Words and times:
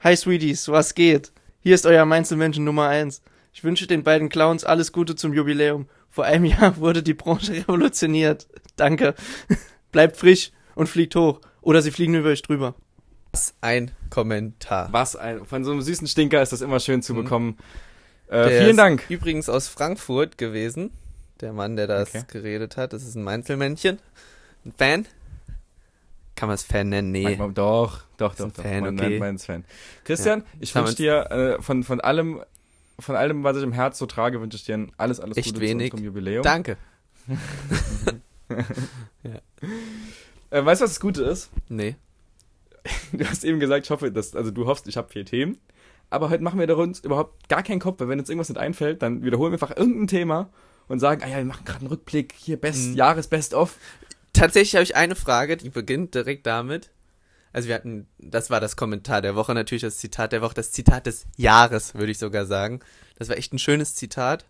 Hi 0.00 0.16
Sweeties, 0.16 0.68
was 0.68 0.94
geht? 0.94 1.32
Hier 1.60 1.74
ist 1.74 1.86
euer 1.86 2.04
Mainzelmenschen 2.06 2.64
Nummer 2.64 2.88
1. 2.88 3.22
Ich 3.52 3.64
wünsche 3.64 3.86
den 3.86 4.02
beiden 4.02 4.28
Clowns 4.28 4.64
alles 4.64 4.92
Gute 4.92 5.14
zum 5.14 5.34
Jubiläum. 5.34 5.88
Vor 6.10 6.24
einem 6.24 6.44
Jahr 6.46 6.76
wurde 6.78 7.02
die 7.02 7.14
Branche 7.14 7.52
revolutioniert. 7.52 8.46
Danke. 8.76 9.14
Bleibt 9.92 10.16
frisch 10.16 10.52
und 10.74 10.88
fliegt 10.88 11.14
hoch. 11.16 11.40
Oder 11.60 11.82
sie 11.82 11.90
fliegen 11.90 12.14
über 12.14 12.30
euch 12.30 12.42
drüber. 12.42 12.74
Was 13.32 13.54
ein 13.60 13.90
Kommentar. 14.08 14.88
Was 14.92 15.16
ein, 15.16 15.44
von 15.44 15.64
so 15.64 15.72
einem 15.72 15.82
süßen 15.82 16.06
Stinker 16.06 16.42
ist 16.42 16.52
das 16.52 16.62
immer 16.62 16.80
schön 16.80 17.02
zu 17.02 17.12
Mhm. 17.12 17.16
bekommen. 17.22 17.58
Äh, 18.28 18.36
Der 18.48 18.48
vielen 18.58 18.70
ist 18.70 18.76
Dank. 18.78 19.04
Übrigens 19.08 19.48
aus 19.48 19.68
Frankfurt 19.68 20.38
gewesen. 20.38 20.90
Der 21.40 21.52
Mann, 21.52 21.76
der 21.76 21.86
das 21.86 22.08
Okay. 22.14 22.24
geredet 22.28 22.76
hat. 22.76 22.92
Das 22.92 23.02
ist 23.02 23.14
ein 23.16 23.22
Mainzelmännchen. 23.22 23.98
Ein 24.64 24.72
Fan. 24.76 25.06
Kann 26.40 26.48
man 26.48 26.54
es 26.54 26.62
Fan 26.62 26.88
nennen? 26.88 27.10
Nee. 27.10 27.24
Manchmal, 27.24 27.52
doch, 27.52 28.00
doch, 28.16 28.34
doch, 28.34 28.50
doch. 28.50 28.62
Fan, 28.62 28.80
mein, 28.80 28.98
okay. 28.98 29.10
mein, 29.10 29.18
mein 29.18 29.38
Fan. 29.38 29.62
Christian, 30.04 30.42
ich 30.58 30.72
Kann 30.72 30.84
wünsche 30.86 30.96
dir 30.96 31.30
äh, 31.30 31.60
von, 31.62 31.84
von 31.84 32.00
allem, 32.00 32.40
von 32.98 33.14
allem, 33.14 33.44
was 33.44 33.58
ich 33.58 33.62
im 33.62 33.72
Herz 33.72 33.98
so 33.98 34.06
trage, 34.06 34.40
wünsche 34.40 34.56
ich 34.56 34.64
dir 34.64 34.86
alles, 34.96 35.20
alles 35.20 35.36
Echt 35.36 35.48
Gute 35.48 35.60
wenig. 35.60 35.90
zu 35.90 35.96
unserem 35.98 36.06
Jubiläum. 36.06 36.42
Danke. 36.42 36.78
Äh, 40.52 40.64
weißt 40.64 40.80
du, 40.80 40.84
was 40.84 40.92
das 40.92 41.00
Gute 41.00 41.22
ist? 41.22 41.50
Nee. 41.68 41.94
Du 43.12 43.24
hast 43.24 43.44
eben 43.44 43.60
gesagt, 43.60 43.84
ich 43.84 43.90
hoffe, 43.90 44.10
dass, 44.10 44.34
also 44.34 44.50
du 44.50 44.66
hoffst, 44.66 44.88
ich 44.88 44.96
habe 44.96 45.08
vier 45.10 45.24
Themen. 45.26 45.58
Aber 46.08 46.30
heute 46.30 46.42
machen 46.42 46.58
wir 46.58 46.66
da 46.66 46.74
uns 46.74 46.98
überhaupt 47.00 47.48
gar 47.50 47.62
keinen 47.62 47.78
Kopf, 47.78 48.00
weil 48.00 48.08
wenn 48.08 48.18
uns 48.18 48.28
irgendwas 48.30 48.48
nicht 48.48 48.58
einfällt, 48.58 49.02
dann 49.02 49.22
wiederholen 49.22 49.52
wir 49.52 49.56
einfach 49.62 49.76
irgendein 49.76 50.08
Thema 50.08 50.48
und 50.88 50.98
sagen, 50.98 51.22
ah 51.22 51.28
ja, 51.28 51.36
wir 51.36 51.44
machen 51.44 51.64
gerade 51.66 51.80
einen 51.80 51.88
Rückblick, 51.88 52.32
hier 52.36 52.56
Best, 52.56 52.88
Mhm. 52.88 52.96
Jahresbest-of. 52.96 53.76
Tatsächlich 54.32 54.74
habe 54.74 54.84
ich 54.84 54.96
eine 54.96 55.14
Frage, 55.16 55.56
die 55.56 55.70
beginnt 55.70 56.14
direkt 56.14 56.46
damit. 56.46 56.90
Also 57.52 57.68
wir 57.68 57.74
hatten, 57.74 58.06
das 58.18 58.48
war 58.50 58.60
das 58.60 58.76
Kommentar 58.76 59.22
der 59.22 59.34
Woche, 59.34 59.54
natürlich 59.54 59.82
das 59.82 59.98
Zitat 59.98 60.30
der 60.32 60.40
Woche, 60.40 60.54
das 60.54 60.70
Zitat 60.70 61.06
des 61.06 61.26
Jahres, 61.36 61.94
würde 61.94 62.12
ich 62.12 62.18
sogar 62.18 62.46
sagen. 62.46 62.80
Das 63.18 63.28
war 63.28 63.36
echt 63.36 63.52
ein 63.52 63.58
schönes 63.58 63.94
Zitat. 63.96 64.44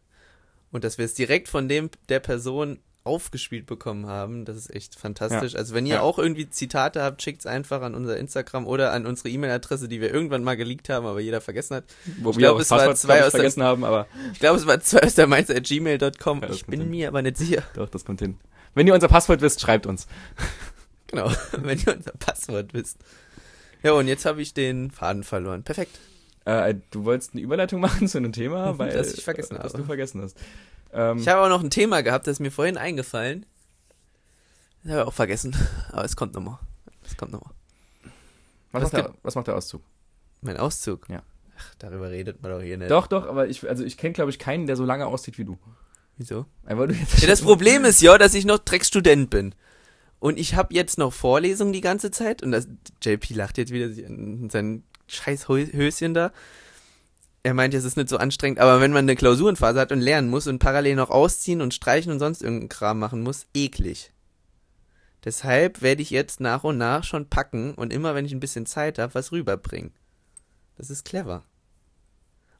Und 0.70 0.84
dass 0.84 0.98
wir 0.98 1.04
es 1.06 1.14
direkt 1.14 1.48
von 1.48 1.66
dem, 1.68 1.90
der 2.10 2.20
Person 2.20 2.78
aufgespielt 3.02 3.64
bekommen 3.64 4.06
haben, 4.06 4.44
das 4.44 4.58
ist 4.58 4.72
echt 4.74 4.94
fantastisch. 4.94 5.56
Also 5.56 5.74
wenn 5.74 5.86
ihr 5.86 5.94
Ja. 5.96 6.00
auch 6.02 6.18
irgendwie 6.18 6.50
Zitate 6.50 7.02
habt, 7.02 7.22
schickt's 7.22 7.46
einfach 7.46 7.80
an 7.80 7.94
unser 7.94 8.18
Instagram 8.18 8.66
oder 8.66 8.92
an 8.92 9.06
unsere 9.06 9.30
E-Mail-Adresse, 9.30 9.88
die 9.88 10.02
wir 10.02 10.12
irgendwann 10.12 10.44
mal 10.44 10.56
geleakt 10.58 10.90
haben, 10.90 11.06
aber 11.06 11.18
jeder 11.20 11.40
vergessen 11.40 11.76
hat. 11.76 11.84
Wo 12.20 12.30
Ich 12.30 12.36
wir 12.36 12.40
glaub, 12.42 12.54
auch 12.56 12.58
das 12.58 12.66
es 12.66 12.70
war 12.70 12.78
Passwort 12.80 12.98
zwei 12.98 13.14
glaub 13.14 13.18
ich, 13.20 13.24
aus 13.26 13.32
der- 13.32 13.40
vergessen 13.40 13.62
haben, 13.62 13.84
aber 13.84 14.06
Ich 14.34 14.38
glaube, 14.38 14.58
es 14.58 14.66
war 14.66 14.78
zwei 14.80 15.00
aus 15.02 15.14
der 15.14 15.26
Mainz 15.26 15.48
at 15.48 15.64
gmail.com. 15.64 16.42
Ja, 16.42 16.50
ich 16.50 16.66
bin 16.66 16.80
hin. 16.82 16.90
mir 16.90 17.08
aber 17.08 17.22
nicht 17.22 17.38
sicher. 17.38 17.62
doch, 17.74 17.88
das 17.88 18.04
kommt 18.04 18.20
hin. 18.20 18.38
Wenn 18.74 18.86
ihr 18.86 18.94
unser 18.94 19.08
Passwort 19.08 19.40
wisst, 19.40 19.60
schreibt 19.60 19.86
uns. 19.86 20.06
Genau, 21.08 21.28
wenn 21.58 21.76
ihr 21.76 21.96
unser 21.96 22.12
Passwort 22.12 22.72
wisst. 22.72 22.98
Ja, 23.82 23.94
und 23.94 24.06
jetzt 24.06 24.24
habe 24.26 24.40
ich 24.42 24.54
den 24.54 24.92
Faden 24.92 25.24
verloren. 25.24 25.64
Perfekt. 25.64 25.98
Äh, 26.44 26.76
du 26.92 27.04
wolltest 27.04 27.32
eine 27.32 27.40
Überleitung 27.42 27.80
machen 27.86 28.06
zu 28.06 28.18
einem 28.18 28.32
Thema, 28.32 28.78
weil 28.78 28.92
Das 28.92 29.14
ich 29.14 29.24
vergessen 29.24 29.58
habe. 29.58 29.76
du 29.76 29.82
vergessen 29.82 30.22
hast. 30.22 30.38
Ähm, 30.92 31.18
Ich 31.18 31.26
habe 31.26 31.42
auch 31.42 31.48
noch 31.48 31.64
ein 31.64 31.70
Thema 31.70 32.02
gehabt, 32.04 32.28
das 32.28 32.34
ist 32.34 32.38
mir 32.40 32.52
vorhin 32.52 32.76
eingefallen. 32.76 33.44
Das 34.84 34.92
habe 34.92 35.02
ich 35.02 35.08
auch 35.08 35.12
vergessen. 35.12 35.56
Aber 35.90 36.04
es 36.04 36.14
kommt 36.14 36.34
nochmal. 36.34 36.60
Es 37.04 37.16
kommt 37.16 37.32
nochmal. 37.32 37.54
was, 38.70 38.82
was 38.84 38.92
macht 38.92 39.04
der, 39.04 39.14
was 39.24 39.34
macht 39.34 39.46
der 39.48 39.56
Auszug? 39.56 39.82
Mein 40.42 40.58
Auszug. 40.58 41.08
Ja. 41.08 41.24
Ach, 41.58 41.74
darüber 41.80 42.08
redet 42.10 42.40
man 42.40 42.52
doch 42.52 42.62
hier 42.62 42.78
nicht. 42.78 42.92
Doch, 42.92 43.08
doch, 43.08 43.26
aber 43.26 43.48
ich, 43.48 43.68
also 43.68 43.82
ich 43.82 43.96
kenne, 43.98 44.12
glaube 44.12 44.30
ich, 44.30 44.38
keinen, 44.38 44.68
der 44.68 44.76
so 44.76 44.84
lange 44.84 45.06
aussieht 45.08 45.38
wie 45.38 45.44
du. 45.44 45.58
Wieso? 46.20 46.44
Du 46.68 46.84
jetzt 46.92 47.22
Ja, 47.22 47.28
das 47.28 47.40
Problem 47.40 47.86
ist 47.86 48.02
ja, 48.02 48.18
dass 48.18 48.34
ich 48.34 48.44
noch 48.44 48.58
Drecksstudent 48.58 49.30
bin. 49.30 49.54
Und 50.18 50.38
ich 50.38 50.54
habe 50.54 50.74
jetzt 50.74 50.98
noch 50.98 51.14
Vorlesungen 51.14 51.72
die 51.72 51.80
ganze 51.80 52.10
Zeit. 52.10 52.42
Und 52.42 52.52
das, 52.52 52.68
JP 53.02 53.32
lacht 53.32 53.56
jetzt 53.56 53.72
wieder 53.72 53.86
in 53.86 54.50
sein 54.50 54.82
scheiß 55.06 55.46
Hö- 55.46 55.72
Höschen 55.72 56.12
da. 56.12 56.30
Er 57.42 57.54
meint, 57.54 57.72
es 57.72 57.84
ist 57.84 57.96
nicht 57.96 58.10
so 58.10 58.18
anstrengend, 58.18 58.58
aber 58.58 58.82
wenn 58.82 58.92
man 58.92 59.06
eine 59.06 59.16
Klausurenphase 59.16 59.80
hat 59.80 59.92
und 59.92 60.00
lernen 60.02 60.28
muss 60.28 60.46
und 60.46 60.58
parallel 60.58 60.96
noch 60.96 61.08
ausziehen 61.08 61.62
und 61.62 61.72
streichen 61.72 62.12
und 62.12 62.18
sonst 62.18 62.42
irgendeinen 62.42 62.68
Kram 62.68 62.98
machen 62.98 63.22
muss, 63.22 63.46
eklig. 63.54 64.12
Deshalb 65.24 65.80
werde 65.80 66.02
ich 66.02 66.10
jetzt 66.10 66.40
nach 66.40 66.64
und 66.64 66.76
nach 66.76 67.02
schon 67.02 67.30
packen 67.30 67.72
und 67.72 67.94
immer, 67.94 68.14
wenn 68.14 68.26
ich 68.26 68.32
ein 68.32 68.40
bisschen 68.40 68.66
Zeit 68.66 68.98
habe, 68.98 69.14
was 69.14 69.32
rüberbringen. 69.32 69.92
Das 70.76 70.90
ist 70.90 71.06
clever. 71.06 71.44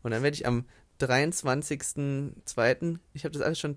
Und 0.02 0.12
dann 0.12 0.22
werde 0.22 0.34
ich 0.34 0.46
am 0.46 0.64
23.02., 1.00 2.98
ich 3.12 3.24
habe 3.24 3.32
das 3.32 3.42
alles 3.42 3.58
schon 3.58 3.76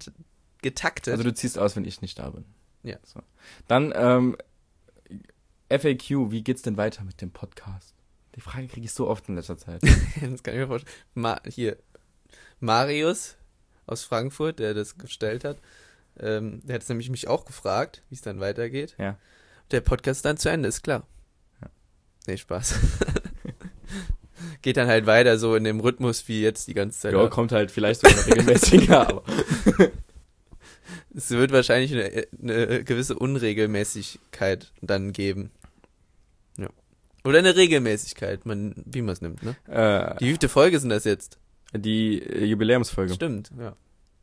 getaktet. 0.61 1.11
Also 1.13 1.23
du 1.23 1.33
ziehst 1.33 1.57
aus, 1.57 1.75
wenn 1.75 1.85
ich 1.85 2.01
nicht 2.01 2.19
da 2.19 2.29
bin. 2.29 2.45
Ja. 2.83 2.97
So. 3.03 3.21
Dann 3.67 3.93
ähm, 3.95 4.37
FAQ, 5.69 6.31
wie 6.31 6.43
geht's 6.43 6.61
denn 6.61 6.77
weiter 6.77 7.03
mit 7.03 7.21
dem 7.21 7.31
Podcast? 7.31 7.95
Die 8.35 8.41
Frage 8.41 8.67
kriege 8.67 8.85
ich 8.85 8.93
so 8.93 9.07
oft 9.07 9.29
in 9.29 9.35
letzter 9.35 9.57
Zeit. 9.57 9.81
das 10.21 10.43
kann 10.43 10.53
ich 10.53 10.59
mir 10.59 10.67
vorstellen. 10.67 10.95
Ma 11.13 11.39
hier, 11.45 11.77
Marius 12.59 13.35
aus 13.85 14.03
Frankfurt, 14.03 14.59
der 14.59 14.73
das 14.73 14.97
gestellt 14.97 15.43
hat, 15.43 15.57
ähm, 16.19 16.61
der 16.63 16.75
hat 16.75 16.83
es 16.83 16.89
nämlich 16.89 17.09
mich 17.09 17.27
auch 17.27 17.45
gefragt, 17.45 18.03
wie 18.09 18.15
es 18.15 18.21
dann 18.21 18.39
weitergeht. 18.39 18.95
Ja. 18.97 19.17
Der 19.71 19.81
Podcast 19.81 20.19
ist 20.19 20.25
dann 20.25 20.37
zu 20.37 20.49
Ende, 20.49 20.69
ist 20.69 20.83
klar. 20.83 21.07
Ja. 21.61 21.69
Nee, 22.27 22.37
Spaß. 22.37 22.79
Geht 24.61 24.77
dann 24.77 24.87
halt 24.87 25.05
weiter 25.05 25.37
so 25.37 25.55
in 25.55 25.63
dem 25.63 25.79
Rhythmus 25.79 26.27
wie 26.27 26.41
jetzt 26.41 26.67
die 26.67 26.73
ganze 26.73 26.99
Zeit. 26.99 27.13
ja, 27.13 27.27
kommt 27.27 27.51
halt 27.51 27.71
vielleicht 27.71 28.01
sogar 28.01 28.17
noch 28.17 28.27
regelmäßiger, 28.27 29.07
aber 29.09 29.23
Es 31.15 31.29
wird 31.29 31.51
wahrscheinlich 31.51 31.93
eine, 31.93 32.27
eine 32.41 32.83
gewisse 32.83 33.15
Unregelmäßigkeit 33.17 34.71
dann 34.81 35.13
geben. 35.13 35.51
Ja. 36.57 36.69
Oder 37.23 37.39
eine 37.39 37.55
Regelmäßigkeit, 37.55 38.45
man, 38.45 38.73
wie 38.85 39.01
man 39.01 39.13
es 39.13 39.21
nimmt, 39.21 39.43
ne? 39.43 39.55
äh, 39.67 40.17
Die 40.19 40.25
wievielte 40.25 40.49
Folge 40.49 40.79
sind 40.79 40.89
das 40.89 41.03
jetzt? 41.03 41.37
die 41.75 42.21
äh, 42.21 42.45
Jubiläumsfolge. 42.45 43.13
Stimmt, 43.13 43.51
ja. 43.59 43.75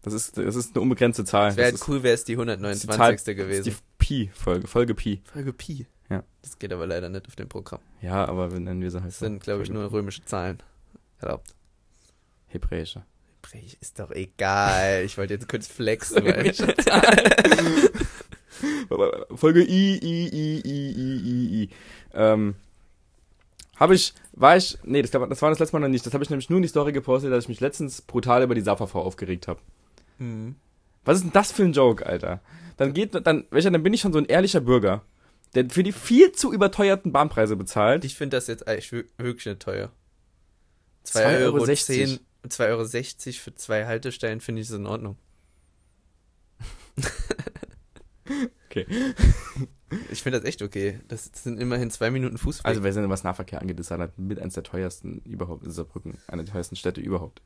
Das 0.03 0.14
ist, 0.14 0.38
das 0.38 0.54
ist 0.56 0.75
eine 0.75 0.82
unbegrenzte 0.82 1.25
Zahl. 1.25 1.50
Es 1.50 1.56
wäre 1.56 1.72
halt 1.72 1.88
cool, 1.88 2.03
wäre 2.03 2.14
es 2.14 2.20
die 2.25 2.32
ist 2.32 2.38
die 2.38 2.42
129. 2.42 3.25
Zahl- 3.25 3.34
gewesen. 3.34 3.64
die 3.64 3.75
Pi-Folge, 3.98 4.66
Folge 4.66 4.94
Pi. 4.94 5.20
Folge 5.32 5.53
Pi. 5.53 5.86
Ja. 6.10 6.25
Das 6.43 6.59
geht 6.59 6.72
aber 6.72 6.87
leider 6.87 7.09
nicht 7.09 7.26
auf 7.26 7.37
dem 7.37 7.48
Programm. 7.48 7.81
Ja, 8.03 8.26
aber 8.26 8.53
wir 8.53 8.60
nennen 8.60 8.82
wir 8.82 8.91
sie 8.91 9.00
halt 9.00 9.12
Das 9.12 9.21
sind, 9.21 9.43
glaube 9.43 9.62
ich, 9.62 9.71
nur 9.71 9.91
römische 9.91 10.25
Zahlen. 10.25 10.62
Erlaubt. 11.21 11.54
Hebräische. 12.48 13.04
Hebräisch 13.37 13.76
Ist 13.81 13.98
doch 13.98 14.10
egal. 14.10 15.04
Ich 15.04 15.16
wollte 15.16 15.34
jetzt 15.34 15.48
kurz 15.48 15.66
flexen. 15.69 16.25
weil 18.88 19.26
Folge 19.37 19.62
I, 19.62 19.98
I, 20.03 20.28
I, 20.28 20.60
I, 20.65 20.93
I, 20.97 21.16
I, 21.25 21.62
I. 21.62 21.71
Ähm, 22.12 22.56
habe 23.77 23.94
ich, 23.94 24.12
war 24.32 24.56
ich, 24.56 24.77
nee, 24.82 25.00
das, 25.00 25.10
das 25.10 25.42
war 25.42 25.50
das 25.50 25.59
letzte 25.59 25.77
Mal 25.77 25.81
noch 25.81 25.88
nicht. 25.88 26.04
Das 26.04 26.12
habe 26.12 26.25
ich 26.25 26.31
nämlich 26.31 26.50
nur 26.50 26.59
in 26.59 26.62
die 26.62 26.69
Story 26.69 26.92
gepostet, 26.92 27.32
dass 27.32 27.44
ich 27.44 27.48
mich 27.48 27.60
letztens 27.60 28.03
brutal 28.03 28.42
über 28.42 28.54
die 28.54 28.60
SAFAV 28.60 28.94
aufgeregt 28.97 29.48
habe. 29.48 29.60
Hm. 30.19 30.56
Was 31.04 31.16
ist 31.16 31.22
denn 31.25 31.32
das 31.32 31.53
für 31.53 31.62
ein 31.62 31.72
Joke, 31.72 32.04
Alter? 32.04 32.41
Dann 32.77 32.92
geht, 32.92 33.15
dann, 33.27 33.44
welcher, 33.50 33.71
dann 33.71 33.82
bin 33.82 33.94
ich 33.94 34.00
schon 34.00 34.12
so 34.12 34.19
ein 34.19 34.27
ehrlicher 34.27 34.60
Bürger, 34.60 35.03
der 35.54 35.68
für 35.70 35.82
die 35.82 35.92
viel 35.92 36.32
zu 36.32 36.52
überteuerten 36.52 37.12
Bahnpreise 37.12 37.56
bezahlt. 37.56 38.04
Ich 38.04 38.16
finde 38.16 38.36
das 38.36 38.46
jetzt 38.46 38.66
eigentlich 38.68 38.92
wir- 38.92 39.04
wirklich 39.18 39.46
nicht 39.46 39.60
teuer. 39.60 39.90
2,60 41.04 41.12
2,10 41.24 41.42
Euro. 41.44 41.56
Euro, 41.58 41.74
10, 41.74 42.20
2,60 42.48 43.26
Euro 43.28 43.38
für 43.42 43.54
zwei 43.54 43.86
Haltestellen 43.86 44.40
finde 44.40 44.62
ich 44.62 44.68
das 44.68 44.76
in 44.76 44.86
Ordnung. 44.86 45.16
Okay. 48.70 48.86
Ich 50.12 50.22
finde 50.22 50.38
das 50.38 50.48
echt 50.48 50.62
okay. 50.62 51.00
Das 51.08 51.28
sind 51.34 51.58
immerhin 51.60 51.90
zwei 51.90 52.12
Minuten 52.12 52.38
Fußweg. 52.38 52.64
Also, 52.64 52.84
wer 52.84 53.08
was 53.10 53.24
Nahverkehr 53.24 53.60
angeht, 53.60 53.80
ist 53.80 53.90
halt 53.90 54.16
mit 54.20 54.38
eines 54.38 54.54
der 54.54 54.62
teuersten 54.62 55.18
überhaupt, 55.24 55.66
ist 55.66 55.74
Saarbrücken, 55.74 56.16
eine 56.28 56.44
der 56.44 56.52
teuersten 56.52 56.76
Städte 56.76 57.00
überhaupt. 57.00 57.42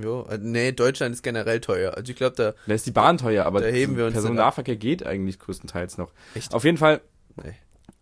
jo, 0.00 0.22
äh, 0.30 0.38
nee, 0.40 0.70
Deutschland 0.70 1.12
ist 1.12 1.22
generell 1.24 1.60
teuer. 1.60 1.94
Also 1.94 2.12
ich 2.12 2.16
glaube, 2.16 2.36
da 2.36 2.54
Da 2.68 2.74
ist 2.74 2.86
die 2.86 2.92
Bahn 2.92 3.18
teuer, 3.18 3.46
aber 3.46 3.60
Da 3.62 3.66
heben 3.66 3.96
wir 3.96 4.04
uns 4.04 4.12
Personennahverkehr 4.12 4.76
geht 4.76 5.04
eigentlich 5.04 5.40
größtenteils 5.40 5.98
noch. 5.98 6.12
Echt? 6.36 6.54
Auf 6.54 6.62
jeden 6.62 6.78
Fall 6.78 7.00
Nee. 7.44 7.54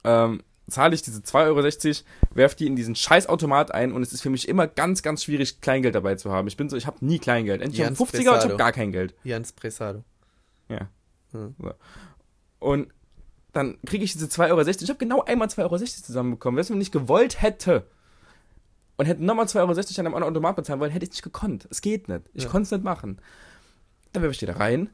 ähm, 0.04 0.42
zahle 0.69 0.94
ich 0.94 1.02
diese 1.02 1.20
2,60 1.20 1.44
Euro, 1.47 2.34
werf 2.34 2.54
die 2.54 2.66
in 2.66 2.74
diesen 2.76 2.97
scheiß 2.97 3.28
Automat 3.28 3.72
ein 3.72 3.92
und 3.92 4.03
es 4.03 4.12
ist 4.12 4.22
für 4.22 4.30
mich 4.30 4.48
immer 4.48 4.66
ganz, 4.66 5.03
ganz 5.03 5.22
schwierig, 5.22 5.60
Kleingeld 5.60 5.94
dabei 5.94 6.16
zu 6.16 6.33
haben. 6.33 6.48
Ich 6.48 6.56
bin 6.56 6.68
so, 6.68 6.77
ich 6.77 6.86
habe 6.86 7.04
nie 7.04 7.18
Kleingeld. 7.18 7.62
Entweder 7.62 7.84
Jans 7.84 8.00
50er 8.00 8.28
oder 8.30 8.38
ich 8.38 8.44
habe 8.44 8.56
gar 8.56 8.72
kein 8.72 8.91
Geld. 8.92 9.15
Jans 9.22 9.53
Presado. 9.53 10.03
Ja. 10.68 10.88
Hm. 11.33 11.54
Und 12.59 12.88
dann 13.53 13.78
kriege 13.86 14.04
ich 14.04 14.12
diese 14.12 14.27
2,60 14.27 14.50
Euro. 14.50 14.60
Ich 14.68 14.88
habe 14.88 14.98
genau 14.98 15.22
einmal 15.22 15.48
2,60 15.48 15.62
Euro 15.62 15.77
zusammenbekommen. 15.78 16.56
Wenn 16.56 16.65
ich 16.65 16.71
nicht 16.71 16.92
gewollt 16.92 17.41
hätte 17.41 17.86
und 18.97 19.06
hätte 19.06 19.24
nochmal 19.24 19.47
2,60 19.47 19.56
Euro 19.60 19.71
an 19.71 20.06
einem 20.06 20.15
anderen 20.15 20.24
Automat 20.24 20.56
bezahlen 20.56 20.80
wollen, 20.80 20.91
hätte 20.91 21.04
ich 21.04 21.10
nicht 21.12 21.22
gekonnt. 21.22 21.66
Es 21.71 21.80
geht 21.80 22.09
nicht. 22.09 22.22
Ich 22.34 22.44
Ja. 22.44 22.50
konnte 22.50 22.65
es 22.65 22.71
nicht 22.72 22.84
machen. 22.84 23.18
Dann 24.12 24.22
werfe 24.22 24.33
ich 24.33 24.38
die 24.38 24.47
da 24.47 24.54
rein. 24.54 24.91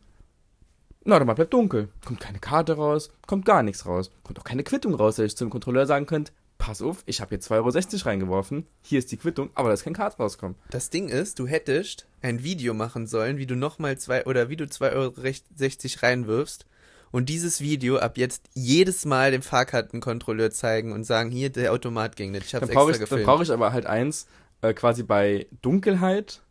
Na, 1.04 1.16
Automat 1.16 1.36
bleibt 1.36 1.52
dunkel. 1.52 1.88
Kommt 2.04 2.20
keine 2.20 2.38
Karte 2.38 2.74
raus, 2.74 3.10
kommt 3.26 3.44
gar 3.44 3.62
nichts 3.62 3.86
raus. 3.86 4.10
Kommt 4.22 4.38
auch 4.38 4.44
keine 4.44 4.62
Quittung 4.62 4.94
raus, 4.94 5.16
dass 5.16 5.26
ich 5.26 5.36
zum 5.36 5.50
Kontrolleur 5.50 5.86
sagen 5.86 6.06
könnte, 6.06 6.32
pass 6.58 6.80
auf, 6.80 7.02
ich 7.06 7.20
habe 7.20 7.30
hier 7.30 7.40
2,60 7.40 7.54
Euro 7.94 8.08
reingeworfen. 8.08 8.66
Hier 8.82 9.00
ist 9.00 9.10
die 9.10 9.16
Quittung, 9.16 9.50
aber 9.54 9.68
da 9.68 9.74
ist 9.74 9.82
kein 9.82 9.94
Karte 9.94 10.18
rauskommen. 10.18 10.56
Das 10.70 10.90
Ding 10.90 11.08
ist, 11.08 11.40
du 11.40 11.46
hättest 11.48 12.06
ein 12.20 12.44
Video 12.44 12.72
machen 12.72 13.08
sollen, 13.08 13.36
wie 13.38 13.46
du 13.46 13.56
nochmal 13.56 13.98
zwei 13.98 14.24
oder 14.26 14.48
wie 14.48 14.56
du 14.56 14.64
2,60 14.64 14.92
Euro 14.94 16.06
reinwirfst 16.06 16.66
und 17.10 17.28
dieses 17.28 17.60
Video 17.60 17.98
ab 17.98 18.16
jetzt 18.16 18.48
jedes 18.54 19.04
Mal 19.04 19.32
dem 19.32 19.42
Fahrkartenkontrolleur 19.42 20.52
zeigen 20.52 20.92
und 20.92 21.02
sagen, 21.02 21.30
hier, 21.30 21.50
der 21.50 21.72
Automat 21.72 22.14
ging 22.14 22.30
nicht. 22.30 22.46
Ich 22.46 22.54
hab's 22.54 22.68
Dann 22.68 22.74
brauche 22.74 22.90
extra 22.90 23.04
ich, 23.04 23.08
dann 23.10 23.18
gefilmt. 23.18 23.26
brauche 23.26 23.42
ich 23.42 23.50
aber 23.50 23.72
halt 23.72 23.86
eins, 23.86 24.26
äh, 24.62 24.72
quasi 24.72 25.02
bei 25.02 25.46
Dunkelheit. 25.62 26.42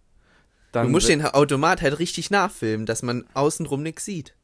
Dann 0.74 0.88
du 0.88 0.92
musst 0.92 1.08
den 1.10 1.26
Automat 1.26 1.82
halt 1.82 2.00
richtig 2.00 2.32
nachfilmen, 2.32 2.86
dass 2.86 3.02
man 3.02 3.26
außenrum 3.34 3.82
nichts 3.82 4.06
sieht. 4.06 4.36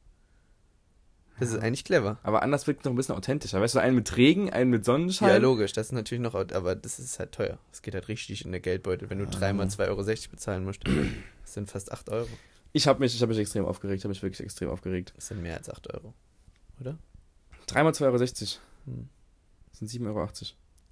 Das 1.40 1.50
ist 1.50 1.60
eigentlich 1.60 1.84
clever. 1.84 2.18
aber 2.24 2.42
anders 2.42 2.66
wirkt 2.66 2.80
es 2.80 2.86
noch 2.86 2.94
ein 2.94 2.96
bisschen 2.96 3.16
authentischer. 3.16 3.62
Weißt 3.62 3.76
du, 3.76 3.80
einen 3.80 3.96
mit 3.96 4.16
Regen, 4.18 4.52
einen 4.52 4.70
mit 4.70 4.86
Sonnenschein. 4.86 5.30
Ja, 5.30 5.38
logisch, 5.38 5.74
das 5.74 5.88
ist 5.88 5.92
natürlich 5.92 6.22
noch, 6.22 6.34
aber 6.34 6.76
das 6.76 7.00
ist 7.00 7.20
halt 7.20 7.32
teuer. 7.32 7.60
Es 7.72 7.82
geht 7.82 7.94
halt 7.94 8.08
richtig 8.08 8.44
in 8.44 8.52
der 8.52 8.60
Geldbeutel, 8.60 9.10
wenn 9.10 9.20
du 9.20 9.28
dreimal 9.28 9.68
2,60 9.68 9.88
Euro 9.88 10.04
bezahlen 10.32 10.66
musst. 10.66 10.82
Das 10.86 11.54
sind 11.54 11.70
fast 11.70 11.92
8 11.92 12.10
Euro. 12.10 12.28
Ich 12.74 12.88
habe 12.88 13.00
mich, 13.00 13.16
ich 13.16 13.22
hab 13.22 13.30
mich 13.30 13.38
extrem 13.38 13.66
aufgeregt, 13.66 14.00
ich 14.00 14.04
habe 14.04 14.10
mich 14.10 14.22
wirklich 14.22 14.42
extrem 14.42 14.70
aufgeregt. 14.70 15.14
Das 15.16 15.28
sind 15.28 15.42
mehr 15.42 15.58
als 15.58 15.70
8 15.70 15.94
Euro. 15.94 16.14
Oder? 16.80 16.98
Dreimal 17.68 17.94
2,60 17.94 18.04
Euro. 18.06 18.62
Hm. 18.86 19.10
Das 19.70 19.80
sind 19.80 19.92
7,80 19.92 20.08
Euro. 20.08 20.30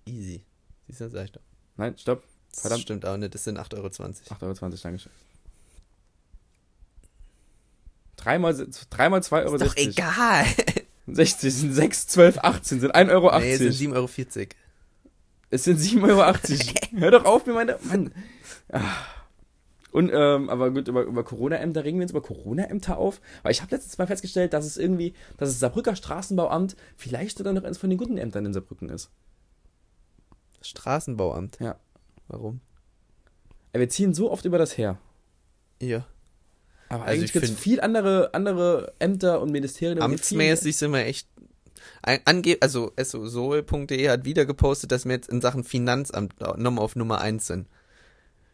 Easy. 0.05 0.43
Siehst 0.87 1.01
du, 1.01 1.09
sag 1.09 1.25
ich 1.25 1.31
doch. 1.31 1.41
Nein, 1.77 1.97
stopp. 1.97 2.23
Das 2.51 2.61
Verdammt. 2.61 2.83
stimmt 2.83 3.05
auch 3.05 3.17
nicht, 3.17 3.33
das 3.33 3.43
sind 3.43 3.59
8,20 3.59 3.77
Euro. 3.77 3.87
8,20 3.87 4.63
Euro, 4.63 4.75
Dankeschön. 4.81 5.11
Dreimal, 8.25 8.67
dreimal 8.89 9.19
2,60 9.19 9.45
Euro. 9.45 9.55
Ist 9.55 9.65
doch 9.65 9.77
egal. 9.77 10.45
60 11.07 11.53
sind 11.53 11.73
6, 11.73 12.07
12, 12.07 12.37
18, 12.39 12.79
sind 12.79 12.95
1,80 12.95 13.11
Euro. 13.11 13.39
Nee, 13.39 13.53
es 13.53 13.59
sind 13.59 13.93
7,40 13.93 13.95
Euro. 13.95 14.09
Es 15.51 15.63
sind 15.63 15.79
7,80 15.79 16.09
Euro. 16.09 16.33
Hör 16.99 17.11
doch 17.11 17.25
auf, 17.25 17.45
mir 17.45 17.53
meine. 17.53 17.77
Mann. 17.83 18.11
Ah. 18.69 18.81
Und, 19.91 20.11
ähm, 20.11 20.49
aber 20.49 20.71
gut, 20.71 20.87
über, 20.87 21.03
über 21.03 21.23
Corona-Ämter 21.23 21.85
regen 21.85 21.99
wir 21.99 22.03
uns 22.03 22.11
über 22.11 22.23
Corona-Ämter 22.23 22.97
auf. 22.97 23.21
Weil 23.43 23.51
ich 23.51 23.61
habe 23.61 23.75
letztens 23.75 23.99
mal 23.99 24.07
festgestellt, 24.07 24.53
dass 24.53 24.65
es 24.65 24.77
irgendwie, 24.77 25.13
dass 25.37 25.49
das 25.49 25.59
Saarbrücker 25.59 25.95
Straßenbauamt 25.95 26.75
vielleicht 26.97 27.37
sogar 27.37 27.53
noch 27.53 27.63
eines 27.63 27.77
von 27.77 27.91
den 27.91 27.99
guten 27.99 28.17
Ämtern 28.17 28.47
in 28.47 28.53
Saarbrücken 28.53 28.89
ist. 28.89 29.11
Straßenbauamt. 30.61 31.59
Ja. 31.59 31.75
Warum? 32.27 32.59
Wir 33.71 33.87
ziehen 33.87 34.15
so 34.15 34.31
oft 34.31 34.45
über 34.45 34.57
das 34.57 34.77
her. 34.77 34.97
Ja. 35.79 36.07
Aber 36.95 37.05
Also 37.05 37.13
eigentlich 37.13 37.25
ich 37.25 37.33
gibt 37.33 37.45
es 37.45 37.51
viel 37.51 37.81
andere, 37.81 38.33
andere 38.33 38.93
Ämter 38.99 39.41
und 39.41 39.51
Ministerien. 39.51 40.01
Amtsmäßig 40.01 40.77
sind 40.77 40.91
wir 40.91 41.05
echt. 41.05 41.27
Ange 42.01 42.57
also 42.61 42.91
soe.de 42.97 44.09
hat 44.09 44.25
wieder 44.25 44.45
gepostet, 44.45 44.91
dass 44.91 45.05
wir 45.05 45.13
jetzt 45.13 45.29
in 45.29 45.41
Sachen 45.41 45.63
Finanzamt 45.63 46.39
nochmal 46.39 46.83
auf 46.83 46.95
Nummer 46.95 47.19
1 47.19 47.47
sind. 47.47 47.67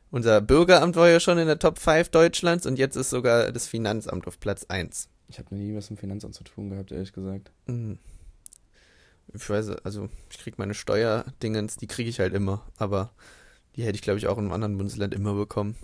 Unser 0.10 0.42
Bürgeramt 0.42 0.96
war 0.96 1.10
ja 1.10 1.20
schon 1.20 1.38
in 1.38 1.48
der 1.48 1.60
Top 1.60 1.80
5 1.80 2.10
Deutschlands 2.10 2.66
und 2.66 2.78
jetzt 2.78 2.96
ist 2.96 3.10
sogar 3.10 3.52
das 3.52 3.68
Finanzamt 3.68 4.28
auf 4.28 4.40
Platz 4.40 4.66
1. 4.68 5.10
Ich 5.30 5.40
habe 5.40 5.56
nie 5.56 5.76
was 5.76 5.90
mit 5.90 6.00
dem 6.00 6.02
Finanzamt 6.02 6.36
zu 6.36 6.44
tun 6.44 6.70
gehabt, 6.70 6.92
ehrlich 6.92 7.14
gesagt. 7.14 7.52
Hm. 7.68 7.98
Ich 9.34 9.50
weiß, 9.50 9.70
also 9.84 10.10
ich 10.30 10.38
krieg 10.40 10.58
meine 10.58 10.74
Steuerdingens, 10.74 11.78
die 11.78 11.88
kriege 11.88 12.10
ich 12.10 12.20
halt 12.20 12.34
immer, 12.34 12.66
aber 12.78 13.12
die 13.76 13.84
hätte 13.84 13.96
ich 13.96 14.02
glaube 14.02 14.20
ich 14.20 14.28
auch 14.28 14.38
in 14.38 14.46
einem 14.46 14.54
anderen 14.54 14.78
Bundesland 14.78 15.14
immer 15.14 15.34
bekommen. 15.34 15.76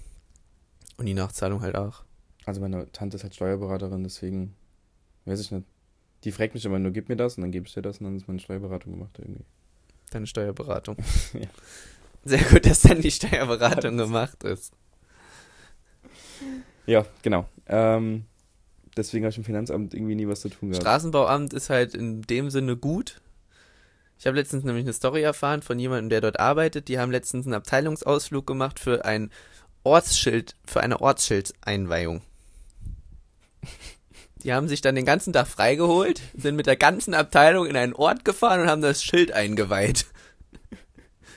Und 0.98 1.06
die 1.06 1.14
Nachzahlung 1.14 1.62
halt 1.62 1.76
auch. 1.76 2.04
Also 2.48 2.62
meine 2.62 2.90
Tante 2.94 3.18
ist 3.18 3.24
halt 3.24 3.36
Steuerberaterin, 3.36 4.04
deswegen 4.04 4.56
weiß 5.26 5.42
ich 5.42 5.52
nicht. 5.52 5.66
Die 6.24 6.32
fragt 6.32 6.54
mich 6.54 6.64
immer 6.64 6.80
nur, 6.80 6.94
gib 6.94 7.10
mir 7.10 7.18
das 7.18 7.36
und 7.36 7.42
dann 7.42 7.52
gebe 7.52 7.68
ich 7.68 7.74
dir 7.74 7.82
das 7.82 7.98
und 7.98 8.06
dann 8.06 8.16
ist 8.16 8.30
meine 8.30 8.40
Steuerberatung 8.40 8.94
gemacht 8.94 9.20
irgendwie. 9.20 9.44
Deine 10.12 10.28
Steuerberatung. 10.28 10.96
Ja. 11.34 11.48
Sehr 12.24 12.44
gut, 12.44 12.66
dass 12.66 12.82
dann 12.82 13.02
die 13.02 13.12
Steuerberatung 13.12 13.98
gemacht 13.98 14.44
ist. 14.46 14.74
Ja, 16.86 17.06
genau. 17.22 17.48
Ähm, 17.68 18.26
deswegen 18.96 19.26
habe 19.26 19.32
ich 19.32 19.38
im 19.38 19.44
Finanzamt 19.44 19.94
irgendwie 19.94 20.16
nie 20.16 20.28
was 20.28 20.42
zu 20.42 20.50
tun 20.50 20.70
gehabt. 20.70 20.84
Straßenbauamt 20.84 21.54
ist 21.54 21.70
halt 21.70 21.96
in 21.96 22.22
dem 22.24 22.50
Sinne 22.50 22.78
gut. 22.78 23.22
Ich 24.20 24.26
habe 24.26 24.38
letztens 24.38 24.64
nämlich 24.64 24.86
eine 24.86 24.94
Story 24.94 25.22
erfahren 25.22 25.62
von 25.62 25.80
jemandem, 25.80 26.10
der 26.10 26.22
dort 26.22 26.40
arbeitet. 26.40 26.88
Die 26.88 26.98
haben 26.98 27.12
letztens 27.12 27.46
einen 27.46 27.56
Abteilungsausflug 27.56 28.48
gemacht 28.48 28.80
für 28.80 29.04
ein 29.04 29.32
Ortsschild, 29.84 30.56
für 30.66 30.82
eine 30.82 31.02
Ortsschildeinweihung. 31.02 32.22
Die 34.44 34.54
haben 34.54 34.68
sich 34.68 34.82
dann 34.82 34.96
den 34.96 35.06
ganzen 35.06 35.34
Tag 35.34 35.48
freigeholt, 35.48 36.22
sind 36.36 36.56
mit 36.56 36.68
der 36.68 36.76
ganzen 36.78 37.14
Abteilung 37.14 37.66
in 37.66 37.76
einen 37.76 37.94
Ort 37.94 38.24
gefahren 38.24 38.62
und 38.62 38.68
haben 38.68 38.82
das 38.82 39.04
Schild 39.04 39.32
eingeweiht. 39.32 40.06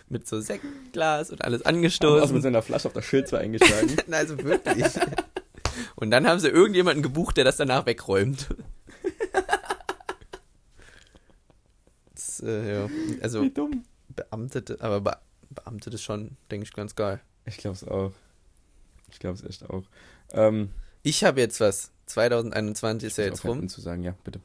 Mit 0.09 0.27
so 0.29 0.41
Sektglas 0.41 1.31
und 1.31 1.43
alles 1.43 1.63
Also 1.63 1.77
mit 1.77 1.85
angestoßen. 1.85 2.43
so 2.43 2.49
einer 2.49 2.63
Flasche 2.63 2.89
auf 2.89 2.95
das 2.95 3.05
Schild 3.05 3.29
zwar 3.29 3.41
eingeschlagen. 3.41 3.97
Also 4.11 4.39
wirklich. 4.43 4.85
Und 5.97 6.11
dann 6.11 6.27
haben 6.27 6.41
sie 6.41 6.49
irgendjemanden 6.49 7.03
gebucht, 7.03 7.37
der 7.37 7.45
das 7.45 7.57
danach 7.57 7.87
wegräumt. 7.87 8.49
Das, 12.15 12.41
äh, 12.41 12.73
ja. 12.75 12.89
Also 13.23 13.43
Wie 13.43 13.51
dumm. 13.51 13.85
Beamtete, 14.09 14.79
aber 14.81 15.01
Be 15.01 15.17
Beamtete 15.51 15.97
ist 15.97 16.03
schon, 16.03 16.37
denke 16.51 16.65
ich, 16.65 16.73
ganz 16.73 16.95
geil. 16.95 17.21
Ich 17.45 17.57
glaube 17.57 17.77
es 17.77 17.83
auch. 17.87 18.13
Ich 19.11 19.19
glaube 19.19 19.37
es 19.37 19.45
echt 19.45 19.69
auch. 19.69 19.83
Ähm, 20.33 20.71
Ich 21.03 21.25
habe 21.25 21.41
jetzt 21.41 21.61
was. 21.61 21.91
2021 22.11 23.07
ist 23.07 23.19
ja 23.19 23.25
jetzt 23.25 23.45
rum. 23.45 23.61
M 23.61 23.69
zu 23.69 23.81
sagen, 23.81 24.03
ja, 24.03 24.15
bitte. 24.25 24.41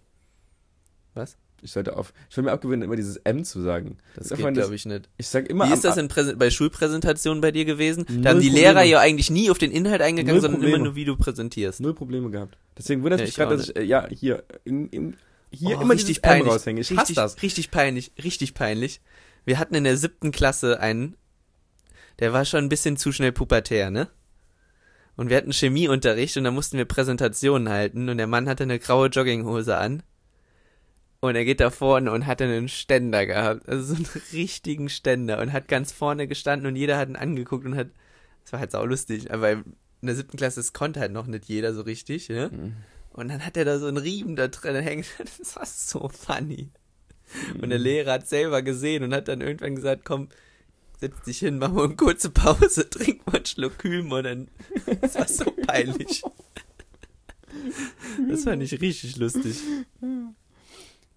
Was? 1.14 1.38
Ich 1.62 1.72
sollte 1.72 1.96
auf. 1.98 2.14
Ich 2.30 2.38
will 2.38 2.44
mir 2.44 2.52
abgewöhnen, 2.52 2.84
immer 2.84 2.96
dieses 2.96 3.18
M 3.18 3.44
zu 3.44 3.62
sagen. 3.62 3.98
Das 4.16 4.28
Darf 4.28 4.38
geht, 4.38 4.46
das- 4.48 4.54
glaube 4.54 4.76
ich, 4.76 4.86
nicht. 4.86 5.10
Ich 5.18 5.28
sag 5.28 5.48
immer 5.50 5.68
Wie 5.68 5.74
ist 5.74 5.84
das 5.84 5.98
bei 6.38 6.50
Schulpräsentationen 6.52 7.42
bei 7.42 7.52
dir 7.52 7.66
gewesen? 7.66 8.06
Null 8.10 8.22
Da 8.22 8.30
haben 8.32 8.40
die 8.42 8.48
Probleme. 8.50 8.68
Lehrer 8.74 8.84
ja 8.84 9.00
eigentlich 9.00 9.32
nie 9.32 9.50
auf 9.50 9.58
den 9.58 9.72
Inhalt 9.72 10.02
eingegangen, 10.02 10.36
Null 10.36 10.42
sondern 10.42 10.60
Probleme. 10.60 10.76
immer 10.76 10.86
nur, 10.86 10.96
wie 10.96 11.06
du 11.06 11.16
präsentierst. 11.16 11.80
null 11.82 11.96
Probleme 11.96 12.30
gehabt. 12.30 12.58
Deswegen 12.78 13.02
wundert 13.04 13.20
Ja, 13.22 13.24
mich 13.24 13.30
ich 13.32 13.36
gerade, 13.38 13.58
dass 13.58 13.70
ich, 13.70 13.76
äh, 13.78 13.84
ja, 13.84 14.08
hier, 14.10 14.44
in, 14.66 14.90
in, 14.90 15.18
hier 15.50 15.78
Oh, 15.80 15.82
immer 15.82 15.94
richtig 15.94 16.18
dieses 16.18 16.24
M 16.24 16.30
peinlich. 16.30 16.54
raushänge. 16.54 16.82
Ich 16.82 16.90
hasse 16.92 17.00
richtig, 17.00 17.16
das. 17.16 17.42
Richtig 17.42 17.72
peinlich, 17.72 18.12
richtig 18.24 18.54
peinlich. 18.54 19.02
Wir 19.46 19.58
hatten 19.58 19.74
in 19.76 19.86
der 19.86 19.98
siebten 19.98 20.32
Klasse 20.32 20.80
einen, 20.82 21.16
der 22.20 22.34
war 22.34 22.46
schon 22.46 22.66
ein 22.66 22.70
bisschen 22.70 22.98
zu 22.98 23.12
schnell 23.12 23.32
pubertär, 23.32 23.90
ne? 23.90 24.10
Und 25.16 25.30
wir 25.30 25.38
hatten 25.38 25.54
Chemieunterricht 25.54 26.36
und 26.38 26.44
da 26.44 26.52
mussten 26.52 26.78
wir 26.78 26.86
Präsentationen 26.86 27.70
halten 27.70 28.10
und 28.10 28.18
der 28.18 28.28
Mann 28.28 28.50
hatte 28.50 28.64
eine 28.64 28.80
graue 28.80 29.08
Jogginghose 29.08 29.78
an. 29.78 30.04
Und 31.22 31.36
er 31.36 31.46
geht 31.46 31.60
da 31.60 31.72
vorne 31.72 32.12
und 32.12 32.28
hatte 32.28 32.44
einen 32.44 32.68
Ständer 32.68 33.26
gehabt, 33.26 33.68
also 33.68 33.94
so 33.94 33.96
einen 33.96 34.06
richtigen 34.34 34.90
Ständer 34.90 35.40
und 35.42 35.54
hat 35.54 35.68
ganz 35.68 35.92
vorne 35.92 36.28
gestanden 36.28 36.68
und 36.68 36.76
jeder 36.76 36.98
hat 36.98 37.10
ihn 37.10 37.16
angeguckt 37.16 37.66
und 37.66 37.76
hat, 37.76 37.88
das 38.44 38.54
war 38.54 38.60
halt 38.60 38.72
sau 38.72 38.86
lustig, 38.86 39.32
aber 39.32 39.52
in 39.52 39.64
der 40.02 40.16
siebten 40.16 40.38
Klasse, 40.38 40.60
das 40.60 40.74
konnte 40.74 41.00
halt 41.00 41.14
noch 41.14 41.26
nicht 41.26 41.46
jeder 41.46 41.74
so 41.74 41.82
richtig, 41.82 42.30
ne? 42.30 42.50
Mhm. 42.52 42.74
Und 43.12 43.30
dann 43.30 43.46
hat 43.46 43.56
er 43.56 43.64
da 43.66 43.80
so 43.80 43.88
einen 43.88 43.98
Riemen 43.98 44.36
da 44.36 44.50
drin 44.50 44.76
hängen. 44.76 45.06
Das 45.40 45.56
war 45.56 45.66
so 45.66 46.10
funny. 46.10 46.70
Und 47.54 47.64
Mhm. 47.64 47.70
der 47.70 47.80
Lehrer 47.80 48.12
hat 48.12 48.28
selber 48.28 48.62
gesehen 48.62 49.04
und 49.04 49.14
hat 49.14 49.30
dann 49.30 49.42
irgendwann 49.42 49.76
gesagt, 49.76 50.04
komm, 50.06 50.28
setz 51.00 51.22
dich 51.24 51.40
hin, 51.40 51.58
mach 51.58 51.72
mal 51.72 51.86
eine 51.86 51.96
kurze 51.96 52.30
Pause, 52.30 52.90
trink 52.90 53.25
mal 53.28 53.38
einen 53.38 53.46
Schluck 53.46 53.78
Kühlm 53.80 54.12
und 54.12 54.24
dann, 54.24 54.48
das 55.02 55.16
war 55.16 55.28
so 55.28 55.46
peinlich. 55.66 56.24
Das 58.30 58.44
fand 58.44 58.62
ich 58.64 58.80
richtig 58.82 59.18
lustig. 59.18 59.58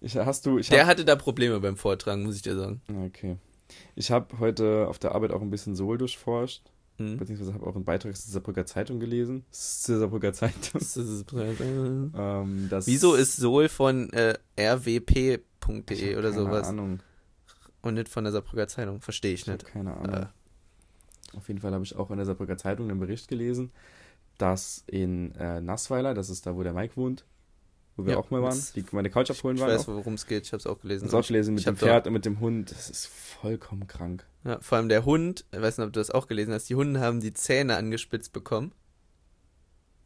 Ich, 0.01 0.15
hast 0.15 0.45
du, 0.45 0.57
ich 0.57 0.69
Der 0.69 0.81
hab, 0.81 0.87
hatte 0.87 1.05
da 1.05 1.15
Probleme 1.15 1.59
beim 1.59 1.75
Vortragen, 1.77 2.23
muss 2.23 2.35
ich 2.35 2.41
dir 2.41 2.55
sagen. 2.55 2.81
okay. 3.05 3.37
Ich 3.95 4.09
habe 4.11 4.39
heute 4.39 4.87
auf 4.87 4.97
der 4.97 5.13
Arbeit 5.13 5.31
auch 5.31 5.41
ein 5.41 5.51
bisschen 5.51 5.75
Soul 5.75 5.97
durchforscht, 5.97 6.63
Hm. 6.97 7.17
beziehungsweise 7.17 7.53
habe 7.53 7.65
auch 7.65 7.75
einen 7.75 7.85
Beitrag 7.85 8.15
zur 8.17 8.31
Saarbrücker 8.31 8.65
Zeitung 8.65 8.99
gelesen. 8.99 9.45
Zur 9.51 9.99
Saarbrücker 9.99 10.33
Zeitung. 10.33 10.81
Ähm, 12.17 12.69
Wieso 12.85 13.13
ist 13.15 13.37
Sol 13.37 13.69
von 13.69 14.11
äh, 14.11 14.33
rwp.de 14.59 16.15
oder 16.17 16.31
keine 16.31 16.43
sowas 16.43 16.67
Ahnung. 16.67 16.99
Und 17.81 17.93
nicht 17.95 18.09
von 18.09 18.23
der 18.23 18.33
Saarbrücker 18.33 18.67
Zeitung? 18.67 19.01
Verstehe 19.01 19.33
ich 19.33 19.41
Ich 19.41 19.47
habe 19.47 19.57
nicht. 19.63 19.67
keine 19.71 19.95
Ahnung. 19.95 20.13
Äh, 20.23 21.37
Auf 21.37 21.47
jeden 21.47 21.59
Fall 21.61 21.73
habe 21.73 21.83
ich 21.83 21.95
auch 21.95 22.09
in 22.11 22.17
der 22.17 22.25
Saarbrücker 22.25 22.57
Zeitung 22.57 22.89
einen 22.89 22.99
Bericht 22.99 23.27
gelesen, 23.27 23.71
dass 24.37 24.83
in 24.87 25.33
äh, 25.35 25.61
Nassweiler, 25.61 26.13
das 26.13 26.29
ist 26.29 26.45
da, 26.45 26.55
wo 26.55 26.63
der 26.63 26.73
Mike 26.73 26.95
wohnt, 26.97 27.25
wo 27.95 28.05
wir 28.05 28.13
Ja, 28.13 28.17
auch 28.17 28.31
mal 28.31 28.41
waren, 28.41 28.55
das- 28.55 28.73
die 28.73 28.83
meine 28.91 29.09
Couch 29.09 29.29
abholen 29.29 29.57
ich 29.57 29.61
waren. 29.61 29.71
weiß, 29.71 29.81
auch. 29.83 29.95
worum 29.95 30.15
es 30.15 30.25
geht, 30.25 30.45
ich 30.45 30.53
habe 30.53 30.59
es 30.59 30.65
auch 30.65 30.79
gelesen. 30.81 31.05
Das 31.05 31.13
auch 31.13 31.27
gelesen 31.27 31.53
mit 31.53 31.59
Ich 31.61 31.65
dem 31.65 31.77
Pferd 31.77 32.07
und 32.07 32.13
mit 32.13 32.25
dem 32.25 32.39
Hund. 32.39 32.71
Das 32.71 32.89
ist 32.89 33.05
vollkommen 33.07 33.85
krank. 33.87 34.25
Ja, 34.45 34.59
vor 34.61 34.77
allem 34.77 34.89
der 34.89 35.05
Hund, 35.05 35.45
ich 35.51 35.61
weiß 35.61 35.77
nicht, 35.77 35.85
ob 35.87 35.93
du 35.93 35.99
das 35.99 36.09
auch 36.09 36.27
gelesen 36.27 36.53
hast, 36.53 36.69
die 36.69 36.75
Hunde 36.75 36.99
haben 37.01 37.19
die 37.19 37.33
Zähne 37.33 37.75
angespitzt 37.75 38.31
bekommen. 38.33 38.71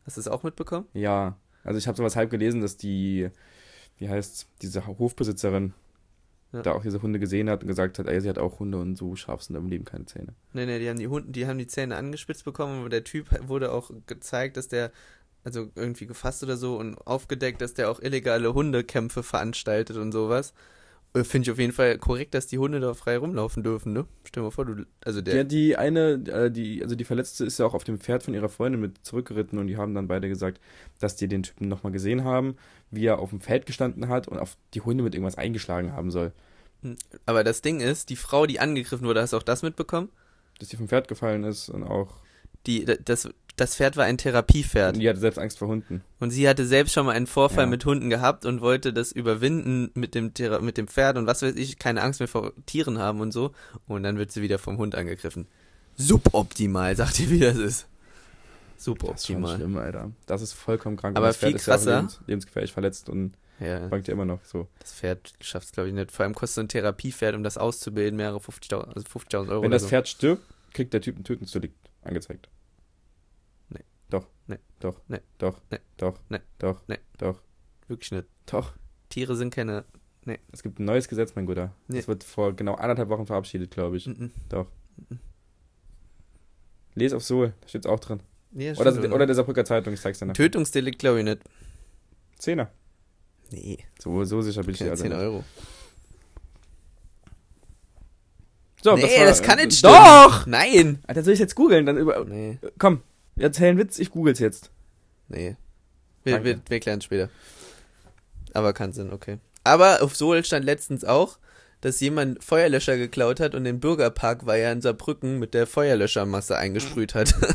Hast 0.06 0.18
du 0.18 0.22
es 0.22 0.28
auch 0.28 0.44
mitbekommen? 0.44 0.88
Ja, 0.94 1.38
also 1.64 1.78
ich 1.78 1.88
habe 1.88 1.96
sowas 1.96 2.16
halb 2.16 2.30
gelesen, 2.32 2.60
dass 2.62 2.76
die, 2.76 3.30
wie 3.98 4.10
heißt 4.10 4.48
diese 4.62 4.86
Hofbesitzerin 4.86 5.74
Ja. 6.54 6.62
da 6.62 6.74
auch 6.74 6.84
diese 6.84 7.02
Hunde 7.02 7.20
gesehen 7.20 7.50
hat 7.50 7.64
und 7.64 7.68
gesagt 7.68 7.98
hat, 7.98 8.08
ey, 8.08 8.22
sie 8.22 8.30
hat 8.30 8.38
auch 8.38 8.60
Hunde 8.60 8.78
und 8.78 8.96
so 8.96 9.16
scharf 9.16 9.42
sind 9.42 9.56
im 9.56 9.68
Leben 9.68 9.86
keine 9.86 10.06
Zähne. 10.06 10.36
Nee, 10.54 10.68
nee, 10.68 10.78
die 10.78 10.88
haben 10.88 11.00
die 11.00 11.08
Hunde, 11.08 11.32
die 11.32 11.48
haben 11.48 11.58
die 11.58 11.68
Zähne 11.68 11.96
angespitzt 11.96 12.46
bekommen, 12.46 12.82
aber 12.82 12.90
der 12.90 13.04
Typ 13.04 13.28
wurde 13.48 13.72
auch 13.72 13.90
gezeigt, 14.06 14.56
dass 14.56 14.68
der, 14.68 14.92
also 15.44 15.70
irgendwie 15.76 16.06
gefasst 16.06 16.44
oder 16.44 16.56
so 16.56 16.78
und 16.78 16.96
aufgedeckt, 17.08 17.62
dass 17.62 17.74
der 17.74 17.90
auch 17.90 18.00
illegale 18.00 18.54
Hundekämpfe 18.54 19.24
veranstaltet 19.24 19.98
und 19.98 20.12
sowas. 20.12 20.54
Äh, 21.16 21.24
Finde 21.24 21.46
ich 21.46 21.52
auf 21.52 21.60
jeden 21.60 21.74
Fall 21.74 21.98
korrekt, 22.00 22.34
dass 22.34 22.48
die 22.48 22.58
Hunde 22.58 22.80
da 22.80 22.94
frei 22.94 23.18
rumlaufen 23.18 23.62
dürfen, 23.64 23.94
ne? 23.94 24.06
Stell 24.24 24.42
dir 24.42 24.46
mal 24.46 24.52
vor, 24.52 24.66
du, 24.66 24.86
also 25.06 25.22
der, 25.22 25.36
Ja, 25.36 25.44
die 25.44 25.78
eine, 25.78 26.14
äh, 26.28 26.50
die, 26.50 26.82
also 26.82 26.96
die 26.96 27.04
Verletzte 27.04 27.46
ist 27.46 27.60
ja 27.60 27.66
auch 27.66 27.76
auf 27.76 27.84
dem 27.84 28.00
Pferd 28.00 28.24
von 28.24 28.34
ihrer 28.34 28.50
Freundin 28.50 28.82
mit 28.82 29.06
zurückgeritten 29.06 29.60
und 29.60 29.68
die 29.68 29.78
haben 29.78 29.94
dann 29.94 30.08
beide 30.08 30.28
gesagt, 30.28 30.60
dass 31.00 31.16
die 31.16 31.28
den 31.28 31.44
Typen 31.44 31.68
nochmal 31.68 31.92
gesehen 31.92 32.24
haben, 32.24 32.56
wie 32.90 33.06
er 33.06 33.20
auf 33.20 33.30
dem 33.30 33.42
Feld 33.42 33.66
gestanden 33.66 34.08
hat 34.08 34.28
und 34.28 34.40
auf 34.40 34.58
die 34.74 34.82
Hunde 34.82 35.04
mit 35.04 35.14
irgendwas 35.14 35.38
eingeschlagen 35.38 35.94
haben 35.94 36.10
soll. 36.10 36.32
aber 37.26 37.44
das 37.44 37.62
Ding 37.62 37.80
ist, 37.80 38.10
die 38.10 38.16
Frau, 38.16 38.46
die 38.46 38.60
angegriffen 38.60 39.06
wurde, 39.06 39.22
hast 39.22 39.34
du 39.34 39.38
auch 39.38 39.44
das 39.44 39.62
mitbekommen? 39.62 40.10
Dass 40.60 40.70
die 40.70 40.78
vom 40.78 40.88
Pferd 40.88 41.08
gefallen 41.08 41.44
ist 41.44 41.70
und 41.70 41.84
auch, 41.84 42.24
Die, 42.68 42.86
das, 42.86 43.30
das 43.56 43.76
Pferd 43.76 43.98
war 43.98 44.06
ein 44.06 44.18
Therapiepferd. 44.18 44.96
und 44.96 45.00
die 45.02 45.10
hatte 45.10 45.20
selbst 45.20 45.38
Angst 45.38 45.60
vor 45.60 45.68
Hunden. 45.68 46.02
Und 46.20 46.32
sie 46.32 46.48
hatte 46.50 46.66
selbst 46.66 46.94
schon 46.94 47.06
mal 47.06 47.12
einen 47.12 47.28
Vorfall 47.28 47.66
Ja. 47.66 47.70
mit 47.70 47.86
Hunden 47.86 48.10
gehabt 48.10 48.46
und 48.46 48.62
wollte 48.62 48.94
das 48.94 49.12
überwinden 49.12 49.92
mit 49.94 50.16
dem, 50.16 50.34
Thera 50.34 50.60
mit 50.60 50.78
dem 50.78 50.88
Pferd 50.88 51.18
und 51.18 51.28
was 51.28 51.42
weiß 51.42 51.56
ich, 51.56 51.78
keine 51.78 52.02
Angst 52.02 52.20
mehr 52.20 52.28
vor 52.28 52.54
Tieren 52.66 52.98
haben 53.00 53.20
und 53.22 53.32
so. 53.32 53.52
Und 53.88 54.04
dann 54.04 54.18
wird 54.18 54.32
sie 54.32 54.42
wieder 54.42 54.58
vom 54.60 54.78
Hund 54.78 54.96
angegriffen. 54.96 55.48
Suboptimal, 55.98 56.96
sagt 56.96 57.20
ihr, 57.20 57.30
wie 57.30 57.40
das 57.40 57.58
ist. 57.58 57.88
Das 58.76 58.80
ist 58.80 58.86
schon 58.86 58.96
Suboptimal. 58.98 59.56
schlimm, 59.58 59.78
Alter. 59.78 60.12
Das 60.26 60.42
ist 60.42 60.54
vollkommen 60.54 60.98
krank. 60.98 61.16
Aber 61.16 61.28
Und 61.28 61.30
das 61.30 61.38
Pferd 61.38 61.50
viel 61.52 61.56
ist 61.58 61.68
ja 61.68 61.74
krasser. 61.74 61.96
lebens, 61.98 62.20
lebensgefährlich 62.28 62.74
verletzt 62.74 63.10
und 63.10 63.34
Ja, 63.60 63.88
bangt 63.88 64.08
ja 64.08 64.14
immer 64.14 64.26
noch 64.26 64.44
so. 64.44 64.68
das 64.80 64.94
Pferd 64.94 65.32
schafft 65.42 65.68
es, 65.68 65.72
glaube 65.72 65.90
ich, 65.90 65.96
nicht. 65.96 66.12
Vor 66.12 66.26
allem 66.26 66.34
kostet 66.36 66.56
so 66.56 66.62
ein 66.62 66.68
Therapiepferd, 66.68 67.36
um 67.36 67.44
das 67.44 67.58
auszubilden, 67.58 68.18
mehrere 68.18 68.40
50.000 68.40 68.74
also 68.96 69.08
50.000 69.08 69.50
Euro. 69.52 69.64
Wenn 69.64 69.72
das 69.72 69.84
so. 69.84 69.88
Pferd 69.90 70.08
stirbt, 70.10 70.44
kriegt 70.74 70.94
der 70.94 71.02
Typ 71.02 71.18
ein 71.20 71.24
Tötungsdelikt 71.24 71.76
angezeigt. 72.06 72.50
Nee. 73.70 73.84
Doch. 74.10 74.28
Nee. 74.48 74.60
Doch. 74.80 75.02
Nee. 75.08 75.20
Doch. 75.38 75.62
Nee. 75.70 75.80
Doch. 75.98 76.20
Nee. 76.30 76.40
Doch. 76.60 76.82
Nee. 76.88 77.00
Doch. 77.18 77.42
Wirklich 77.88 78.12
nicht. 78.12 78.28
Doch. 78.46 78.74
Tiere 79.10 79.36
sind 79.36 79.54
keine. 79.54 79.86
Es 80.54 80.64
gibt 80.64 80.80
ein 80.80 80.86
neues 80.86 81.10
Gesetz, 81.10 81.36
mein 81.36 81.46
Guter. 81.46 81.76
Nee. 81.88 81.98
Das 81.98 82.08
wird 82.08 82.24
vor 82.24 82.54
genau 82.56 82.76
anderthalb 82.76 83.10
Wochen 83.10 83.26
verabschiedet, 83.26 83.72
glaube 83.72 83.98
ich. 83.98 84.08
Mhm. 84.08 84.32
Doch. 84.50 84.68
Les 86.96 87.12
auf 87.12 87.24
Soul, 87.24 87.54
da 87.60 87.68
steht's 87.68 87.86
auch 87.88 88.00
drin. 88.00 88.22
Ja, 88.52 88.74
Oder, 88.78 88.92
stimmt. 88.94 89.14
oder 89.14 89.26
der 89.26 89.36
Saarbrücker 89.36 89.66
Zeitung, 89.66 89.94
ich 89.94 90.00
zeig's 90.00 90.20
dir 90.20 90.28
nach. 90.28 90.34
Tötungsdelikt, 90.36 91.00
glaube 91.00 91.20
ich 91.20 91.26
nicht. 91.26 91.42
Zehner. 92.38 92.72
Nee, 93.52 93.80
So, 94.00 94.24
so 94.24 94.42
sicher 94.42 94.62
bin 94.64 94.72
ich 94.76 94.78
keine 94.80 94.90
dir 94.90 94.92
also 94.92 95.04
10 95.04 95.12
nicht. 95.12 95.20
Euro. 95.20 95.44
So, 98.84 98.96
nee, 98.96 99.20
war- 99.20 99.26
das, 99.26 99.42
kann 99.42 99.58
nicht 99.58 99.74
stimmen. 99.74 99.94
Doch! 99.96 100.46
Nein! 100.46 101.00
Alter, 101.08 101.24
soll 101.24 101.34
ich 101.34 101.40
jetzt 101.40 101.56
googeln? 101.56 101.86
Dann 101.86 101.98
über. 101.98 102.24
Nee, 102.26 102.58
Komm, 102.78 103.02
erzähl 103.38 103.70
einen 103.70 103.78
Witz, 103.80 103.98
ich 104.00 104.12
google's 104.12 104.40
jetzt. 104.40 104.70
nee. 105.30 105.56
Wir, 106.26 106.42
wir, 106.46 106.58
wir 106.70 106.80
klären 106.80 107.00
es 107.00 107.04
später. 107.06 107.28
Aber 108.54 108.72
kann 108.72 108.94
Sinn, 108.94 109.12
okay. 109.12 109.40
Aber 109.66 110.02
auf 110.02 110.16
Sohl 110.16 110.46
stand 110.46 110.64
letztens 110.64 111.04
auch, 111.04 111.38
dass 111.82 112.00
jemand 112.00 112.42
Feuerlöscher 112.42 112.96
geklaut 112.96 113.42
hat 113.42 113.56
und 113.56 113.66
den 113.66 113.82
Bürgerpark 113.82 114.46
war 114.46 114.56
ja 114.56 114.72
in 114.72 114.80
Saarbrücken 114.82 115.38
mit 115.40 115.54
der 115.54 115.68
Feuerlöschermasse 115.68 116.58
eingesprüht 116.58 117.14
hat. 117.16 117.34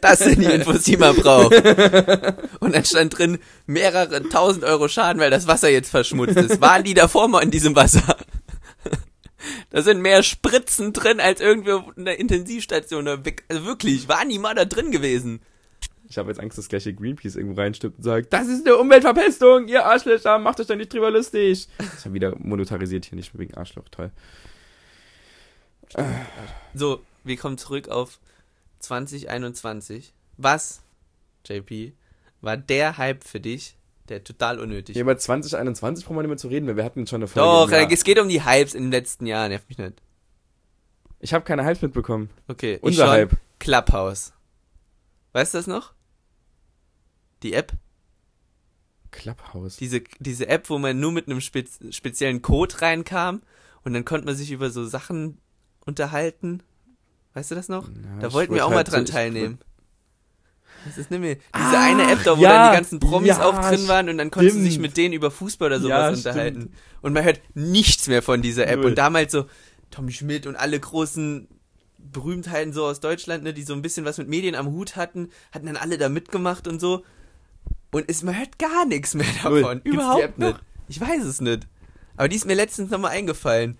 Das 0.00 0.20
sind 0.20 0.38
die 0.40 0.44
Infos, 0.46 0.84
die 0.84 0.96
man 0.96 1.16
braucht. 1.16 1.52
Und 2.60 2.72
dann 2.74 2.84
stand 2.84 3.18
drin 3.18 3.38
mehrere 3.66 4.22
tausend 4.28 4.62
Euro 4.64 4.86
Schaden, 4.86 5.20
weil 5.20 5.30
das 5.30 5.48
Wasser 5.48 5.68
jetzt 5.70 5.90
verschmutzt 5.90 6.36
ist. 6.36 6.60
Waren 6.60 6.84
die 6.84 6.94
davor 6.94 7.26
mal 7.26 7.42
in 7.42 7.50
diesem 7.50 7.74
Wasser? 7.74 8.16
Da 9.70 9.82
sind 9.82 10.00
mehr 10.00 10.22
Spritzen 10.22 10.92
drin 10.92 11.20
als 11.20 11.40
irgendwo 11.40 11.90
in 11.92 12.04
der 12.06 12.18
Intensivstation. 12.18 13.06
Also 13.06 13.24
wirklich, 13.66 14.08
waren 14.08 14.28
die 14.28 14.38
mal 14.38 14.54
da 14.54 14.64
drin 14.64 14.90
gewesen? 14.90 15.40
Ich 16.08 16.16
habe 16.16 16.30
jetzt 16.30 16.40
Angst, 16.40 16.56
dass 16.56 16.68
gleich 16.68 16.84
hier 16.84 16.94
Greenpeace 16.94 17.36
irgendwo 17.36 17.60
reinstimmt 17.60 17.98
und 17.98 18.02
sagt, 18.02 18.32
das 18.32 18.48
ist 18.48 18.66
eine 18.66 18.78
Umweltverpestung, 18.78 19.68
ihr 19.68 19.84
Arschlöcher, 19.84 20.38
macht 20.38 20.58
euch 20.58 20.66
da 20.66 20.74
nicht 20.74 20.90
drüber 20.90 21.10
lustig. 21.10 21.68
Ich 21.78 22.04
habe 22.04 22.14
wieder 22.14 22.34
monetarisiert 22.38 23.04
hier, 23.04 23.16
nicht 23.16 23.38
wegen 23.38 23.54
Arschloch, 23.54 23.90
toll. 23.90 24.10
So, 26.72 27.02
wir 27.24 27.36
kommen 27.36 27.58
zurück 27.58 27.88
auf 27.88 28.20
2021. 28.78 30.14
Was, 30.38 30.80
JP, 31.46 31.92
war 32.40 32.56
der 32.56 32.96
Hype 32.96 33.24
für 33.24 33.40
dich, 33.40 33.76
der 34.10 34.24
total 34.24 34.58
unnötig 34.60 34.94
Hier 34.94 35.04
war? 35.06 35.12
über 35.12 35.18
2021 35.18 36.04
brauchen 36.04 36.16
wir 36.16 36.22
nicht 36.22 36.28
mehr 36.30 36.36
zu 36.38 36.48
reden, 36.48 36.66
weil 36.66 36.76
wir 36.76 36.84
hatten 36.84 37.06
schon 37.06 37.18
eine 37.22 37.28
Folge. 37.28 37.46
Doch, 37.48 37.70
äh, 37.70 37.92
es 37.92 38.04
geht 38.04 38.18
um 38.18 38.28
die 38.28 38.44
Hypes 38.44 38.74
in 38.74 38.84
den 38.84 38.90
letzten 38.92 39.26
Jahren, 39.26 39.50
nervt 39.50 39.68
mich 39.68 39.78
nicht. 39.78 40.02
Ich 41.20 41.34
habe 41.34 41.44
keine 41.44 41.64
Hypes 41.64 41.82
mitbekommen. 41.82 42.30
Okay, 42.46 42.74
ich 42.76 42.82
Unser. 42.82 43.10
Hype. 43.10 43.36
Clubhouse. 43.58 44.32
Weißt 45.32 45.54
du 45.54 45.58
das 45.58 45.66
noch? 45.66 45.92
Die 47.42 47.52
App? 47.52 47.72
Clubhouse. 49.10 49.76
Diese, 49.76 50.02
diese 50.20 50.48
App, 50.48 50.68
wo 50.70 50.78
man 50.78 51.00
nur 51.00 51.12
mit 51.12 51.26
einem 51.28 51.40
spez 51.40 51.78
speziellen 51.90 52.42
Code 52.42 52.80
reinkam 52.82 53.42
und 53.82 53.92
dann 53.94 54.04
konnte 54.04 54.26
man 54.26 54.36
sich 54.36 54.50
über 54.50 54.70
so 54.70 54.84
Sachen 54.86 55.38
unterhalten. 55.84 56.62
Weißt 57.34 57.50
du 57.50 57.54
das 57.54 57.68
noch? 57.68 57.88
Ja, 57.88 57.94
Da 58.20 58.32
wollten 58.32 58.54
wir 58.54 58.64
auch 58.66 58.70
mal 58.70 58.76
halt 58.78 58.88
so- 58.88 58.92
dran 58.92 59.04
ich 59.04 59.10
teilnehmen. 59.10 59.58
Das 60.88 60.98
ist 60.98 61.10
nicht 61.10 61.20
mehr. 61.20 61.34
Diese 61.34 61.44
Ah, 61.52 61.82
eine 61.84 62.10
App 62.10 62.22
da, 62.24 62.36
wo 62.38 62.42
ja, 62.42 62.48
dann 62.50 62.72
die 62.72 62.76
ganzen 62.76 62.98
Promis 63.00 63.28
ja, 63.28 63.44
auch 63.44 63.58
drin 63.68 63.86
waren 63.88 64.08
und 64.08 64.18
dann 64.18 64.30
konntest 64.30 64.56
du 64.56 64.60
sich 64.62 64.78
mit 64.78 64.96
denen 64.96 65.12
über 65.14 65.30
Fußball 65.30 65.66
oder 65.68 65.80
sowas 65.80 65.90
Ja, 65.90 66.08
unterhalten. 66.30 66.60
stimmt. 66.62 66.74
Und 67.02 67.12
man 67.12 67.24
hört 67.24 67.40
nichts 67.54 68.08
mehr 68.08 68.22
von 68.22 68.42
dieser 68.42 68.66
App. 68.66 68.78
Null. 68.80 68.86
Und 68.90 68.98
damals 68.98 69.32
so 69.32 69.46
Tommy 69.90 70.12
Schmidt 70.12 70.46
und 70.46 70.56
alle 70.56 70.78
großen 70.80 71.48
Berühmtheiten 71.98 72.72
so 72.72 72.84
aus 72.86 73.00
Deutschland, 73.00 73.44
ne, 73.44 73.52
die 73.52 73.62
so 73.62 73.74
ein 73.74 73.82
bisschen 73.82 74.04
was 74.04 74.18
mit 74.18 74.28
Medien 74.28 74.54
am 74.54 74.66
Hut 74.68 74.96
hatten, 74.96 75.28
hatten 75.52 75.66
dann 75.66 75.76
alle 75.76 75.98
da 75.98 76.08
mitgemacht 76.08 76.66
und 76.66 76.80
so. 76.80 77.04
Und 77.90 78.04
es, 78.08 78.22
man 78.22 78.36
hört 78.38 78.58
gar 78.58 78.84
nichts 78.86 79.14
mehr 79.14 79.26
Null. 79.44 79.62
davon. 79.62 79.80
Die 79.84 79.88
Überhaupt 79.90 80.38
nicht. 80.38 80.52
noch? 80.52 80.58
Ich 80.88 81.00
weiß 81.00 81.24
es 81.24 81.40
nicht. 81.40 81.66
Aber 82.16 82.28
die 82.28 82.36
ist 82.36 82.46
mir 82.46 82.54
letztens 82.54 82.90
nochmal 82.90 83.12
eingefallen. 83.12 83.78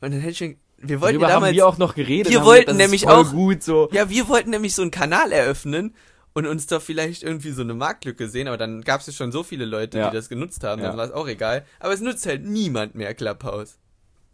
Und 0.00 0.12
dann 0.12 0.20
hätte 0.20 0.30
ich 0.30 0.38
schon, 0.38 0.56
wir 0.78 1.00
wollten 1.00 1.14
Darüber 1.14 1.28
ja 1.28 1.34
haben 1.34 1.40
damals, 1.42 1.54
wir 1.54 1.66
auch 1.66 1.78
noch 1.78 1.94
geredet. 1.94 2.32
wir 2.32 2.44
wollten 2.44 2.76
nämlich 2.76 3.08
auch- 3.08 3.32
gut 3.32 3.62
so. 3.62 3.88
ja, 3.92 4.08
wir 4.08 4.28
wollten 4.28 4.50
nämlich 4.50 4.74
so 4.74 4.82
einen 4.82 4.90
Kanal 4.92 5.32
eröffnen 5.32 5.94
und 6.38 6.46
uns 6.46 6.66
da 6.66 6.78
vielleicht 6.80 7.22
irgendwie 7.22 7.50
so 7.50 7.62
eine 7.62 7.74
Marktlücke 7.74 8.28
sehen, 8.28 8.46
aber 8.48 8.56
dann 8.56 8.82
gab 8.82 9.00
es 9.00 9.08
ja 9.08 9.12
schon 9.12 9.32
so 9.32 9.42
viele 9.42 9.64
Leute, 9.64 9.98
Ja. 9.98 10.10
die 10.10 10.16
das 10.16 10.28
genutzt 10.28 10.62
haben, 10.64 10.80
Ja. 10.80 10.88
dann 10.88 10.96
war 10.96 11.04
es 11.06 11.10
auch 11.12 11.26
egal. 11.28 11.64
Aber 11.80 11.92
es 11.92 12.00
nutzt 12.00 12.24
halt 12.26 12.44
niemand 12.46 12.94
mehr 12.94 13.12
Clubhouse. 13.14 13.78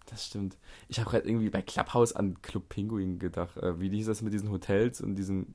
Das 0.06 0.26
stimmt. 0.26 0.58
Ich 0.88 1.00
habe 1.00 1.08
gerade 1.10 1.26
irgendwie 1.26 1.48
bei 1.48 1.62
Clubhouse 1.62 2.12
an 2.14 2.40
Club 2.42 2.68
Pinguin 2.68 3.18
gedacht. 3.18 3.56
Äh, 3.56 3.80
wie 3.80 3.88
hieß 3.88 4.06
das 4.06 4.20
mit 4.20 4.32
diesen 4.34 4.50
Hotels 4.50 5.00
und 5.00 5.14
diesen. 5.16 5.54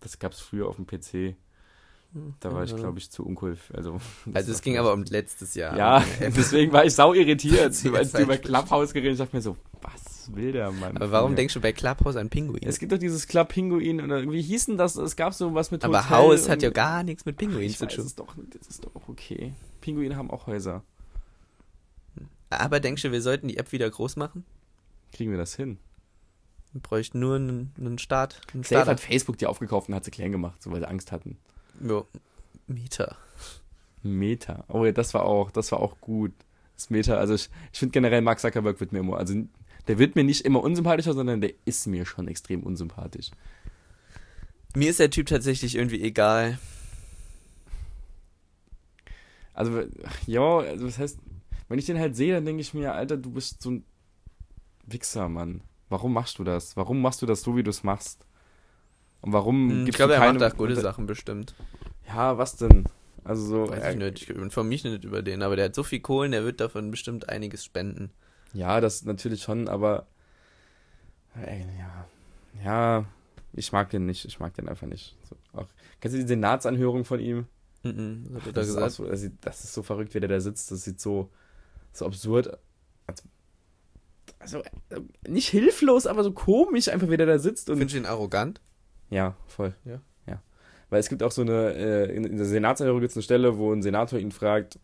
Das 0.00 0.18
gab's 0.20 0.40
früher 0.40 0.68
auf 0.68 0.76
dem 0.76 0.86
PC. 0.86 1.34
Da 2.40 2.54
war 2.54 2.62
ich, 2.64 2.74
glaube 2.74 2.98
ich, 2.98 3.10
zu 3.10 3.26
uncool. 3.26 3.58
Also, 3.74 4.00
Also 4.32 4.52
es 4.52 4.62
ging 4.62 4.78
aber 4.78 4.92
um 4.92 5.02
letztes 5.04 5.54
Jahr. 5.54 5.76
Ja, 5.76 6.04
deswegen 6.20 6.72
war 6.72 6.84
ich 6.84 6.94
sau 6.94 7.12
irritiert, 7.14 7.60
Als 7.60 7.82
du 7.82 7.88
über 7.88 7.98
halt- 7.98 8.42
Clubhouse 8.44 8.92
geredet 8.92 9.18
hast. 9.18 9.18
Ich 9.18 9.24
dachte 9.26 9.36
mir 9.36 9.42
so, 9.42 9.56
was 10.28 10.34
will 10.36 10.52
der 10.52 10.70
Mann? 10.72 10.96
Aber 10.96 11.10
warum 11.10 11.36
denkst 11.36 11.54
du 11.54 11.60
bei 11.60 11.72
Clubhouse 11.72 12.16
an 12.16 12.28
Pinguin? 12.30 12.62
Es 12.66 12.78
gibt 12.78 12.92
doch 12.92 12.98
dieses 12.98 13.26
Club 13.28 13.48
Pinguin 13.48 14.00
oder 14.00 14.18
irgendwie 14.18 14.42
hieß 14.42 14.66
denn 14.66 14.76
das? 14.78 14.96
Es 14.96 15.16
gab 15.16 15.34
so 15.34 15.54
was 15.54 15.70
mit 15.70 15.84
aber 15.84 16.04
Hotel 16.04 16.10
Haus 16.16 16.48
hat 16.48 16.56
und- 16.58 16.62
ja 16.62 16.70
gar 16.70 17.02
nichts 17.02 17.24
mit 17.24 17.36
Pinguin 17.36 17.70
zu 17.70 17.86
tun. 17.86 18.10
doch 18.16 18.34
das 18.58 18.66
ist 18.68 18.84
doch 18.84 18.94
auch 18.94 19.08
okay. 19.08 19.52
Pinguine 19.80 20.16
haben 20.16 20.30
auch 20.30 20.46
Häuser. 20.46 20.82
Aber 22.50 22.80
denkst 22.80 23.02
du, 23.02 23.12
wir 23.12 23.22
sollten 23.22 23.48
die 23.48 23.56
App 23.56 23.72
wieder 23.72 23.90
groß 23.90 24.16
machen? 24.16 24.44
Kriegen 25.12 25.30
wir 25.30 25.38
das 25.38 25.54
hin? 25.54 25.78
Wir 26.72 26.80
bräuchten 26.80 27.18
nur 27.20 27.36
einen, 27.36 27.72
einen 27.78 27.98
Start. 27.98 28.40
Einen 28.52 28.62
Safe 28.62 28.74
Starter. 28.76 28.90
hat 28.92 29.00
Facebook 29.00 29.38
die 29.38 29.46
aufgekauft 29.46 29.88
und 29.88 29.94
hat 29.94 30.04
sie 30.04 30.10
klein 30.10 30.32
gemacht, 30.32 30.62
so 30.62 30.70
weil 30.70 30.80
sie 30.80 30.88
Angst 30.88 31.10
hatten. 31.12 31.38
Jo. 31.80 32.06
Mieter. 32.66 33.16
Meta. 34.02 34.64
Oh 34.68 34.84
ja, 34.84 34.92
das 34.92 35.14
war 35.14 35.24
auch, 35.24 35.50
das 35.50 35.72
war 35.72 35.80
auch 35.80 36.00
gut. 36.00 36.32
Das 36.76 36.90
Meta, 36.90 37.16
also 37.16 37.34
ich, 37.34 37.48
ich 37.72 37.78
finde 37.78 37.92
generell 37.92 38.20
Mark 38.20 38.38
Zuckerberg 38.40 38.78
wird 38.80 38.92
mir 38.92 39.00
immer, 39.00 39.16
also 39.16 39.34
der 39.88 39.98
wird 39.98 40.16
mir 40.16 40.24
nicht 40.24 40.44
immer 40.44 40.62
unsympathischer, 40.62 41.14
sondern 41.14 41.40
der 41.40 41.52
ist 41.64 41.86
mir 41.86 42.06
schon 42.06 42.28
extrem 42.28 42.62
unsympathisch. 42.62 43.30
Mir 44.74 44.90
ist 44.90 45.00
der 45.00 45.10
Typ 45.10 45.26
tatsächlich 45.26 45.76
irgendwie 45.76 46.02
egal. 46.02 46.58
Also, 49.54 49.84
ja, 50.26 50.58
also 50.58 50.84
das 50.86 50.98
heißt, 50.98 51.18
wenn 51.68 51.78
ich 51.78 51.86
den 51.86 51.98
halt 51.98 52.14
sehe, 52.14 52.34
dann 52.34 52.44
denke 52.44 52.60
ich 52.60 52.74
mir, 52.74 52.94
Alter, 52.94 53.16
du 53.16 53.30
bist 53.30 53.62
so 53.62 53.70
ein 53.70 53.84
Wichser, 54.86 55.28
Mann. 55.28 55.62
Warum 55.88 56.12
machst 56.12 56.38
du 56.38 56.44
das? 56.44 56.76
Warum 56.76 57.00
machst 57.00 57.22
du 57.22 57.26
das 57.26 57.42
so, 57.42 57.56
wie 57.56 57.62
du 57.62 57.70
es 57.70 57.82
machst? 57.82 58.26
Und 59.22 59.32
warum 59.32 59.70
Hm, 59.70 59.78
ich 59.80 59.84
gibst 59.86 59.96
glaube, 59.96 60.14
du 60.14 60.20
er 60.20 60.32
macht 60.32 60.42
auch 60.42 60.56
gute 60.56 60.76
Sachen 60.76 61.06
bestimmt. 61.06 61.54
Ja, 62.06 62.38
was 62.38 62.56
denn? 62.56 62.84
Also 63.24 63.46
so... 63.46 63.70
Weiß 63.70 63.82
äh, 63.82 63.92
ich 63.92 63.96
nicht. 63.96 64.22
Ich 64.22 64.30
informiere 64.30 64.68
mich 64.68 64.84
nicht 64.84 65.04
über 65.04 65.22
den, 65.22 65.42
aber 65.42 65.56
der 65.56 65.66
hat 65.66 65.74
so 65.74 65.82
viel 65.82 66.00
Kohlen, 66.00 66.32
der 66.32 66.44
wird 66.44 66.60
davon 66.60 66.90
bestimmt 66.90 67.28
einiges 67.28 67.64
spenden. 67.64 68.10
Ja, 68.56 68.80
das 68.80 69.04
natürlich 69.04 69.42
schon, 69.42 69.68
aber... 69.68 70.06
Ey, 71.34 71.66
ja. 71.78 72.06
Ja, 72.64 73.04
ich 73.52 73.70
mag 73.70 73.90
den 73.90 74.06
nicht. 74.06 74.24
Ich 74.24 74.40
mag 74.40 74.54
den 74.54 74.68
einfach 74.68 74.86
nicht. 74.86 75.14
So, 75.28 75.36
auch, 75.52 75.66
kennst 76.00 76.16
du 76.16 76.20
die 76.20 76.26
Senatsanhörung 76.26 77.04
von 77.04 77.20
ihm? 77.20 77.46
Mhm, 77.82 78.26
was 78.30 78.42
hat 78.42 78.46
er 78.48 78.52
da 78.52 78.60
Das 78.60 78.68
ist, 78.68 78.96
so, 78.96 79.06
das, 79.06 79.20
sieht, 79.20 79.34
das 79.42 79.64
ist 79.64 79.74
so 79.74 79.82
verrückt, 79.82 80.14
wie 80.14 80.20
der 80.20 80.30
da 80.30 80.40
sitzt. 80.40 80.70
Das 80.70 80.84
sieht 80.84 81.00
so, 81.00 81.30
so 81.92 82.06
absurd. 82.06 82.58
Also, 84.38 84.60
äh, 84.88 85.00
nicht 85.28 85.48
hilflos, 85.48 86.06
aber 86.06 86.24
so 86.24 86.32
komisch, 86.32 86.88
einfach 86.88 87.10
wie 87.10 87.16
der 87.18 87.26
da 87.26 87.38
sitzt. 87.38 87.68
Und 87.68 87.76
Findest 87.76 87.94
du 87.94 87.98
ihn 87.98 88.06
arrogant? 88.06 88.60
ja, 89.10 89.36
voll. 89.46 89.74
Ja. 89.84 90.00
ja. 90.26 90.42
Weil 90.88 91.00
es 91.00 91.10
gibt 91.10 91.22
auch 91.22 91.30
so 91.30 91.42
eine, 91.42 91.74
äh, 91.74 92.16
in, 92.16 92.24
in 92.24 92.36
der 92.38 92.46
Senatsanhörung 92.46 93.00
gibt 93.00 93.10
es 93.10 93.16
eine 93.16 93.22
Stelle, 93.22 93.58
wo 93.58 93.70
ein 93.72 93.82
Senator 93.82 94.18
ihn 94.18 94.32
fragt, 94.32 94.78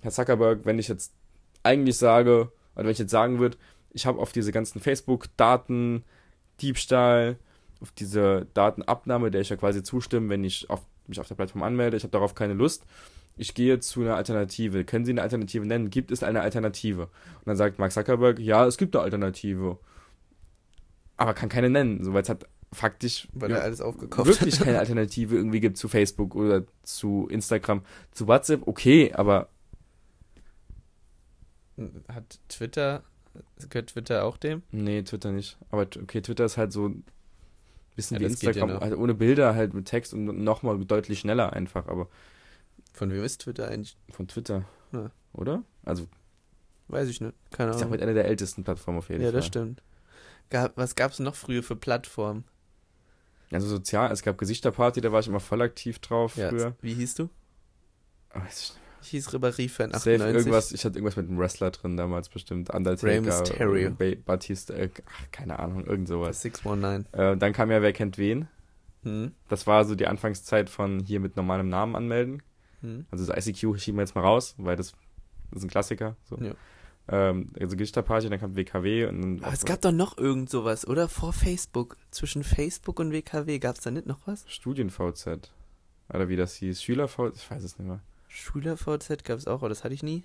Herr 0.00 0.12
Zuckerberg, 0.12 0.66
wenn 0.66 0.78
ich 0.78 0.88
jetzt 0.88 1.14
eigentlich 1.62 1.96
sage, 1.96 2.52
oder 2.78 2.86
wenn 2.86 2.92
ich 2.92 2.98
jetzt 2.98 3.10
sagen 3.10 3.38
würde, 3.38 3.58
ich 3.92 4.06
habe 4.06 4.20
auf 4.20 4.32
diese 4.32 4.52
ganzen 4.52 4.80
Facebook-Daten, 4.80 6.04
Diebstahl, 6.60 7.36
auf 7.80 7.92
diese 7.92 8.46
Datenabnahme, 8.54 9.30
der 9.30 9.40
ich 9.40 9.48
ja 9.48 9.56
quasi 9.56 9.82
zustimme, 9.82 10.28
wenn 10.28 10.44
ich 10.44 10.70
auf, 10.70 10.86
mich 11.06 11.20
auf 11.20 11.28
der 11.28 11.34
Plattform 11.34 11.62
anmelde, 11.62 11.96
ich 11.96 12.02
habe 12.02 12.12
darauf 12.12 12.34
keine 12.34 12.54
Lust. 12.54 12.84
Ich 13.36 13.54
gehe 13.54 13.78
zu 13.78 14.00
einer 14.00 14.16
Alternative. 14.16 14.84
Können 14.84 15.04
Sie 15.04 15.12
eine 15.12 15.22
Alternative 15.22 15.64
nennen? 15.64 15.90
Gibt 15.90 16.10
es 16.10 16.24
eine 16.24 16.40
Alternative? 16.40 17.02
Und 17.02 17.46
dann 17.46 17.56
sagt 17.56 17.78
Mark 17.78 17.92
Zuckerberg, 17.92 18.40
ja, 18.40 18.66
es 18.66 18.78
gibt 18.78 18.96
eine 18.96 19.04
Alternative. 19.04 19.78
Aber 21.16 21.34
kann 21.34 21.48
keine 21.48 21.70
nennen, 21.70 22.02
so 22.02 22.12
weil 22.14 22.22
es 22.22 22.28
hat 22.28 22.46
faktisch 22.72 23.28
Weil 23.32 23.52
er 23.52 23.62
alles 23.62 23.80
aufgekauft 23.80 24.28
wirklich 24.28 24.58
hat. 24.58 24.66
keine 24.66 24.78
Alternative 24.78 25.36
irgendwie 25.36 25.60
gibt 25.60 25.78
zu 25.78 25.88
Facebook 25.88 26.34
oder 26.34 26.64
zu 26.82 27.28
Instagram. 27.30 27.82
Zu 28.10 28.26
WhatsApp, 28.26 28.66
okay, 28.66 29.12
aber 29.14 29.48
Hat 32.08 32.38
Twitter, 32.48 33.02
gehört 33.68 33.90
Twitter 33.90 34.24
auch 34.24 34.36
dem? 34.36 34.62
nee, 34.72 35.02
Twitter 35.02 35.32
nicht. 35.32 35.56
Aber 35.70 35.82
okay, 35.82 36.20
Twitter 36.20 36.44
ist 36.44 36.56
halt 36.56 36.72
so 36.72 36.88
ein 36.88 37.04
bisschen 37.96 38.16
Ja, 38.16 38.20
wie 38.20 38.24
ja 38.24 38.30
Instagram, 38.30 38.70
noch. 38.70 38.80
halt 38.80 38.96
ohne 38.96 39.14
Bilder, 39.14 39.54
halt 39.54 39.74
mit 39.74 39.86
Text 39.86 40.12
und 40.14 40.24
nochmal 40.42 40.78
deutlich 40.84 41.20
schneller 41.20 41.52
einfach, 41.52 41.86
aber 41.88 42.08
Von 42.92 43.10
wem 43.10 43.22
ist 43.24 43.42
Twitter 43.42 43.68
eigentlich? 43.68 43.96
von 44.10 44.26
Twitter. 44.28 44.64
Ja. 44.92 45.10
Oder? 45.32 45.62
Also, 45.84 46.08
Weiß 46.90 47.08
ich 47.08 47.20
nicht. 47.20 47.34
Keine 47.50 47.70
ich 47.72 47.76
sag 47.76 47.82
Ahnung. 47.86 47.98
mal, 47.98 48.02
eine 48.02 48.14
der 48.14 48.24
ältesten 48.24 48.64
Plattformen 48.64 48.98
auf 48.98 49.10
jeden 49.10 49.20
Ja, 49.20 49.26
Fall. 49.28 49.36
das 49.36 49.46
stimmt. 49.46 49.82
Gab, 50.48 50.74
was 50.78 50.94
gab's 50.94 51.18
noch 51.18 51.34
früher 51.34 51.62
für 51.62 51.76
Plattformen? 51.76 52.44
Also 53.52 53.66
sozial, 53.68 54.10
es 54.10 54.22
gab 54.22 54.38
Gesichterparty, 54.38 55.00
da 55.02 55.12
war 55.12 55.20
ich 55.20 55.28
immer 55.28 55.40
voll 55.40 55.60
aktiv 55.62 55.98
drauf 55.98 56.36
Ja, 56.36 56.48
früher. 56.48 56.74
wie 56.80 56.94
hieß 56.94 57.14
du? 57.16 57.28
Ah, 58.30 58.40
weiß 58.40 58.62
ich 58.62 58.68
nicht. 58.70 58.80
Ich 59.02 59.08
hieß 59.10 59.28
Ribéry-Fan 59.34 59.90
Safe 59.92 60.14
98. 60.14 60.36
irgendwas, 60.36 60.72
ich 60.72 60.84
hatte 60.84 60.98
irgendwas 60.98 61.16
mit 61.16 61.28
einem 61.28 61.38
Wrestler 61.38 61.70
drin 61.70 61.96
damals 61.96 62.28
bestimmt. 62.28 62.70
Rey 62.70 62.76
Undertaker, 62.76 63.20
Mysterio. 63.22 63.90
Ba- 63.90 64.16
Batista, 64.24 64.74
äh, 64.74 64.90
ach, 65.06 65.30
keine 65.32 65.58
Ahnung, 65.58 65.84
irgend 65.86 66.08
sowas. 66.08 66.42
619. 66.42 67.12
Äh, 67.12 67.36
dann 67.36 67.52
kam 67.52 67.70
ja 67.70 67.82
Wer 67.82 67.92
kennt 67.92 68.18
wen. 68.18 68.48
Hm. 69.04 69.32
Das 69.48 69.66
war 69.66 69.84
so 69.84 69.94
die 69.94 70.06
Anfangszeit 70.06 70.68
von 70.70 71.00
hier 71.00 71.20
mit 71.20 71.36
normalem 71.36 71.68
Namen 71.68 71.94
anmelden. 71.96 72.42
Hm. 72.80 73.06
Also 73.10 73.26
das 73.26 73.46
ICQ 73.46 73.78
schieben 73.78 73.98
wir 73.98 74.02
jetzt 74.02 74.14
mal 74.14 74.22
raus, 74.22 74.54
weil 74.58 74.76
das, 74.76 74.92
das 75.50 75.58
ist 75.60 75.64
ein 75.64 75.70
Klassiker. 75.70 76.16
So. 76.24 76.36
Ja. 76.38 76.52
Ähm, 77.10 77.50
also 77.58 77.76
Gesichterparty, 77.76 78.28
dann 78.28 78.38
kam 78.38 78.56
WKW 78.56 79.06
und 79.06 79.20
dann. 79.22 79.44
Aber 79.44 79.54
es 79.54 79.64
gab 79.64 79.80
doch 79.80 79.92
noch 79.92 80.18
irgend 80.18 80.50
sowas, 80.50 80.86
oder? 80.86 81.08
Vor 81.08 81.32
Facebook. 81.32 81.96
Zwischen 82.10 82.44
Facebook 82.44 83.00
und 83.00 83.12
WKW 83.12 83.58
gab's 83.58 83.80
da 83.80 83.90
nicht 83.90 84.06
noch 84.06 84.18
was? 84.26 84.44
Studien-VZ. 84.48 85.50
Oder 86.12 86.28
wie 86.28 86.36
das 86.36 86.54
hieß. 86.56 86.82
Schüler-VZ, 86.82 87.36
ich 87.36 87.50
weiß 87.50 87.62
es 87.62 87.78
nicht 87.78 87.88
mehr. 87.88 88.00
Schüler-VZ 88.28 89.24
gab's 89.24 89.46
auch, 89.46 89.60
aber 89.60 89.68
das 89.68 89.84
hatte 89.84 89.94
ich 89.94 90.02
nie. 90.02 90.24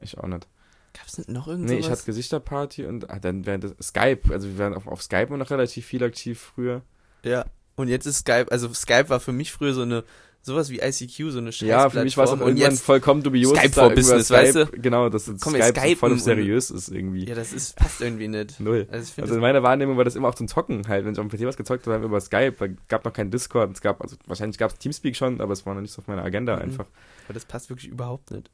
Ich 0.00 0.18
auch 0.18 0.26
nicht. 0.26 0.46
Gab's 0.92 1.18
nicht 1.18 1.30
noch 1.30 1.46
irgend 1.46 1.68
Nee, 1.68 1.78
ich 1.78 1.90
hatte? 1.90 2.04
Gesichterparty 2.04 2.86
und 2.86 3.10
ah, 3.10 3.18
dann 3.18 3.46
während 3.46 3.64
das 3.64 3.74
Skype, 3.80 4.32
also 4.32 4.48
wir 4.48 4.58
waren 4.58 4.74
auf, 4.74 4.86
auf 4.86 5.02
Skype 5.02 5.36
noch 5.36 5.50
relativ 5.50 5.86
viel 5.86 6.02
aktiv 6.02 6.40
früher. 6.40 6.82
ja. 7.22 7.46
Und 7.76 7.88
jetzt 7.88 8.04
ist 8.04 8.18
Skype, 8.18 8.48
also 8.50 8.70
Skype 8.74 9.08
war 9.08 9.20
für 9.20 9.32
mich 9.32 9.52
früher 9.52 9.72
so 9.72 9.80
eine, 9.82 10.04
sowas 10.42 10.70
wie 10.70 10.80
ICQ, 10.80 11.30
so 11.30 11.38
eine 11.38 11.52
scheiß 11.52 11.68
Ja, 11.68 11.90
für 11.90 12.02
mich 12.02 12.16
war 12.16 12.24
es 12.24 12.30
auch 12.30 12.40
irgendwann 12.40 12.76
vollkommen 12.76 13.22
dubios. 13.22 13.56
Skype 13.58 13.72
for 13.72 13.90
Business, 13.90 14.30
weißt 14.30 14.52
Skype, 14.52 14.80
Genau, 14.80 15.08
dass 15.08 15.26
das 15.26 15.40
Komm, 15.40 15.54
Skype 15.54 15.90
so 15.90 15.96
voll 15.96 16.18
seriös 16.18 16.70
ist 16.70 16.88
irgendwie. 16.88 17.26
ja, 17.26 17.34
das 17.34 17.52
ist, 17.52 17.76
passt 17.76 18.00
irgendwie 18.00 18.28
nicht. 18.28 18.58
Null. 18.60 18.88
Also 18.90 19.20
Also 19.22 19.34
in 19.34 19.40
meiner 19.40 19.62
Wahrnehmung 19.62 19.96
war 19.96 20.04
das 20.04 20.16
immer 20.16 20.28
auch 20.28 20.34
zum 20.34 20.48
Zocken 20.48 20.88
halt. 20.88 21.04
Wenn 21.04 21.12
ich 21.12 21.18
auf 21.18 21.26
dem 21.28 21.38
PC 21.38 21.46
was 21.46 21.56
gezockt 21.56 21.86
habe, 21.86 22.04
über 22.04 22.20
Skype, 22.20 22.52
da 22.58 22.66
gab 22.88 23.04
noch 23.04 23.12
kein 23.12 23.30
Discord. 23.30 23.72
Es 23.72 23.80
gab, 23.80 24.00
also 24.00 24.16
wahrscheinlich 24.26 24.58
gab 24.58 24.70
es 24.72 24.78
Teamspeak 24.78 25.16
schon, 25.16 25.40
aber 25.40 25.52
es 25.52 25.66
war 25.66 25.74
noch 25.74 25.82
nicht 25.82 25.92
so 25.92 26.00
auf 26.02 26.08
meiner 26.08 26.22
Agenda 26.24 26.56
Mhm. 26.56 26.62
einfach. 26.62 26.86
aber 27.26 27.34
das 27.34 27.44
passt 27.44 27.68
wirklich 27.70 27.90
überhaupt 27.90 28.30
nicht. 28.30 28.50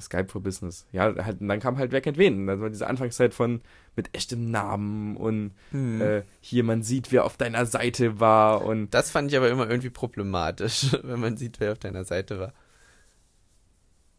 Skype 0.00 0.28
for 0.28 0.42
Business. 0.42 0.86
Ja, 0.92 1.14
halt, 1.24 1.40
und 1.40 1.48
dann 1.48 1.60
kam 1.60 1.78
halt 1.78 1.92
Wer 1.92 2.00
kennt 2.00 2.18
wen. 2.18 2.46
Dann 2.46 2.60
war 2.60 2.70
diese 2.70 2.86
Anfangszeit 2.86 3.34
von 3.34 3.60
mit 3.96 4.14
echtem 4.14 4.50
Namen 4.50 5.16
und 5.16 5.52
Hm. 5.70 6.00
äh, 6.00 6.22
hier, 6.40 6.64
man 6.64 6.82
sieht, 6.82 7.10
wer 7.12 7.24
auf 7.24 7.36
deiner 7.36 7.66
Seite 7.66 8.20
war 8.20 8.64
und 8.64 8.94
Das 8.94 9.10
fand 9.10 9.30
ich 9.30 9.36
aber 9.36 9.50
immer 9.50 9.68
irgendwie 9.68 9.90
problematisch, 9.90 10.96
wenn 11.02 11.20
man 11.20 11.36
sieht, 11.36 11.60
wer 11.60 11.72
auf 11.72 11.78
deiner 11.78 12.04
Seite 12.04 12.38
war. 12.38 12.52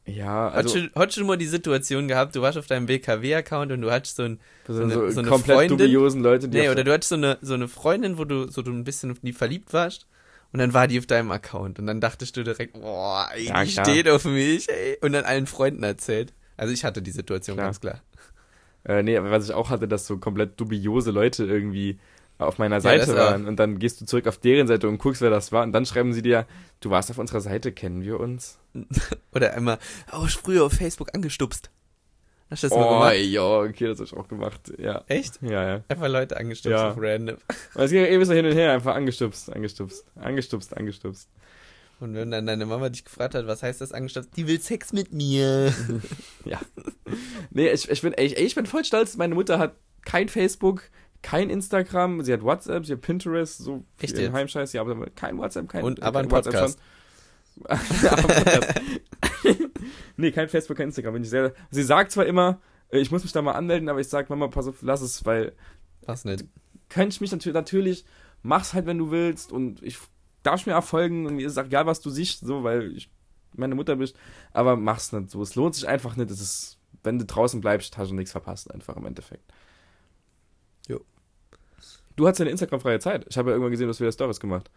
ja, 0.06 0.50
Also, 0.50 0.80
hast, 0.96 1.16
du, 1.16 1.20
schon 1.20 1.28
mal 1.28 1.38
die 1.38 1.46
Situation 1.46 2.08
gehabt, 2.08 2.36
du 2.36 2.42
warst 2.42 2.58
auf 2.58 2.66
deinem 2.68 2.88
WKW-Account 2.88 3.72
und 3.72 3.82
du 3.82 3.92
hattest 3.92 4.16
so 4.16 4.24
ein, 4.24 4.40
so, 4.68 4.82
eine- 4.82 4.94
so, 4.94 5.10
so 5.12 5.20
eine 5.20 5.30
komplett 5.30 5.58
Freundin? 5.58 5.78
dubiosen 5.78 6.22
Leute, 6.22 6.50
die 6.50 6.58
nee, 6.58 6.70
oder 6.70 6.84
du 6.84 6.92
hattest 6.92 7.10
so 7.10 7.16
eine, 7.16 7.38
so 7.42 7.54
eine 7.54 7.68
Freundin, 7.68 8.18
wo 8.18 8.26
du 8.26 8.50
so 8.50 8.62
du 8.64 8.72
ein 8.72 8.84
bisschen 8.84 9.12
auf 9.12 9.20
die 9.20 9.34
verliebt 9.34 9.72
warst 9.72 10.08
und 10.52 10.60
dann 10.60 10.74
war 10.74 10.88
die 10.88 11.00
auf 11.00 11.06
deinem 11.06 11.32
Account 11.32 11.80
und 11.80 11.88
dann 11.88 12.02
dachtest 12.02 12.36
du 12.38 12.44
direkt, 12.44 12.74
boah, 12.74 13.30
ey, 13.34 13.48
Ja, 13.48 13.64
die 13.64 13.72
klar. 13.74 13.86
steht 13.86 14.10
auf 14.10 14.26
mich, 14.26 14.68
ey, 14.70 14.98
und 15.02 15.14
dann 15.14 15.26
allen 15.26 15.48
Freunden 15.48 15.84
erzählt. 15.84 16.34
Also 16.58 16.74
ich 16.74 16.84
hatte 16.84 17.02
die 17.02 17.12
Situation 17.12 17.56
Klar. 17.58 17.68
ganz 17.68 17.80
klar. 17.82 18.02
Äh, 18.86 19.04
nee, 19.04 19.18
aber 19.18 19.32
was 19.32 19.46
ich 19.46 19.54
auch 19.54 19.70
hatte, 19.70 19.88
dass 19.88 20.08
so 20.08 20.18
komplett 20.18 20.60
dubiose 20.60 21.12
Leute 21.12 21.46
irgendwie 21.46 22.00
auf 22.38 22.58
meiner 22.58 22.78
Ja, 22.78 22.82
Seite 22.82 23.14
auch. 23.14 23.18
waren. 23.32 23.48
Und 23.48 23.58
dann 23.58 23.80
gehst 23.80 24.00
du 24.02 24.06
zurück 24.06 24.28
auf 24.28 24.38
deren 24.38 24.68
Seite 24.68 24.88
und 24.88 24.98
guckst, 24.98 25.22
wer 25.22 25.30
das 25.30 25.52
war. 25.52 25.64
Und 25.64 25.74
dann 25.74 25.86
schreiben 25.86 26.14
sie 26.14 26.22
dir, 26.22 26.48
du 26.80 26.90
warst 26.90 27.12
auf 27.12 27.18
unserer 27.18 27.42
Seite, 27.42 27.72
kennen 27.74 28.02
wir 28.04 28.20
uns? 28.20 28.58
Oder 29.34 29.54
einmal, 29.54 29.78
oh, 30.14 30.26
früher 30.28 30.64
auf 30.66 30.74
Facebook 30.74 31.14
angestupst. 31.14 31.70
Hast 32.50 32.64
du 32.64 32.68
das 32.70 32.78
mal 32.78 32.86
oh, 32.86 32.94
gemacht? 33.00 33.16
ja, 33.18 33.44
okay, 33.60 33.88
das 33.88 34.00
hab 34.00 34.06
ich 34.08 34.14
auch 34.14 34.28
gemacht. 34.28 34.74
Ja. 34.78 35.04
Echt? 35.08 35.40
Ja, 35.42 35.68
ja. 35.68 35.84
Einfach 35.88 36.08
Leute 36.08 36.36
angestupst 36.38 36.72
Ja. 36.80 36.90
auf 36.92 36.98
random. 36.98 37.38
Und 37.76 37.84
es 37.84 37.92
ging 37.92 38.04
eh 38.06 38.18
bis 38.18 38.30
hin 38.32 38.46
und 38.46 38.54
her, 38.54 38.72
einfach 38.74 38.96
angestupst, 38.96 39.54
angestupst, 39.54 40.04
angestupst, 40.16 40.76
angestupst. 40.76 41.30
Und 42.00 42.16
wenn 42.16 42.32
dann 42.32 42.46
deine 42.46 42.66
Mama 42.66 42.90
dich 42.90 43.04
gefragt 43.06 43.36
hat, 43.36 43.46
was 43.46 43.62
heißt 43.62 43.82
das 43.82 43.92
angestupst? 43.92 44.30
Die 44.36 44.48
will 44.48 44.60
Sex 44.62 44.94
mit 44.94 45.12
mir. 45.14 45.74
Nee, 47.52 47.70
ich, 47.70 47.90
ich 47.90 48.02
bin, 48.02 48.14
ich, 48.18 48.38
ich 48.38 48.56
bin 48.56 48.66
voll 48.66 48.86
stolz. 48.86 49.18
Meine 49.18 49.36
Mutter 49.36 49.58
hat 49.60 49.76
kein 50.06 50.30
Facebook, 50.30 50.84
kein 51.22 51.50
Instagram, 51.50 52.22
sie 52.24 52.32
hat 52.32 52.44
WhatsApp, 52.44 52.86
sie 52.86 52.94
hat 52.94 53.02
Pinterest, 53.02 53.58
so 53.58 53.84
Echt 54.00 54.16
viel? 54.16 54.32
Heimscheiß, 54.32 54.72
ja, 54.74 54.82
aber 54.82 55.08
kein 55.16 55.38
WhatsApp, 55.38 55.68
kein 55.68 55.84
Und- 55.84 56.00
äh, 56.00 56.04
aber 56.04 56.20
kein 56.22 56.26
ein 56.26 56.30
Podcast. 56.30 56.80
WhatsApp 57.56 58.12
aber 58.14 58.34
Podcast. 58.34 58.82
nee, 60.18 60.32
kein 60.32 60.50
Facebook, 60.50 60.78
kein 60.78 60.88
Instagram. 60.90 61.14
Bin 61.14 61.24
ich 61.24 61.30
sehr, 61.30 61.54
sie 61.72 61.84
sagt 61.84 62.12
zwar 62.12 62.26
immer, 62.26 62.62
äh, 62.90 63.00
ich 63.00 63.12
muss 63.12 63.24
mich 63.24 63.32
da 63.32 63.42
mal 63.42 63.54
anmelden, 63.54 63.90
aber 63.90 64.00
ich 64.00 64.10
sag, 64.10 64.30
Mama, 64.30 64.48
pass 64.48 64.68
auf, 64.68 64.82
lass 64.82 65.02
es, 65.02 65.26
weil 65.26 65.54
Was 66.06 66.26
nicht? 66.26 66.46
könnte 66.90 67.14
ich 67.14 67.22
mich 67.22 67.32
natürlich, 67.32 67.54
natürlich, 67.54 68.06
mach's 68.42 68.74
halt, 68.74 68.86
wenn 68.86 68.98
du 68.98 69.12
willst 69.12 69.52
und 69.52 69.82
ich 69.84 69.98
darf 70.44 70.66
mir 70.66 70.74
erfolgen 70.74 71.26
und 71.26 71.36
mir 71.36 71.48
ist 71.48 71.58
auch 71.58 71.66
egal, 71.66 71.86
was 71.86 72.02
du 72.02 72.10
siehst, 72.10 72.46
so, 72.46 72.64
weil 72.64 72.96
ich 72.96 73.12
meine 73.56 73.76
Mutter 73.76 73.96
bist, 73.96 74.16
aber 74.54 74.76
mach's 74.76 75.12
nicht 75.12 75.30
so. 75.32 75.42
Es 75.42 75.56
lohnt 75.56 75.76
sich 75.76 75.88
einfach 75.88 76.16
nicht. 76.16 76.32
Es 76.32 76.40
ist, 76.40 76.78
wenn 77.04 77.20
du 77.20 77.26
draußen 77.26 77.62
bleibst, 77.62 77.98
hast 77.98 78.12
du 78.12 78.16
nichts 78.16 78.32
verpasst, 78.32 78.72
einfach 78.72 78.96
im 78.96 79.06
Endeffekt. 79.06 79.52
Jo. 80.88 81.02
Du 82.16 82.28
hattest 82.28 82.40
ja 82.40 82.44
eine 82.44 82.52
Instagram-freie 82.52 83.00
Zeit. 83.00 83.26
Ich 83.30 83.38
habe 83.38 83.50
ja 83.50 83.56
irgendwann 83.56 83.72
gesehen, 83.72 83.88
du 83.88 83.90
hast 83.90 84.00
wieder 84.00 84.12
Stories 84.12 84.40
gemacht. 84.40 84.70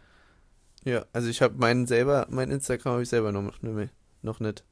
Ja, 0.83 1.05
also 1.13 1.29
ich 1.29 1.41
habe 1.41 1.55
meinen 1.57 1.87
selber, 1.87 2.27
mein 2.29 2.51
Instagram 2.51 2.93
habe 2.93 3.03
ich 3.03 3.09
selber 3.09 3.31
noch, 3.31 3.61
noch, 3.61 3.87
noch 4.23 4.39
nicht. 4.39 4.63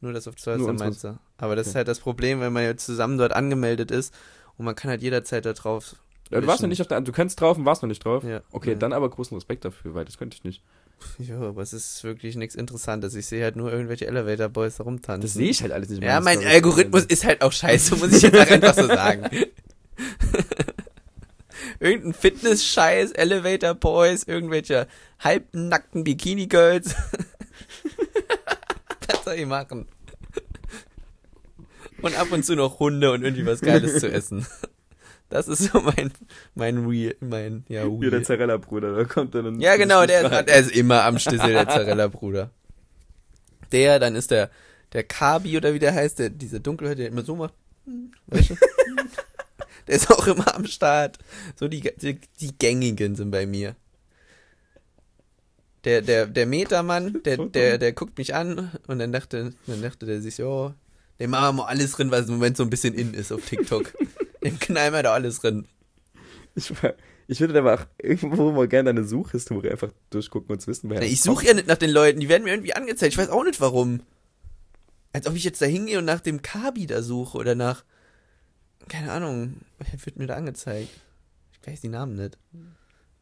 Nur 0.00 0.12
das 0.12 0.28
auf 0.28 0.36
Twitter 0.36 0.58
Nur 0.58 0.72
meinst 0.74 1.02
du. 1.04 1.18
Aber 1.38 1.56
das 1.56 1.66
ist 1.66 1.72
Okay. 1.72 1.78
halt 1.78 1.88
das 1.88 2.00
Problem, 2.00 2.40
wenn 2.40 2.52
man 2.52 2.62
jetzt 2.62 2.86
zusammen 2.86 3.18
dort 3.18 3.32
angemeldet 3.32 3.90
ist 3.90 4.14
und 4.56 4.64
man 4.64 4.74
kann 4.76 4.90
halt 4.90 5.02
jederzeit 5.02 5.44
da 5.44 5.52
drauf. 5.52 5.96
Ja, 6.30 6.40
du 6.40 6.46
warst 6.46 6.60
noch 6.62 6.68
nicht 6.68 6.80
auf 6.80 6.86
der, 6.86 7.00
du 7.00 7.10
kannst 7.10 7.40
drauf 7.40 7.56
und 7.56 7.64
warst 7.64 7.82
noch 7.82 7.88
nicht 7.88 8.04
drauf. 8.04 8.22
Ja. 8.22 8.42
Okay, 8.52 8.72
ja. 8.72 8.76
dann 8.76 8.92
aber 8.92 9.08
großen 9.08 9.34
Respekt 9.36 9.64
dafür, 9.64 9.94
weil 9.94 10.04
das 10.04 10.18
könnte 10.18 10.36
ich 10.36 10.44
nicht. 10.44 10.62
Ja, 11.18 11.40
aber 11.40 11.62
es 11.62 11.72
ist 11.72 12.02
wirklich 12.04 12.36
nichts 12.36 12.54
Interessantes. 12.54 13.14
Ich 13.14 13.26
sehe 13.26 13.42
halt 13.44 13.56
nur 13.56 13.72
irgendwelche 13.72 14.06
Elevator 14.06 14.48
Boys 14.48 14.76
da 14.76 14.84
rumtanzen. 14.84 15.22
Das 15.22 15.32
sehe 15.34 15.48
ich 15.48 15.62
halt 15.62 15.72
alles 15.72 15.88
nicht. 15.88 16.02
Ja, 16.02 16.14
meine 16.20 16.24
mein 16.24 16.34
Stories. 16.38 16.54
Algorithmus 16.54 17.04
ist 17.04 17.24
halt 17.24 17.40
auch 17.42 17.52
scheiße, 17.52 17.96
muss 17.96 18.12
ich 18.12 18.22
jetzt 18.22 18.36
einfach 18.36 18.74
so 18.74 18.86
sagen. 18.86 19.30
Irgendein 21.80 22.12
Fitness-Scheiß, 22.14 23.12
Elevator 23.12 23.74
Boys, 23.74 24.24
irgendwelche 24.24 24.88
halbnackten 25.20 26.02
Bikini-Girls. 26.04 26.94
Soll 29.28 29.40
ich 29.40 29.46
machen? 29.46 29.86
Und 32.00 32.18
ab 32.18 32.32
und 32.32 32.46
zu 32.46 32.56
noch 32.56 32.78
Hunde 32.78 33.12
und 33.12 33.22
irgendwie 33.22 33.44
was 33.44 33.60
Geiles 33.60 34.00
zu 34.00 34.10
essen. 34.10 34.46
Das 35.30 35.46
ist 35.46 35.64
so 35.64 35.80
mein, 35.80 36.10
mein 36.54 36.86
Real, 36.86 37.14
mein, 37.20 37.62
ja, 37.68 37.82
Hier 37.82 38.00
der 38.00 38.12
Real. 38.12 38.24
Zarella-Bruder, 38.24 38.96
da 38.96 39.04
kommt 39.04 39.34
dann 39.34 39.44
ein. 39.44 39.60
Ja, 39.60 39.76
genau, 39.76 40.06
der 40.06 40.22
ist, 40.22 40.48
der 40.48 40.56
ist 40.56 40.70
immer 40.70 41.04
am 41.04 41.18
Stissel, 41.18 41.52
der 41.52 41.68
Zarella-Bruder. 41.68 42.50
Der, 43.70 43.98
dann 43.98 44.16
ist 44.16 44.30
der, 44.30 44.50
der 44.94 45.04
Kabi 45.04 45.58
oder 45.58 45.74
wie 45.74 45.78
der 45.78 45.92
heißt, 45.92 46.18
der, 46.18 46.30
dieser 46.30 46.60
Dunkelhäutige, 46.60 47.02
der 47.02 47.12
immer 47.12 47.26
so 47.26 47.36
macht. 47.36 47.52
Weißt 48.28 48.48
du? 48.48 48.54
der 49.86 49.96
ist 49.96 50.10
auch 50.10 50.26
immer 50.28 50.54
am 50.54 50.64
Start. 50.64 51.18
So 51.56 51.68
die, 51.68 51.82
die, 51.82 52.18
die 52.40 52.56
gängigen 52.56 53.14
sind 53.14 53.30
bei 53.30 53.44
mir. 53.44 53.76
Der, 55.88 56.02
der, 56.02 56.26
der 56.26 56.44
Metermann, 56.44 57.22
der, 57.24 57.38
der, 57.46 57.78
der 57.78 57.92
guckt 57.94 58.18
mich 58.18 58.34
an 58.34 58.70
und 58.88 58.98
dann 58.98 59.10
dachte, 59.10 59.54
dann 59.66 59.80
dachte 59.80 60.04
der 60.04 60.20
sich, 60.20 60.42
oh, 60.42 60.74
dem 61.18 61.30
machen 61.30 61.56
wir 61.56 61.62
mal 61.62 61.68
alles 61.68 61.92
drin, 61.92 62.10
was 62.10 62.26
im 62.26 62.34
Moment 62.34 62.58
so 62.58 62.62
ein 62.62 62.68
bisschen 62.68 62.92
in 62.92 63.14
ist 63.14 63.32
auf 63.32 63.46
TikTok. 63.46 63.94
Dem 64.44 64.58
knallen 64.60 64.92
wir 64.92 65.02
da 65.02 65.14
alles 65.14 65.40
drin. 65.40 65.66
Ich, 66.54 66.70
ich 67.26 67.40
würde 67.40 67.58
aber 67.58 67.74
auch 67.74 67.86
irgendwo 67.96 68.52
mal 68.52 68.68
gerne 68.68 68.92
deine 68.92 69.08
Suchhistorie 69.08 69.70
einfach 69.70 69.90
durchgucken 70.10 70.52
und 70.52 70.66
wissen, 70.66 70.90
wer 70.90 71.00
Ich 71.00 71.20
das 71.20 71.22
suche 71.22 71.46
ja 71.46 71.54
nicht 71.54 71.68
nach 71.68 71.78
den 71.78 71.90
Leuten, 71.90 72.20
die 72.20 72.28
werden 72.28 72.44
mir 72.44 72.50
irgendwie 72.50 72.74
angezeigt. 72.74 73.14
Ich 73.14 73.18
weiß 73.18 73.30
auch 73.30 73.44
nicht 73.44 73.62
warum. 73.62 74.02
Als 75.14 75.26
ob 75.26 75.34
ich 75.34 75.44
jetzt 75.44 75.62
da 75.62 75.66
hingehe 75.66 75.98
und 75.98 76.04
nach 76.04 76.20
dem 76.20 76.42
Kabi 76.42 76.86
da 76.86 77.02
suche 77.02 77.38
oder 77.38 77.54
nach, 77.54 77.82
keine 78.88 79.10
Ahnung, 79.10 79.54
wer 79.78 80.04
wird 80.04 80.18
mir 80.18 80.26
da 80.26 80.34
angezeigt? 80.34 80.90
Ich 81.62 81.66
weiß 81.66 81.80
die 81.80 81.88
Namen 81.88 82.14
nicht. 82.14 82.36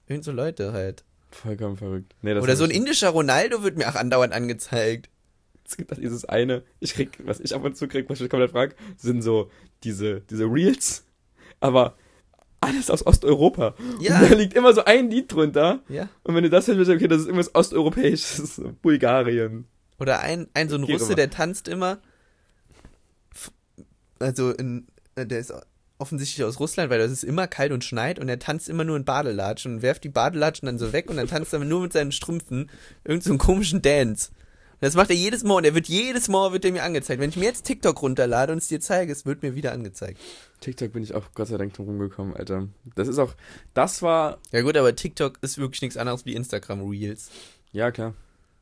Irgend 0.08 0.24
so 0.24 0.32
Leute 0.32 0.72
halt. 0.72 1.04
Vollkommen 1.36 1.76
verrückt. 1.76 2.14
Nee, 2.22 2.34
Oder 2.34 2.56
so 2.56 2.64
ein 2.64 2.70
indischer 2.70 3.10
Ronaldo 3.10 3.62
wird 3.62 3.76
mir 3.76 3.88
auch 3.88 3.94
andauernd 3.94 4.32
angezeigt. 4.32 5.10
Es 5.64 5.76
gibt 5.76 5.90
doch 5.90 5.96
dieses 5.96 6.24
eine, 6.24 6.62
ich 6.80 6.94
krieg, 6.94 7.18
was 7.24 7.40
ich 7.40 7.54
ab 7.54 7.64
und 7.64 7.76
zu 7.76 7.88
krieg, 7.88 8.08
was 8.08 8.20
ich 8.20 8.30
komplett 8.30 8.52
frag, 8.52 8.76
sind 8.96 9.22
so 9.22 9.50
diese, 9.82 10.20
diese 10.20 10.44
Reels, 10.44 11.04
aber 11.60 11.96
alles 12.60 12.90
aus 12.90 13.04
Osteuropa. 13.04 13.74
Ja. 14.00 14.20
Und 14.20 14.30
da 14.30 14.34
liegt 14.36 14.54
immer 14.54 14.72
so 14.72 14.84
ein 14.84 15.10
Lied 15.10 15.32
drunter. 15.32 15.80
Ja. 15.88 16.08
Und 16.22 16.34
wenn 16.34 16.44
du 16.44 16.50
das 16.50 16.68
hörst, 16.68 16.90
okay, 16.90 17.08
das 17.08 17.20
ist 17.20 17.26
irgendwas 17.26 17.54
Osteuropäisches, 17.54 18.62
Bulgarien. 18.82 19.66
Oder 19.98 20.20
ein, 20.20 20.48
ein 20.54 20.68
so 20.68 20.76
ein 20.76 20.84
Russe, 20.84 21.14
der 21.14 21.30
tanzt 21.30 21.68
immer. 21.68 21.98
Also 24.18 24.52
in, 24.52 24.86
der 25.16 25.38
ist 25.38 25.52
offensichtlich 25.98 26.44
aus 26.44 26.60
Russland, 26.60 26.90
weil 26.90 26.98
das 26.98 27.10
ist 27.10 27.24
immer 27.24 27.46
kalt 27.46 27.72
und 27.72 27.84
schneit 27.84 28.18
und 28.18 28.28
er 28.28 28.38
tanzt 28.38 28.68
immer 28.68 28.84
nur 28.84 28.96
in 28.96 29.04
Badelatschen 29.04 29.76
und 29.76 29.82
werft 29.82 30.04
die 30.04 30.08
Badelatschen 30.08 30.66
dann 30.66 30.78
so 30.78 30.92
weg 30.92 31.08
und 31.10 31.16
dann 31.16 31.28
tanzt 31.28 31.52
er 31.52 31.58
nur 31.60 31.80
mit 31.80 31.92
seinen 31.92 32.12
Strümpfen 32.12 32.70
irgend 33.04 33.24
so 33.24 33.30
einen 33.30 33.38
komischen 33.38 33.82
Dance. 33.82 34.30
Und 34.72 34.82
das 34.82 34.94
macht 34.94 35.08
er 35.08 35.16
jedes 35.16 35.42
Mal 35.42 35.54
und 35.54 35.64
er 35.64 35.74
wird 35.74 35.88
jedes 35.88 36.28
Mal 36.28 36.52
wird 36.52 36.66
er 36.66 36.72
mir 36.72 36.82
angezeigt. 36.82 37.20
Wenn 37.20 37.30
ich 37.30 37.36
mir 37.36 37.46
jetzt 37.46 37.64
TikTok 37.64 38.02
runterlade 38.02 38.52
und 38.52 38.58
es 38.58 38.68
dir 38.68 38.80
zeige, 38.80 39.10
es 39.10 39.24
wird 39.24 39.42
mir 39.42 39.54
wieder 39.54 39.72
angezeigt. 39.72 40.20
TikTok 40.60 40.92
bin 40.92 41.02
ich 41.02 41.14
auch 41.14 41.32
Gott 41.34 41.48
sei 41.48 41.56
Dank 41.56 41.72
drum 41.72 41.86
rumgekommen, 41.86 42.36
Alter. 42.36 42.68
Das 42.94 43.08
ist 43.08 43.18
auch, 43.18 43.34
das 43.72 44.02
war, 44.02 44.38
Ja 44.52 44.60
gut, 44.60 44.76
aber 44.76 44.94
TikTok 44.94 45.38
ist 45.40 45.56
wirklich 45.56 45.80
nichts 45.80 45.96
anderes 45.96 46.26
wie 46.26 46.34
Instagram 46.34 46.86
Reels. 46.88 47.30
ja 47.72 47.90
klar. 47.90 48.14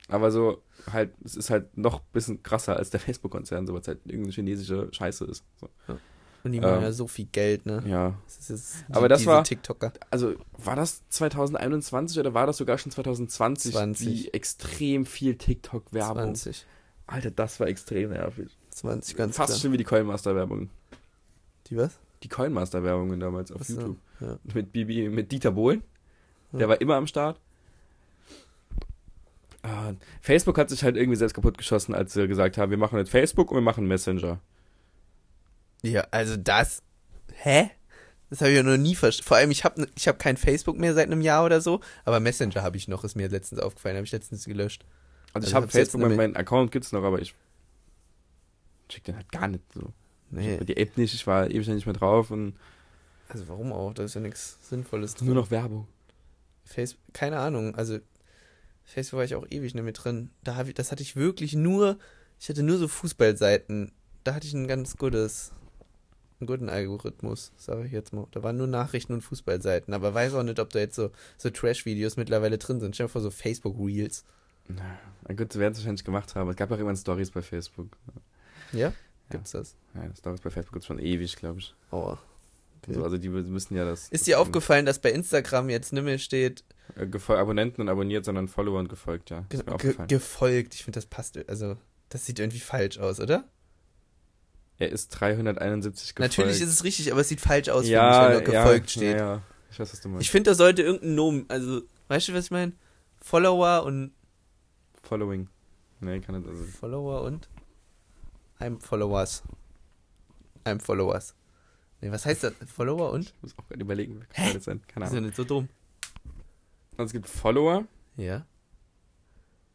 Aber 0.09 0.31
so, 0.31 0.61
halt, 0.93 1.13
es 1.25 1.35
ist 1.35 1.51
halt 1.51 1.77
noch 1.79 2.01
ein 2.01 2.13
bisschen 2.13 2.43
krasser 2.43 2.77
als 2.77 2.91
der 2.91 3.01
Facebook-Konzern, 3.01 3.67
so 3.67 3.75
was 3.75 3.89
halt 3.89 4.01
irgendeine 4.05 4.35
chinesische 4.35 4.89
Scheiße 4.93 5.25
ist. 5.25 5.43
So. 5.59 5.69
Und 6.45 6.53
die 6.53 6.61
machen 6.61 6.77
Ähm, 6.77 6.83
ja 6.83 6.93
so 6.93 7.07
viel 7.07 7.25
Geld, 7.33 7.65
ne? 7.67 7.83
Ja. 7.87 8.15
Das 8.27 8.49
jetzt 8.51 8.85
Aber 8.93 9.09
das 9.09 9.25
war- 9.25 9.43
TikToker. 9.45 9.93
Also, 10.11 10.35
war 10.59 10.77
das 10.77 11.03
2021 11.09 12.19
oder 12.19 12.35
war 12.35 12.47
das 12.47 12.59
sogar 12.59 12.77
schon 12.79 12.93
2020, 12.93 13.73
20. 13.73 14.07
wie 14.07 14.29
extrem 14.29 15.07
viel 15.07 15.37
TikTok-Werbung? 15.37 16.35
20. 16.35 16.67
Alter, 17.07 17.31
das 17.31 17.61
war 17.61 17.67
extrem 17.67 18.11
nervig. 18.11 18.49
20, 18.71 19.17
ganz 19.17 19.37
Fast 19.37 19.53
klar. 19.53 19.61
schon 19.61 19.73
wie 19.73 19.79
die 19.79 19.85
Coinmaster-Werbung. 19.85 20.69
Die 21.69 21.77
was? 21.79 21.99
Die 22.23 22.29
Coinmaster-Werbungen 22.29 23.21
damals 23.21 23.51
auf 23.51 23.63
so, 23.65 23.75
YouTube. 23.81 23.97
ja. 24.21 24.39
Mit 24.55 24.73
Bibi, 24.73 25.09
mit 25.09 25.33
Dieter 25.33 25.51
Bohlen. 25.53 25.83
Der 26.53 26.61
Ja. 26.63 26.69
war 26.69 26.81
immer 26.81 26.97
am 26.97 27.07
Start. 27.07 27.41
Ah, 29.63 29.93
Facebook 30.21 30.59
hat 30.59 30.69
sich 30.69 30.85
halt 30.85 30.97
irgendwie 30.97 31.17
selbst 31.17 31.33
kaputt 31.35 31.57
geschossen, 31.57 31.95
als 31.95 32.13
sie 32.13 32.29
gesagt 32.29 32.59
haben, 32.59 32.71
wir 32.71 32.77
machen 32.77 32.99
jetzt 32.99 33.11
Facebook 33.11 33.51
und 33.51 33.57
wir 33.57 33.63
machen 33.63 33.87
Messenger. 33.89 34.41
Ja, 35.85 36.07
also 36.11 36.37
das. 36.37 36.83
Hä? 37.35 37.71
Das 38.31 38.41
habe 38.41 38.51
ich 38.51 38.57
ja 38.57 38.63
noch 38.63 38.77
nie 38.77 38.95
verstanden. 38.95 39.29
Vor 39.29 39.37
allem, 39.37 39.51
ich 39.51 39.65
habe 39.65 39.87
ich 39.95 40.09
hab 40.09 40.19
kein 40.19 40.37
Facebook 40.37 40.79
mehr 40.79 40.95
seit 40.95 41.07
einem 41.07 41.21
Jahr 41.21 41.45
oder 41.45 41.61
so, 41.61 41.81
aber 42.05 42.21
Messenger 42.21 42.63
habe 42.63 42.77
ich 42.77 42.89
noch, 42.89 43.05
ist 43.05 43.15
mir 43.17 43.29
letztens 43.29 43.61
aufgefallen, 43.61 43.97
habe 43.97 44.07
ich 44.07 44.13
letztens 44.13 44.45
gelöscht. 44.45 44.85
Also, 45.33 45.47
ich 45.49 45.55
Also 45.55 45.57
habe 45.57 45.65
hab's 45.67 45.75
jetzt 45.75 45.91
Facebook, 45.93 46.09
mein, 46.09 46.17
mein 46.17 46.37
Account 46.37 46.73
gibt's 46.73 46.91
noch, 46.93 47.05
aber 47.05 47.21
ich 47.21 47.35
check 48.89 49.05
den 49.05 49.17
halt 49.17 49.31
gar 49.31 49.49
nicht 49.49 49.63
so. 49.73 49.93
Nee, 50.31 50.59
Die 50.59 50.77
App 50.77 50.97
nicht, 50.97 51.15
ich 51.15 51.27
war 51.27 51.49
ewig 51.51 51.69
nicht 51.69 51.87
mehr 51.87 51.95
drauf 51.95 52.31
und 52.31 52.55
also 53.29 53.49
warum 53.49 53.73
auch? 53.73 53.93
Da 53.95 54.05
ist 54.05 54.15
ja 54.15 54.21
nichts 54.21 54.59
Sinnvolles 54.69 55.15
drin. 55.15 55.27
nur 55.27 55.35
noch 55.35 55.51
Werbung. 55.51 55.87
Facebook, 56.65 57.03
keine 57.13 57.39
Ahnung, 57.39 57.75
also 57.77 57.99
Facebook 58.85 59.19
war 59.19 59.25
ich 59.25 59.35
auch 59.35 59.47
ewig 59.51 59.75
nicht 59.75 59.85
mehr 59.85 59.93
drin. 59.93 60.31
Da 60.43 60.57
hab 60.57 60.67
ich, 60.67 60.75
das 60.75 60.91
hatte 60.93 61.03
ich 61.03 61.15
wirklich 61.17 61.55
nur, 61.55 61.99
ich 62.41 62.49
hatte 62.49 62.63
nur 62.63 62.79
so 62.79 62.89
Fußballseiten. 62.89 63.93
Da 64.25 64.35
hatte 64.35 64.47
ich 64.47 64.55
ein 64.55 64.67
ganz 64.67 64.97
gutes, 64.97 65.53
einen 66.49 66.59
guten 66.59 66.69
Algorithmus, 66.69 67.53
sage 67.57 67.87
ich 67.87 67.93
jetzt 67.93 68.13
mal. 68.13 68.27
Da 68.33 68.43
waren 68.43 68.57
nur 68.57 68.67
Nachrichten 68.67 69.13
und 69.15 69.23
Fußballseiten, 69.23 69.93
aber 69.95 70.15
weiß 70.15 70.35
auch 70.35 70.43
nicht, 70.43 70.61
ob 70.61 70.71
da 70.71 70.79
jetzt 70.79 70.97
so, 70.97 71.11
so 71.37 71.51
Trash-Videos 71.51 72.17
mittlerweile 72.17 72.59
drin 72.59 72.81
sind. 72.81 72.95
Stell 72.95 73.07
dir 73.07 73.11
vor, 73.11 73.21
so 73.23 73.31
Facebook-Reels. 73.31 74.25
Na 74.69 75.35
gut, 75.35 75.53
sie 75.53 75.59
werden 75.59 75.73
es 75.73 75.79
wahrscheinlich 75.79 76.05
gemacht 76.05 76.35
haben. 76.35 76.49
Es 76.51 76.57
gab 76.57 76.71
auch 76.71 76.77
irgendwann 76.77 76.97
Stories 76.97 77.31
bei 77.31 77.43
Facebook. 77.43 77.89
Ja? 78.73 78.93
Gibt's 79.31 79.53
das? 79.53 79.75
Ja, 79.95 80.03
Stories 80.17 80.41
bei 80.41 80.51
Facebook 80.51 80.73
gibt's 80.75 80.87
schon 80.87 80.99
ewig, 80.99 81.37
glaube 81.37 81.59
ich. 81.61 81.75
Aua. 81.91 82.19
Okay. 82.83 82.91
Also, 82.93 83.05
also 83.05 83.19
die 83.19 83.29
müssen 83.31 83.77
ja 83.77 83.85
das. 83.85 84.09
Ist 84.11 84.27
dir 84.27 84.39
aufgefallen, 84.41 84.85
dass 84.87 84.99
bei 84.99 85.11
Instagram 85.13 85.71
jetzt 85.71 85.93
nicht 85.93 86.03
mehr 86.05 86.19
steht, 86.19 86.65
Äh, 86.97 87.07
gefol- 87.07 87.37
Abonnenten 87.39 87.81
und 87.81 87.89
abonniert, 87.89 88.25
sondern 88.27 88.49
Follower 88.49 88.79
und 88.79 88.89
gefolgt, 88.89 89.31
ja. 89.31 89.45
ge 89.49 89.61
Ist 89.61 89.67
mir 89.67 89.77
ge 89.79 89.95
gefolgt? 90.07 90.75
Ich 90.75 90.85
finde, 90.85 90.99
das 90.99 91.07
passt, 91.07 91.39
also, 91.49 91.77
das 92.11 92.27
sieht 92.27 92.39
irgendwie 92.39 92.61
falsch 92.61 92.99
aus, 92.99 93.21
oder? 93.21 93.45
Er 94.79 94.91
ist 94.91 95.09
371 95.09 96.15
gefolgt. 96.15 96.37
Natürlich 96.37 96.61
ist 96.61 96.69
es 96.69 96.85
richtig, 96.85 97.13
aber 97.13 97.21
es 97.21 97.29
sieht 97.29 97.41
falsch 97.41 97.69
aus, 97.69 97.87
ja, 97.87 98.31
wenn 98.31 98.45
gefolgt 98.45 98.91
ja, 98.97 99.01
steht. 99.01 99.19
Ja, 99.19 99.35
ja. 99.35 99.43
Ich 99.71 99.79
weiß, 99.79 99.93
was 99.93 100.01
du 100.01 100.09
meinst. 100.09 100.23
Ich 100.23 100.31
finde, 100.31 100.51
da 100.51 100.55
sollte 100.55 100.83
irgendein 100.83 101.15
Nomen, 101.15 101.45
also, 101.49 101.83
weißt 102.09 102.29
du, 102.29 102.35
was 102.35 102.47
ich 102.47 102.51
meine? 102.51 102.73
Follower 103.21 103.85
und 103.85 104.13
Following. 105.03 105.49
Nee, 106.01 106.21
kann 106.21 106.39
nicht. 106.39 106.49
Also, 106.49 106.65
Follower 106.65 107.23
und 107.23 107.49
I'm 108.59 108.81
Followers. 108.81 109.43
I'm 110.65 110.81
Followers. 110.81 111.35
Nee, 112.01 112.11
was 112.11 112.27
heißt 112.27 112.45
das? 112.45 112.53
Follower 112.75 113.11
und? 113.13 113.27
ich 113.27 113.43
muss 113.43 113.55
auch 113.59 113.67
gerade 113.69 113.81
überlegen, 113.83 114.21
was 114.21 114.29
kann 114.31 114.55
das 114.55 114.65
sein? 114.65 114.81
Keine 114.89 115.05
Das 115.05 115.11
ist 115.11 115.15
ja 115.15 115.19
Ahnung. 115.19 115.27
nicht 115.29 115.37
so 115.37 115.45
dumm. 115.45 115.69
Also, 116.97 117.07
es 117.07 117.13
gibt 117.13 117.29
Follower, 117.29 117.85
Ja. 118.17 118.47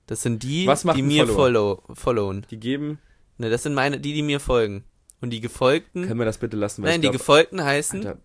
Das 0.07 0.23
sind 0.23 0.41
die, 0.41 0.67
die 0.95 1.01
mir 1.03 1.27
follow, 1.27 1.83
followen. 1.93 2.43
die 2.49 2.57
geben. 2.57 2.97
Ne, 3.39 3.49
das 3.49 3.63
sind 3.63 3.73
meine, 3.73 3.99
die, 3.99 4.13
die 4.13 4.21
mir 4.21 4.39
folgen. 4.39 4.83
Und 5.21 5.31
die 5.31 5.41
Gefolgten, 5.41 6.05
Können 6.07 6.19
wir 6.19 6.25
das 6.25 6.37
bitte 6.37 6.55
lassen? 6.57 6.83
weil 6.83 6.91
nein, 6.91 7.01
die 7.01 7.07
glaub, 7.07 7.13
Gefolgten 7.19 7.63
heißen, 7.63 8.05
Alter, 8.05 8.21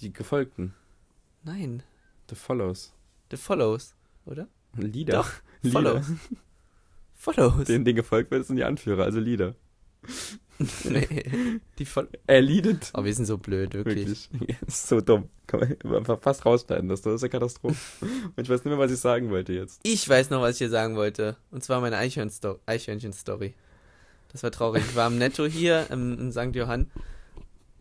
die 0.00 0.12
Gefolgten. 0.12 0.74
nein, 1.44 1.82
The 2.30 2.34
Follows. 2.36 2.92
the 3.30 3.36
Follows, 3.36 3.94
oder? 4.24 4.48
Leader. 4.76 5.12
Doch, 5.18 5.30
Leader. 5.62 5.72
Follows. 5.80 6.06
Follows. 7.14 7.64
Den, 7.66 7.84
den 7.84 7.94
gefolgt 7.94 8.30
wird, 8.30 8.46
sind 8.46 8.56
die 8.56 8.64
Anführer, 8.64 9.04
also 9.04 9.20
Leader. 9.20 9.54
nee, 10.84 11.60
die 11.78 11.84
Follow. 11.84 12.08
Er 12.26 12.40
leadet. 12.40 12.92
Oh, 12.94 13.04
wir 13.04 13.14
sind 13.14 13.26
so 13.26 13.38
blöd, 13.38 13.74
wirklich. 13.74 14.28
Wirklich. 14.32 14.56
So 14.68 15.00
dumm. 15.00 15.28
Kann 15.46 15.76
man 15.84 15.96
einfach 15.96 16.20
fast 16.20 16.46
rausschneiden. 16.46 16.88
Das 16.88 17.02
das 17.02 17.14
ist 17.14 17.22
eine 17.22 17.30
Katastrophe. 17.30 17.76
Und 18.00 18.32
ich 18.36 18.48
weiß 18.48 18.64
nicht 18.64 18.66
mehr, 18.66 18.78
was 18.78 18.92
ich 18.92 19.00
sagen 19.00 19.30
wollte 19.30 19.52
jetzt. 19.52 19.80
Ich 19.82 20.08
weiß 20.08 20.30
noch, 20.30 20.40
was 20.40 20.52
ich 20.52 20.58
dir 20.58 20.70
sagen 20.70 20.96
wollte. 20.96 21.36
Und 21.50 21.64
zwar 21.64 21.80
meine 21.80 21.96
Eichhörnchen-Story. 21.96 23.54
Das 24.30 24.42
war 24.42 24.50
traurig. 24.50 24.84
Ich 24.88 24.96
war 24.96 25.06
am 25.06 25.18
Netto 25.18 25.44
hier 25.44 25.86
im, 25.90 26.18
in 26.18 26.32
St. 26.32 26.54
Johann 26.54 26.90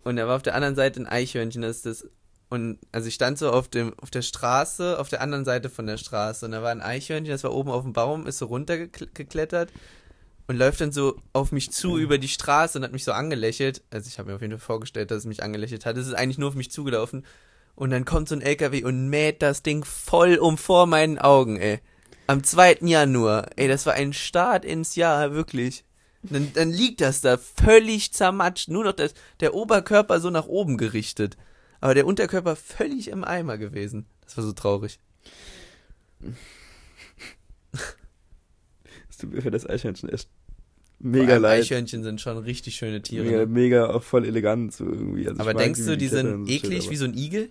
und 0.04 0.16
da 0.16 0.28
war 0.28 0.36
auf 0.36 0.44
der 0.44 0.56
anderen 0.56 0.76
Seite 0.76 1.00
ein 1.02 1.08
Eichhörnchen. 1.08 1.62
Das 1.62 1.78
ist 1.78 1.86
das. 1.86 2.08
Und 2.50 2.80
also 2.92 3.08
ich 3.08 3.14
stand 3.14 3.38
so 3.38 3.50
auf 3.50 3.70
dem 3.70 3.98
auf 4.00 4.12
der 4.12 4.22
Straße, 4.22 5.00
auf 5.00 5.08
der 5.08 5.22
anderen 5.22 5.46
Seite 5.46 5.70
von 5.70 5.88
der 5.88 5.96
Straße 5.96 6.46
und 6.46 6.52
da 6.52 6.62
war 6.62 6.72
ein 6.72 6.82
Eichhörnchen, 6.82 7.32
das 7.32 7.46
war 7.46 7.54
oben 7.54 7.70
auf 7.70 7.84
dem 7.84 7.94
Baum, 7.94 8.28
ist 8.28 8.40
so 8.40 8.48
runtergeklettert 8.48 9.72
und 10.52 10.58
läuft 10.58 10.82
dann 10.82 10.92
so 10.92 11.18
auf 11.32 11.54
mich 11.54 11.72
zu 11.72 11.98
über 11.98 12.18
die 12.18 12.28
Straße 12.28 12.78
und 12.78 12.84
hat 12.84 12.92
mich 12.92 13.06
so 13.06 13.14
angelächelt. 13.14 13.84
Also 13.90 14.10
ich 14.10 14.20
habe 14.20 14.30
mir 14.30 14.36
auf 14.36 14.42
jeden 14.42 14.52
Fall 14.52 14.66
vorgestellt, 14.66 15.10
dass 15.10 15.20
es 15.20 15.26
mich 15.26 15.44
angelächelt 15.44 15.86
hat. 15.86 15.96
Es 15.96 16.08
ist 16.08 16.14
eigentlich 16.14 16.38
nur 16.38 16.50
auf 16.50 16.56
mich 16.56 16.72
zugelaufen 16.72 17.26
und 17.76 17.90
dann 17.90 18.04
kommt 18.04 18.28
so 18.28 18.36
ein 18.36 18.42
LKW 18.42 18.84
und 18.84 19.08
mäht 19.08 19.42
das 19.42 19.64
Ding 19.64 19.86
voll 19.86 20.36
um 20.36 20.58
vor 20.58 20.88
meinen 20.88 21.20
Augen, 21.20 21.56
ey. 21.56 21.80
Am 22.28 22.44
2. 22.44 22.80
Januar. 22.82 23.48
Ey, 23.56 23.70
das 23.70 23.86
war 23.86 23.94
ein 23.94 24.12
Start 24.12 24.66
ins 24.66 24.98
Jahr, 24.98 25.34
wirklich. 25.34 25.86
Dann, 26.24 26.52
dann 26.54 26.70
liegt 26.70 27.00
das 27.00 27.22
da 27.22 27.38
völlig 27.38 28.12
zermatscht, 28.12 28.68
nur 28.68 28.84
noch 28.84 28.92
das, 28.92 29.14
der 29.40 29.54
Oberkörper 29.54 30.20
so 30.20 30.30
nach 30.32 30.48
oben 30.48 30.76
gerichtet. 30.76 31.38
Aber 31.80 31.96
der 31.96 32.06
Unterkörper 32.06 32.58
völlig 32.58 33.08
im 33.08 33.24
Eimer 33.24 33.58
gewesen. 33.58 34.06
Das 34.26 34.36
war 34.36 34.44
so 34.44 34.52
traurig. 34.52 35.00
Es 39.10 39.18
tut 39.18 39.34
mir 39.34 39.42
für 39.42 39.52
das 39.52 39.68
Eichhörnchen 39.68 40.10
echt 40.10 40.30
mega 41.02 41.38
leid. 41.38 41.62
Eichhörnchen 41.62 42.04
sind 42.04 42.22
schon 42.22 42.38
richtig 42.38 42.76
schöne 42.76 43.02
Tiere. 43.02 43.26
Mega, 43.26 43.38
ne? 43.40 43.46
mega 43.48 43.90
auch 43.90 44.04
voll 44.04 44.26
elegant 44.26 44.74
so 44.74 44.86
irgendwie. 44.86 45.28
Also 45.28 45.40
Aber 45.42 45.54
denkst 45.54 45.86
du, 45.86 45.98
die 45.98 46.08
sind 46.08 46.48
so 46.48 46.52
eklig 46.54 46.84
aber- 46.84 46.92
wie 46.92 46.96
so 46.96 47.06
ein 47.06 47.18
Igel? 47.18 47.50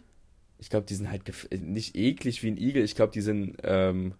Ich 0.59 0.69
glaube, 0.69 0.87
die 0.87 0.95
sind 0.95 1.11
halt 1.11 1.23
äh, 1.51 1.57
nicht 1.57 1.97
eklig 1.97 2.43
wie 2.43 2.51
ein 2.51 2.57
Igel. 2.59 2.85
Ich 2.85 2.95
glaube, 2.95 3.13
die 3.13 3.23
sind. 3.23 3.57
Ähm 3.63 4.15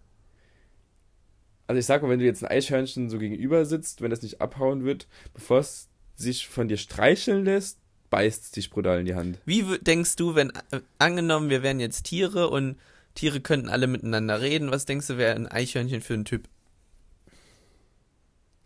also 1.67 1.79
ich 1.79 1.85
sag 1.85 2.01
mal, 2.01 2.09
wenn 2.09 2.19
du 2.19 2.25
jetzt 2.25 2.43
ein 2.43 2.51
Eichhörnchen 2.51 3.09
so 3.09 3.17
gegenüber 3.17 3.65
sitzt, 3.65 4.01
wenn 4.01 4.09
das 4.09 4.21
nicht 4.21 4.41
abhauen 4.41 4.83
wird, 4.83 5.07
bevor 5.33 5.59
es 5.59 5.87
sich 6.17 6.47
von 6.47 6.67
dir 6.67 6.77
streicheln 6.77 7.45
lässt, 7.45 7.77
beißt 8.09 8.43
es 8.43 8.51
dich 8.51 8.69
brutal 8.69 8.99
in 8.99 9.05
die 9.05 9.15
Hand. 9.15 9.39
Wie 9.45 9.63
denkst 9.79 10.17
du, 10.17 10.35
wenn 10.35 10.49
äh, 10.49 10.81
angenommen, 10.97 11.49
wir 11.49 11.63
wären 11.63 11.79
jetzt 11.79 12.03
Tiere 12.03 12.49
und 12.49 12.75
Tiere 13.15 13.39
könnten 13.39 13.69
alle 13.69 13.87
miteinander 13.87 14.41
reden, 14.41 14.71
was 14.71 14.85
denkst 14.85 15.07
du, 15.07 15.17
wäre 15.17 15.35
ein 15.35 15.47
Eichhörnchen 15.47 16.01
für 16.01 16.13
ein 16.13 16.25
Typ? 16.25 16.47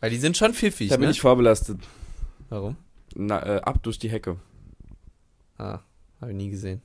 Weil 0.06 0.12
die 0.12 0.18
sind 0.18 0.38
schon 0.38 0.54
pfiffig, 0.54 0.90
da 0.90 0.98
bin 0.98 1.06
ne? 1.06 1.12
ich 1.12 1.20
vorbelastet. 1.20 1.80
Warum? 2.50 2.78
Na, 3.16 3.44
äh, 3.44 3.62
ab 3.62 3.82
durch 3.82 3.98
die 3.98 4.12
Hecke. 4.12 4.40
Ah, 5.58 5.80
habe 6.22 6.30
ich 6.30 6.38
nie 6.38 6.52
gesehen. 6.52 6.84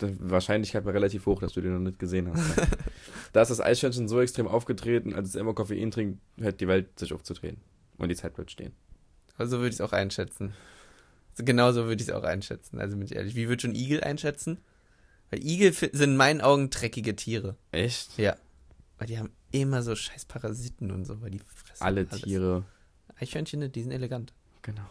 Die 0.00 0.16
Wahrscheinlichkeit 0.18 0.86
war 0.86 0.94
relativ 0.94 1.26
hoch, 1.26 1.40
dass 1.40 1.52
du 1.52 1.60
den 1.60 1.74
noch 1.74 1.80
nicht 1.80 1.98
gesehen 1.98 2.32
hast. 2.32 2.56
da 3.34 3.42
ist 3.42 3.50
das 3.50 3.60
Eichhörnchen 3.60 4.08
so 4.08 4.18
extrem 4.18 4.48
aufgetreten, 4.48 5.12
als 5.12 5.28
es 5.28 5.34
immer 5.34 5.52
Koffein 5.52 5.90
trinkt, 5.90 6.18
hört 6.38 6.58
die 6.62 6.68
Welt 6.68 6.98
sich 6.98 7.12
aufzudrehen. 7.12 7.58
Und 7.98 8.08
die 8.08 8.16
Zeit 8.16 8.32
bleibt 8.32 8.50
stehen. 8.50 8.72
Also 9.36 9.58
würde 9.58 9.68
ich 9.68 9.74
es 9.74 9.80
auch 9.82 9.92
einschätzen. 9.92 10.54
So, 11.34 11.44
genauso 11.44 11.84
würde 11.84 12.02
ich 12.02 12.08
es 12.08 12.14
auch 12.14 12.24
einschätzen, 12.24 12.80
also 12.80 12.96
bin 12.96 13.04
ich 13.04 13.14
ehrlich. 13.14 13.34
Wie 13.34 13.50
würde 13.50 13.60
schon 13.60 13.74
Igel 13.74 14.02
einschätzen? 14.02 14.56
Weil 15.28 15.44
Igel 15.44 15.74
sind 15.74 16.00
in 16.00 16.16
meinen 16.16 16.40
Augen 16.40 16.70
dreckige 16.70 17.14
Tiere. 17.14 17.56
Echt? 17.72 18.16
Ja. 18.16 18.36
Weil 18.96 19.08
die 19.08 19.18
haben 19.18 19.32
immer 19.62 19.82
so 19.82 19.94
scheiß 19.94 20.24
Parasiten 20.26 20.90
und 20.90 21.04
so, 21.04 21.20
weil 21.20 21.30
die 21.30 21.38
fressen 21.38 21.84
Alle 21.84 22.06
alles. 22.08 22.22
Tiere. 22.22 22.64
Eichhörnchen, 23.18 23.70
die 23.72 23.82
sind 23.82 23.92
elegant. 23.92 24.32
Genau. 24.62 24.86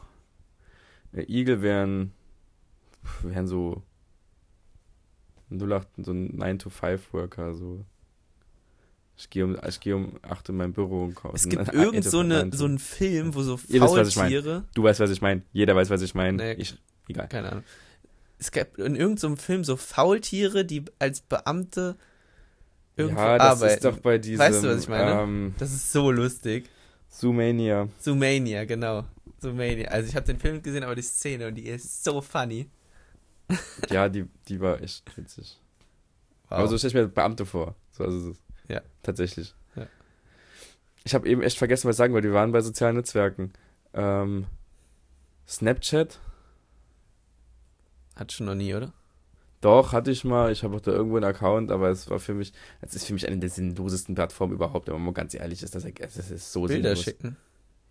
Ja, 1.12 1.24
Igel 1.28 1.62
wären, 1.62 2.12
wären 3.22 3.48
so 3.48 3.84
08, 5.52 5.88
so 5.98 6.12
ein 6.12 6.40
9-to-5-Worker, 6.40 7.54
so. 7.54 7.86
Ich 9.18 9.30
gehe 9.30 9.46
um, 9.46 9.58
ich 9.66 9.80
gehe 9.80 9.96
um 9.96 10.20
8 10.24 10.50
in 10.50 10.58
mein 10.58 10.74
Büro 10.74 11.06
und 11.06 11.16
komme. 11.16 11.36
Es 11.36 11.48
gibt 11.48 11.68
irgend 11.74 12.04
so, 12.04 12.20
eine, 12.20 12.52
so 12.52 12.66
einen 12.66 12.80
Film, 12.80 13.34
wo 13.34 13.44
so. 13.44 13.58
Faultiere, 13.58 14.66
Du 14.74 14.84
weißt, 14.84 15.00
was 15.00 15.10
ich 15.10 15.22
meine. 15.22 15.44
Jeder 15.54 15.76
weiß, 15.76 15.90
was 15.90 16.02
ich 16.02 16.16
meine. 16.16 16.38
Nee. 16.38 16.54
Ich, 16.54 16.78
egal. 17.08 17.28
keine 17.30 17.52
Ahnung. 17.52 17.64
Es 18.38 18.52
gab 18.52 18.78
in 18.78 18.96
irgendeinem 18.96 19.38
Film 19.38 19.64
so 19.64 19.78
Faultiere, 19.78 20.66
die 20.66 20.84
als 21.00 21.22
Beamte 21.22 21.96
irgendwo 22.98 23.20
Ja, 23.22 23.38
das 23.38 23.62
arbeiten. 23.62 23.74
ist 23.76 23.86
doch 23.86 23.98
bei 24.00 24.18
diesem. 24.18 24.40
Weißt 24.40 24.64
du, 24.64 24.70
was 24.70 24.84
ich 24.84 24.90
meine? 24.90 25.22
Ähm, 25.22 25.56
das 25.58 25.72
ist 25.74 25.92
so 25.92 26.12
lustig. 26.12 26.70
Zoomania. 27.10 27.88
Zoomania, 28.00 28.66
genau. 28.66 29.06
Zoomania. 29.40 29.90
Also 29.90 30.10
ich 30.10 30.16
habe 30.16 30.26
den 30.26 30.40
Film 30.40 30.62
gesehen, 30.62 30.84
aber 30.84 30.96
die 30.96 31.02
Szene 31.02 31.48
und 31.48 31.56
die 31.56 31.68
ist 31.68 32.04
so 32.04 32.22
funny. 32.22 32.70
Ja, 33.92 34.10
die, 34.10 34.26
die 34.48 34.60
war 34.60 34.82
echt 34.82 35.16
witzig. 35.18 35.60
Wow. 36.50 36.60
Aber 36.60 36.68
so 36.68 36.78
stelle 36.78 36.90
ich 36.90 36.96
mir 36.96 37.08
Beamte 37.08 37.46
vor. 37.46 37.76
So, 37.92 38.04
also 38.04 38.32
ist 38.32 38.42
Ja. 38.68 38.82
Tatsächlich. 39.04 39.54
Ja. 39.76 39.86
Ich 41.04 41.14
habe 41.14 41.28
eben 41.30 41.42
echt 41.44 41.58
vergessen, 41.58 41.88
was 41.88 41.96
ich 41.96 41.98
sagen 41.98 42.14
wollte. 42.14 42.28
Wir 42.30 42.34
waren 42.34 42.52
bei 42.52 42.62
sozialen 42.62 42.96
Netzwerken. 42.96 43.54
Ähm, 43.94 44.48
Snapchat? 45.48 46.20
Hat 48.16 48.32
schon 48.32 48.48
noch 48.48 48.56
nie, 48.56 48.74
oder? 48.74 48.94
Doch, 49.66 49.94
hatte 49.94 50.12
ich 50.12 50.24
mal. 50.24 50.52
Ich 50.52 50.64
habe 50.64 50.76
auch 50.76 50.82
da 50.82 50.92
irgendwo 50.92 51.16
einen 51.16 51.26
Account, 51.26 51.72
aber 51.72 51.90
es 51.90 52.08
war 52.08 52.20
für 52.20 52.36
mich, 52.36 52.54
es 52.82 52.94
ist 52.94 53.08
für 53.08 53.14
mich 53.14 53.28
eine 53.28 53.40
der 53.40 53.50
sinnlosesten 53.50 54.14
Plattformen 54.14 54.54
überhaupt. 54.54 54.86
Wenn 54.86 54.94
man 54.94 55.06
mal 55.06 55.14
ganz 55.14 55.34
ehrlich 55.34 55.64
ist, 55.64 55.74
das, 55.74 55.88
das 55.92 56.30
ist 56.30 56.52
so 56.52 56.68
Bilder 56.68 56.90
sinnlos. 56.90 57.04
schicken. 57.04 57.38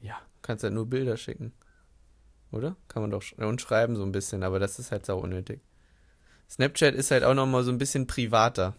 Ja. 0.00 0.14
Kannst 0.40 0.62
halt 0.62 0.72
nur 0.72 0.87
Bilder 0.87 1.16
schicken. 1.16 1.52
Oder? 2.52 2.76
Kann 2.87 3.02
man 3.02 3.10
doch 3.10 3.22
sch 3.22 3.32
und 3.38 3.60
schreiben 3.60 3.96
so 3.96 4.04
ein 4.04 4.12
bisschen, 4.12 4.44
aber 4.44 4.60
das 4.60 4.78
ist 4.78 4.92
halt 4.92 5.04
sau 5.04 5.18
unnötig. 5.18 5.62
Snapchat 6.48 6.94
ist 6.94 7.10
halt 7.10 7.24
auch 7.24 7.34
noch 7.34 7.46
mal 7.46 7.64
so 7.64 7.72
ein 7.72 7.78
bisschen 7.78 8.06
privater. 8.06 8.76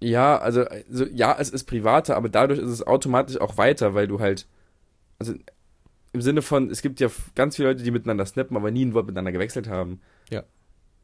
Ja, 0.00 0.38
also, 0.38 0.64
also 0.64 1.04
ja, 1.12 1.36
es 1.38 1.50
ist 1.50 1.64
privater, 1.64 2.16
aber 2.16 2.30
dadurch 2.30 2.58
ist 2.58 2.70
es 2.70 2.86
automatisch 2.86 3.38
auch 3.38 3.58
weiter, 3.58 3.92
weil 3.92 4.08
du 4.08 4.18
halt, 4.18 4.46
also 5.18 5.34
im 6.14 6.22
Sinne 6.22 6.40
von, 6.40 6.70
es 6.70 6.80
gibt 6.80 7.00
ja 7.00 7.10
ganz 7.34 7.56
viele 7.56 7.68
Leute, 7.68 7.82
die 7.82 7.90
miteinander 7.90 8.24
snappen, 8.24 8.56
aber 8.56 8.70
nie 8.70 8.86
ein 8.86 8.94
Wort 8.94 9.04
miteinander 9.04 9.32
gewechselt 9.32 9.68
haben. 9.68 10.00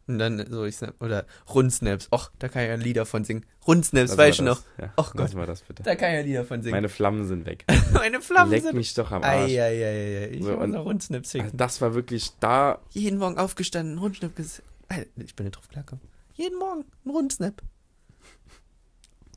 Und 0.09 0.19
dann 0.21 0.47
so 0.51 0.65
ich 0.65 0.77
snap 0.77 0.95
oder 1.03 1.27
Rundsnaps. 1.53 2.09
Och, 2.13 2.31
da 2.39 2.49
kann 2.49 2.63
ich 2.63 2.69
ja 2.69 2.75
Lieder 2.77 3.07
von 3.07 3.25
singen. 3.25 3.45
Rundsnaps, 3.67 4.11
Lassen 4.11 4.19
weißt 4.19 4.39
du 4.39 4.43
noch? 4.45 4.63
Ja, 4.79 4.93
Och 4.97 5.13
Gott. 5.15 5.35
wir 5.35 5.47
das 5.47 5.63
bitte. 5.63 5.83
Da 5.83 5.97
kann 5.97 6.11
ich 6.11 6.17
ja 6.17 6.23
Lieder 6.23 6.45
von 6.45 6.63
singen. 6.63 6.77
Meine 6.77 6.89
Flammen 6.89 7.27
sind 7.27 7.45
weg. 7.45 7.65
Meine 7.93 8.21
Flammen 8.21 8.53
Leck 8.53 8.63
sind. 8.63 8.77
mich 8.77 8.95
doch 8.95 9.11
am 9.11 9.25
Arsch. 9.25 9.51
Eieieiei. 9.51 10.29
Ich 10.31 10.45
So, 10.45 10.57
muss 10.57 10.69
noch 10.69 10.85
Rundsnaps 10.85 11.31
singen. 11.33 11.47
Also 11.47 11.57
das 11.57 11.81
war 11.81 11.95
wirklich 11.95 12.31
da. 12.39 12.79
Jeden 12.91 13.19
Morgen 13.19 13.37
aufgestanden, 13.39 13.99
Rundsnap 13.99 14.37
ges 14.37 14.63
Alter, 14.89 15.09
Ich 15.17 15.35
bin 15.35 15.47
nicht 15.47 15.57
drauf 15.57 15.69
klargekommen. 15.69 16.05
Jeden 16.35 16.59
Morgen 16.59 16.85
ein 17.05 17.11
Rundsnap. 17.11 17.61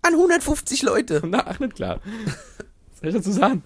An 0.03 0.13
150 0.13 0.83
Leute. 0.83 1.21
Na, 1.25 1.47
ach, 1.47 1.59
nicht 1.59 1.75
klar. 1.75 1.99
Was 2.91 2.99
soll 2.99 3.09
ich 3.09 3.15
dazu 3.15 3.31
sagen? 3.31 3.63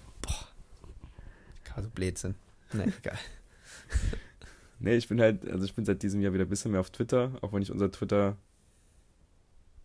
Also 1.76 1.90
Blödsinn. 1.90 2.36
Nee, 2.72 2.92
egal. 3.02 3.18
Nee, 4.80 4.96
ich 4.96 5.08
bin 5.08 5.20
halt, 5.20 5.48
also 5.48 5.64
ich 5.64 5.74
bin 5.74 5.84
seit 5.84 6.02
diesem 6.02 6.20
Jahr 6.20 6.32
wieder 6.32 6.44
ein 6.44 6.48
bisschen 6.50 6.70
mehr 6.72 6.80
auf 6.80 6.90
Twitter, 6.90 7.32
auch 7.40 7.52
wenn 7.52 7.62
ich 7.62 7.70
unser 7.70 7.90
Twitter. 7.90 8.36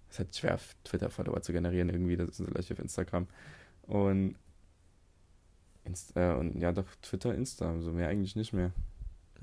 Es 0.09 0.15
ist 0.15 0.19
halt 0.19 0.35
schwer, 0.35 0.59
Twitter-Follower 0.83 1.41
zu 1.41 1.53
generieren 1.53 1.89
irgendwie, 1.89 2.17
das 2.17 2.39
ist 2.39 2.51
gleich 2.51 2.71
auf 2.71 2.79
Instagram. 2.79 3.27
Und. 3.83 4.35
Insta, 5.85 6.33
und 6.35 6.59
ja, 6.59 6.71
doch, 6.71 6.85
Twitter, 7.01 7.33
Insta, 7.33 7.79
so 7.79 7.91
mehr 7.91 8.09
eigentlich 8.09 8.35
nicht 8.35 8.53
mehr. 8.53 8.71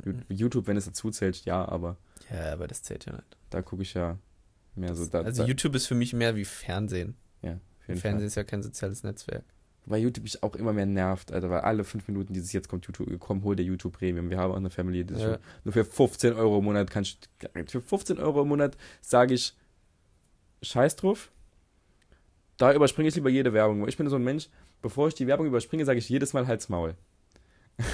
Ju- 0.05 0.23
YouTube, 0.29 0.67
wenn 0.67 0.77
es 0.77 0.85
dazu 0.85 1.11
zählt, 1.11 1.45
ja, 1.45 1.67
aber 1.67 1.97
Ja, 2.31 2.53
aber 2.53 2.67
das 2.69 2.83
zählt 2.83 3.07
ja 3.07 3.13
nicht. 3.13 3.37
da 3.51 3.63
gucke 3.63 3.83
ich 3.83 3.95
ja 3.95 4.19
mehr 4.75 4.95
so. 4.95 5.07
Da, 5.07 5.23
also 5.23 5.43
da, 5.43 5.49
YouTube 5.49 5.75
ist 5.75 5.87
für 5.87 5.95
mich 5.95 6.13
mehr 6.13 6.37
wie 6.37 6.45
Fernsehen. 6.45 7.17
ja, 7.43 7.59
Fernsehen 7.81 8.13
Fall. 8.19 8.23
ist 8.23 8.35
ja 8.35 8.45
kein 8.45 8.63
soziales 8.63 9.03
Netzwerk. 9.03 9.45
Weil 9.89 10.03
YouTube 10.03 10.25
mich 10.25 10.43
auch 10.43 10.57
immer 10.57 10.73
mehr 10.73 10.85
nervt, 10.85 11.33
Alter, 11.33 11.49
weil 11.49 11.61
alle 11.61 11.85
fünf 11.85 12.09
Minuten 12.09 12.33
dieses 12.33 12.53
jetzt 12.53 12.69
kommt 12.69 12.87
YouTube, 12.87 13.09
komm, 13.21 13.45
hol 13.45 13.55
der 13.55 13.65
YouTube 13.65 13.97
Premium. 13.97 14.31
Wir 14.31 14.39
haben 14.39 14.53
auch 14.53 14.57
eine 14.57 14.69
Family 14.69 15.01
Edition. 15.01 15.33
Ja. 15.33 15.39
Nur 15.63 15.73
für 15.73 15.85
15 15.85 16.33
Euro 16.33 16.59
im 16.59 16.65
Monat 16.65 16.91
kannst 16.91 17.29
für 17.69 17.81
15 17.81 18.19
Euro 18.19 18.43
im 18.43 18.49
Monat 18.49 18.77
sage 19.01 19.35
ich 19.35 19.55
Scheiß 20.63 20.97
drauf. 20.97 21.31
Da 22.57 22.73
überspringe 22.73 23.09
ich 23.09 23.15
lieber 23.15 23.31
jede 23.31 23.53
Werbung. 23.53 23.83
weil 23.83 23.89
Ich 23.89 23.97
bin 23.97 24.09
so 24.09 24.17
ein 24.17 24.25
Mensch, 24.25 24.49
bevor 24.83 25.07
ich 25.07 25.15
die 25.15 25.29
Werbung 25.29 25.47
überspringe, 25.47 25.85
sage 25.85 26.01
ich 26.01 26.09
jedes 26.09 26.33
Mal 26.33 26.49
Halt's 26.49 26.69
Maul. 26.69 26.95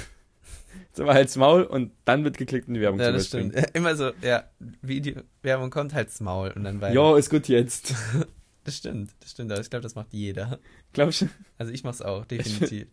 mal 0.97 1.13
Halt's 1.13 1.35
Maul 1.35 1.63
und 1.63 1.91
dann 2.05 2.23
wird 2.23 2.37
geklickt, 2.37 2.67
um 2.67 2.73
die 2.73 2.81
Werbung 2.81 2.99
Ja, 2.99 3.07
zu 3.07 3.13
das 3.13 3.27
stimmt. 3.27 3.55
Immer 3.73 3.95
so, 3.95 4.11
ja, 4.21 4.45
Video, 4.81 5.21
Werbung 5.41 5.69
kommt, 5.69 5.93
halt's 5.93 6.21
Maul 6.21 6.51
und 6.55 6.63
dann 6.63 6.81
weiter. 6.81 6.95
Jo, 6.95 7.15
ist 7.15 7.29
gut 7.29 7.47
jetzt. 7.47 7.93
Das 8.63 8.77
stimmt, 8.77 9.11
das 9.19 9.31
stimmt, 9.31 9.51
aber 9.51 9.59
ich 9.61 9.69
glaube, 9.69 9.83
das 9.83 9.95
macht 9.95 10.07
jeder. 10.11 10.59
Glaub 10.93 11.09
ich, 11.09 11.25
Also 11.57 11.71
ich 11.71 11.83
mach's 11.83 12.01
auch, 12.01 12.25
definitiv. 12.27 12.87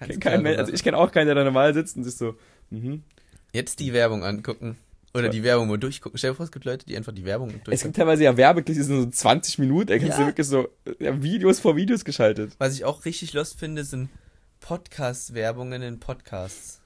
Ganz 0.00 0.18
kein 0.20 0.42
Mensch, 0.42 0.58
also 0.58 0.72
ich 0.72 0.82
kenne 0.82 0.96
auch 0.98 1.12
keinen, 1.12 1.26
der 1.26 1.36
da 1.36 1.44
normal 1.44 1.72
sitzt 1.74 1.96
und 1.96 2.04
sich 2.04 2.16
so, 2.16 2.34
mhm. 2.70 3.02
Jetzt 3.52 3.80
die 3.80 3.92
Werbung 3.92 4.24
angucken. 4.24 4.76
Oder 5.14 5.28
die 5.28 5.42
Werbung 5.42 5.68
mal 5.68 5.76
durchgucken. 5.78 6.16
Stell 6.16 6.30
dir 6.30 6.36
vor, 6.36 6.44
es 6.46 6.50
gibt 6.52 6.64
Leute, 6.64 6.86
die 6.86 6.96
einfach 6.96 7.12
die 7.12 7.26
Werbung 7.26 7.48
Es 7.48 7.54
gibt 7.54 7.66
durchgucken. 7.68 7.92
teilweise 7.92 8.24
ja 8.24 8.34
Werbeclips, 8.36 8.78
die 8.78 8.82
sind 8.82 8.98
so 9.02 9.10
20 9.10 9.58
Minuten, 9.58 9.92
ey, 9.92 9.98
kannst 10.00 10.14
Ja. 10.18 10.24
du 10.24 10.30
wirklich 10.30 10.46
so 10.46 10.68
ja, 10.98 11.22
Videos 11.22 11.60
vor 11.60 11.76
Videos 11.76 12.04
geschaltet. 12.06 12.54
Was 12.58 12.74
ich 12.74 12.86
auch 12.86 13.04
richtig 13.04 13.34
lost 13.34 13.58
finde, 13.58 13.84
sind 13.84 14.08
Podcast-Werbungen 14.60 15.82
in 15.82 16.00
Podcasts. 16.00 16.80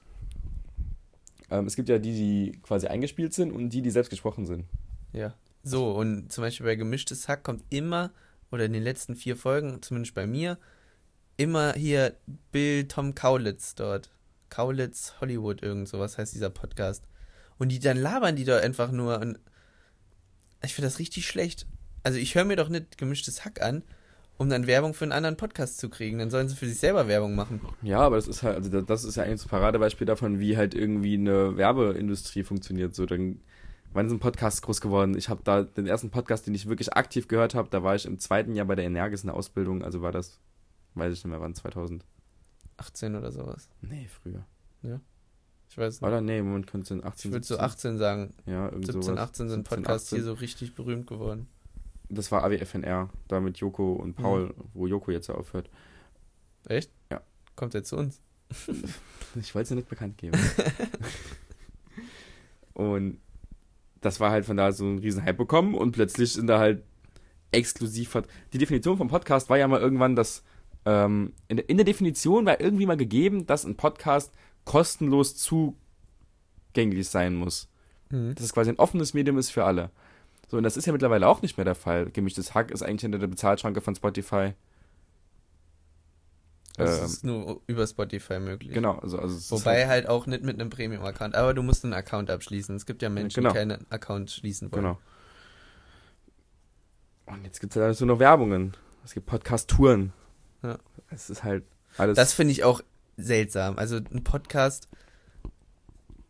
Ähm, 1.49 1.65
es 1.67 1.77
gibt 1.77 1.87
ja 1.87 1.99
die, 1.99 2.11
die 2.11 2.59
quasi 2.61 2.87
eingespielt 2.87 3.33
sind 3.33 3.51
und 3.53 3.69
die, 3.69 3.81
die 3.81 3.91
selbst 3.91 4.09
gesprochen 4.09 4.45
sind. 4.45 4.65
Ja. 5.13 5.33
So, 5.67 5.91
und 5.91 6.31
zum 6.31 6.43
Beispiel 6.43 6.65
bei 6.65 6.75
Gemischtes 6.75 7.27
Hack 7.27 7.43
kommt 7.43 7.61
immer, 7.69 8.11
oder 8.51 8.63
in 8.63 8.71
den 8.71 8.83
letzten 8.83 9.17
vier 9.17 9.35
Folgen, 9.35 9.81
zumindest 9.81 10.15
bei 10.15 10.25
mir, 10.25 10.57
immer 11.35 11.73
hier 11.73 12.15
Bill 12.53 12.87
Tom 12.87 13.15
Kaulitz 13.15 13.75
dort. 13.75 14.09
Kaulitz 14.49 15.15
Hollywood, 15.19 15.61
irgend 15.61 15.89
sowas 15.89 16.17
heißt 16.17 16.33
dieser 16.33 16.49
Podcast. 16.49 17.03
Und 17.57 17.69
die 17.69 17.79
dann 17.79 17.97
labern 17.97 18.37
die 18.37 18.45
da 18.45 18.59
einfach 18.59 18.91
nur 18.93 19.19
und 19.19 19.39
ich 20.63 20.73
finde 20.73 20.87
das 20.87 20.99
richtig 20.99 21.27
schlecht. 21.27 21.67
Also 22.01 22.17
ich 22.17 22.33
höre 22.35 22.45
mir 22.45 22.55
doch 22.55 22.69
nicht 22.69 22.97
Gemischtes 22.97 23.43
Hack 23.43 23.61
an, 23.61 23.83
um 24.37 24.49
dann 24.49 24.67
Werbung 24.67 24.93
für 24.93 25.03
einen 25.03 25.11
anderen 25.11 25.35
Podcast 25.35 25.79
zu 25.79 25.89
kriegen. 25.89 26.17
Dann 26.17 26.29
sollen 26.29 26.47
sie 26.47 26.55
für 26.55 26.67
sich 26.67 26.79
selber 26.79 27.09
Werbung 27.09 27.35
machen. 27.35 27.59
Ja, 27.81 27.99
aber 27.99 28.15
das 28.15 28.29
ist 28.29 28.41
halt, 28.41 28.55
also 28.55 28.81
das 28.81 29.03
ist 29.03 29.17
ja 29.17 29.23
eigentlich 29.23 29.45
ein 29.45 29.49
Paradebeispiel 29.49 30.07
davon, 30.07 30.39
wie 30.39 30.55
halt 30.55 30.73
irgendwie 30.73 31.15
eine 31.15 31.57
Werbeindustrie 31.57 32.43
funktioniert. 32.43 32.95
So, 32.95 33.05
dann, 33.05 33.41
wann 33.97 34.05
ist 34.05 34.13
ein 34.13 34.19
Podcast 34.19 34.61
groß 34.61 34.79
geworden? 34.79 35.17
Ich 35.17 35.27
habe 35.27 35.41
da 35.43 35.63
den 35.63 35.87
ersten 35.87 36.11
Podcast, 36.11 36.45
den 36.45 36.53
ich 36.53 36.69
wirklich 36.69 36.93
aktiv 36.93 37.27
gehört 37.27 37.55
habe, 37.55 37.67
da 37.69 37.81
war 37.81 37.95
ich 37.95 38.05
im 38.05 38.19
zweiten 38.19 38.53
Jahr 38.53 38.67
bei 38.67 38.75
der 38.75 38.85
Energis 38.85 39.23
in 39.23 39.27
der 39.27 39.35
Ausbildung, 39.35 39.83
also 39.83 40.03
war 40.03 40.11
das, 40.11 40.39
weiß 40.93 41.11
ich 41.11 41.23
nicht 41.23 41.31
mehr, 41.31 41.41
wann, 41.41 41.55
2000? 41.55 42.05
18 42.77 43.15
oder 43.15 43.31
sowas. 43.31 43.67
Nee, 43.81 44.07
früher. 44.07 44.45
Ich 45.69 45.77
weiß 45.77 45.99
nicht. 45.99 46.07
Oder 46.07 46.21
nee, 46.21 46.37
im 46.37 46.45
Moment 46.45 46.67
könnte 46.67 46.93
es 46.93 47.03
18, 47.03 47.29
Ich 47.29 47.33
würde 47.33 47.45
so 47.45 47.55
17. 47.55 47.65
18 47.65 47.97
sagen. 47.97 48.33
Ja, 48.45 48.65
irgend 48.65 48.85
17, 48.85 49.01
sowas. 49.01 49.19
18 49.19 49.49
sind 49.49 49.67
17, 49.67 49.83
Podcasts 49.83 50.07
18. 50.09 50.17
hier 50.17 50.25
so 50.25 50.33
richtig 50.33 50.75
berühmt 50.75 51.07
geworden. 51.07 51.47
Das 52.09 52.31
war 52.31 52.43
AWFNR, 52.43 53.09
da 53.27 53.39
mit 53.39 53.57
Joko 53.57 53.93
und 53.93 54.15
Paul, 54.15 54.53
wo 54.73 54.85
Joko 54.85 55.11
jetzt 55.11 55.27
ja 55.27 55.35
aufhört. 55.35 55.69
Echt? 56.67 56.91
Ja. 57.11 57.21
Kommt 57.55 57.73
er 57.73 57.83
zu 57.83 57.97
uns? 57.97 58.21
Ich 59.39 59.53
wollte 59.53 59.65
es 59.65 59.69
ja 59.71 59.75
nicht 59.75 59.89
bekannt 59.89 60.17
geben. 60.17 60.39
und 62.73 63.19
das 64.01 64.19
war 64.19 64.31
halt 64.31 64.45
von 64.45 64.57
da 64.57 64.71
so 64.71 64.85
ein 64.85 64.99
riesen 64.99 65.23
Hype 65.23 65.37
bekommen 65.37 65.75
und 65.75 65.91
plötzlich 65.91 66.33
sind 66.33 66.47
da 66.47 66.59
halt 66.59 66.83
exklusiv. 67.51 68.17
Die 68.53 68.57
Definition 68.57 68.97
vom 68.97 69.07
Podcast 69.07 69.49
war 69.49 69.57
ja 69.57 69.67
mal 69.67 69.79
irgendwann, 69.79 70.15
dass 70.15 70.43
ähm, 70.85 71.33
in, 71.47 71.57
der, 71.57 71.69
in 71.69 71.77
der 71.77 71.85
Definition 71.85 72.45
war 72.45 72.59
irgendwie 72.59 72.85
mal 72.85 72.97
gegeben, 72.97 73.45
dass 73.45 73.65
ein 73.65 73.75
Podcast 73.75 74.33
kostenlos 74.65 75.35
zugänglich 75.35 77.07
sein 77.09 77.35
muss. 77.35 77.69
Mhm. 78.09 78.35
Dass 78.35 78.45
es 78.45 78.53
quasi 78.53 78.69
ein 78.69 78.79
offenes 78.79 79.13
Medium 79.13 79.37
ist 79.37 79.49
für 79.49 79.65
alle. 79.65 79.91
So, 80.47 80.57
und 80.57 80.63
das 80.63 80.77
ist 80.77 80.85
ja 80.85 80.93
mittlerweile 80.93 81.27
auch 81.27 81.41
nicht 81.41 81.57
mehr 81.57 81.65
der 81.65 81.75
Fall. 81.75 82.09
Gemischtes 82.09 82.53
Hack 82.53 82.71
ist 82.71 82.81
eigentlich 82.81 83.01
hinter 83.01 83.19
der 83.19 83.27
Bezahlschranke 83.27 83.81
von 83.81 83.95
Spotify. 83.95 84.53
Das 86.77 86.99
Ähm, 86.99 87.05
ist 87.05 87.23
nur 87.25 87.61
über 87.67 87.85
Spotify 87.87 88.39
möglich. 88.39 88.71
genau, 88.73 88.93
also, 88.99 89.17
also 89.19 89.57
Wobei 89.57 89.87
halt, 89.87 90.07
auch 90.07 90.25
nicht 90.27 90.43
mit 90.43 90.59
einem 90.59 90.69
Premium-Account. 90.69 91.33
Aber 91.35 91.53
du 91.53 91.63
musst 91.63 91.83
einen 91.83 91.93
Account 91.93 92.29
abschließen. 92.29 92.75
Es 92.75 92.85
gibt 92.85 93.01
ja 93.01 93.09
Menschen, 93.09 93.41
Genau. 93.41 93.49
die 93.51 93.57
keinen 93.57 93.91
Account 93.91 94.29
schließen 94.31 94.71
wollen. 94.71 94.83
Genau. 94.83 94.99
Und 97.25 97.43
jetzt 97.43 97.59
gibt 97.59 97.75
es 97.75 97.79
ja 97.79 97.87
dazu 97.87 98.05
noch 98.05 98.19
Werbungen. 98.19 98.75
Es 99.03 99.13
gibt 99.13 99.25
Podcast-Touren. 99.25 100.13
Ja. 100.63 100.77
Es 101.09 101.29
ist 101.29 101.43
halt 101.43 101.63
alles. 101.97 102.15
Das 102.15 102.33
finde 102.33 102.51
ich 102.51 102.63
auch 102.63 102.81
seltsam. 103.17 103.77
Also 103.77 103.97
ein 103.97 104.23
Podcast, 104.23 104.87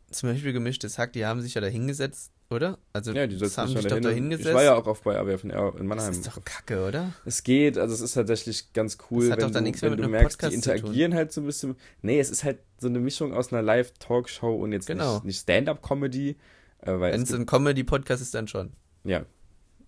zum 0.10 0.30
Beispiel 0.30 0.54
gemischtes 0.54 0.98
Hack, 0.98 1.14
die 1.14 1.26
haben 1.26 1.42
sich 1.42 1.54
ja 1.56 1.62
da 1.62 1.68
hingesetzt, 1.68 2.32
oder? 2.50 2.78
Also 2.94 3.12
ja, 3.14 3.28
die 3.28 3.38
das 3.38 3.58
haben 3.58 3.70
sich 3.76 3.86
doch 3.86 4.00
da 4.00 4.10
hingesetzt. 4.10 4.48
Ich 4.50 4.54
war 4.56 4.64
ja 4.64 4.76
auch 4.76 4.88
auf 4.88 5.02
bei 5.02 5.18
AWFNR 5.18 5.74
in 5.74 5.78
das 5.78 5.84
Mannheim. 5.84 6.12
ist 6.12 6.28
doch 6.28 6.44
kacke, 6.44 6.86
oder? 6.88 7.14
Es 7.26 7.44
geht, 7.44 7.78
also 7.78 7.94
es 7.94 8.02
ist 8.02 8.14
tatsächlich 8.14 8.74
ganz 8.74 8.98
cool, 9.12 9.30
Das 9.30 9.32
hat 9.38 9.44
wenn 9.44 9.54
du, 9.54 9.62
nichts 9.62 9.82
mehr 9.82 9.92
wenn 9.92 10.00
mit 10.00 10.06
du 10.06 10.10
merkst, 10.12 10.42
die 10.42 10.46
Podcast 10.46 10.64
zu 10.64 10.70
tun. 10.70 10.76
interagieren 10.78 11.14
halt 11.14 11.32
so 11.34 11.42
ein 11.42 11.46
bisschen. 11.46 11.76
Nee, 12.02 12.20
es 12.20 12.30
ist 12.30 12.44
halt 12.44 12.60
so 12.80 12.88
eine 12.88 13.00
Mischung 13.00 13.34
aus 13.34 13.52
einer 13.52 13.62
Live-Talkshow 13.62 14.56
und 14.56 14.72
jetzt 14.72 14.88
Genau. 14.88 15.16
nicht, 15.16 15.26
nicht 15.26 15.40
Stand-Up-Comedy. 15.42 16.38
Äh, 16.82 17.00
Wenn 17.00 17.22
es 17.22 17.30
es 17.30 17.36
ein 17.36 17.46
Comedy-Podcast 17.46 18.22
ist, 18.22 18.34
dann 18.34 18.48
schon. 18.48 18.72
Ja. 19.04 19.26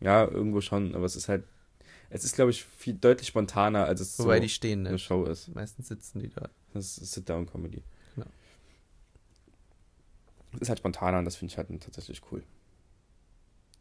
Ja, 0.02 0.26
irgendwo 0.28 0.62
schon, 0.62 0.96
aber 0.96 1.06
es 1.06 1.16
ist 1.16 1.28
halt, 1.30 1.44
es 2.10 2.24
ist, 2.24 2.36
glaube 2.36 2.52
ich, 2.52 2.64
viel 2.64 2.94
deutlich 2.96 3.28
spontaner, 3.28 3.86
als 3.86 4.02
es 4.02 4.18
Wobei 4.20 4.38
so 4.38 4.42
die 4.44 4.50
stehen, 4.50 4.80
eine 4.82 4.92
ne? 4.94 4.98
Show 5.00 5.26
ist. 5.26 5.54
Meistens 5.54 5.90
sitzen 5.90 6.20
die 6.20 6.30
da. 6.30 6.50
Das 6.74 6.98
ist 6.98 7.12
Sit-Down-Comedy. 7.14 7.84
Es 10.54 10.62
ist 10.62 10.70
halt 10.70 10.80
spontaner 10.80 11.20
und 11.20 11.26
das 11.26 11.36
finde 11.36 11.52
ich 11.52 11.58
halt 11.58 11.68
tatsächlich 11.82 12.22
cool. 12.32 12.44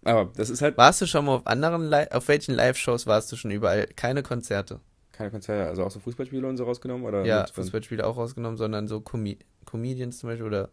Aber 0.05 0.31
das 0.37 0.51
ist 0.51 0.63
halt 0.63 0.77
Warst 0.77 1.01
du 1.01 1.07
schon 1.07 1.25
mal 1.25 1.37
auf 1.37 1.47
anderen, 1.47 1.89
Li 1.91 2.07
auf 2.11 2.29
welchen 2.29 2.55
Live-Shows 2.55 3.07
warst 3.07 3.33
du 3.33 3.37
schon 3.37 3.51
überall? 3.51 3.87
Keine 3.97 4.23
Konzerte. 4.23 4.81
keine 5.13 5.31
Konzerte, 5.31 5.69
also 5.69 5.85
auch 5.85 5.91
so 5.91 5.99
Fußballspiele 6.01 6.47
und 6.47 6.57
so 6.57 6.65
rausgenommen? 6.65 7.05
Oder 7.07 7.25
ja, 7.25 7.47
Fußballspiele 7.47 8.07
auch 8.07 8.17
rausgenommen, 8.17 8.57
sondern 8.57 8.87
so 8.87 9.01
Com 9.01 9.27
Comedians 9.65 10.19
zum 10.19 10.31
Beispiel 10.31 10.47
oder, 10.47 10.71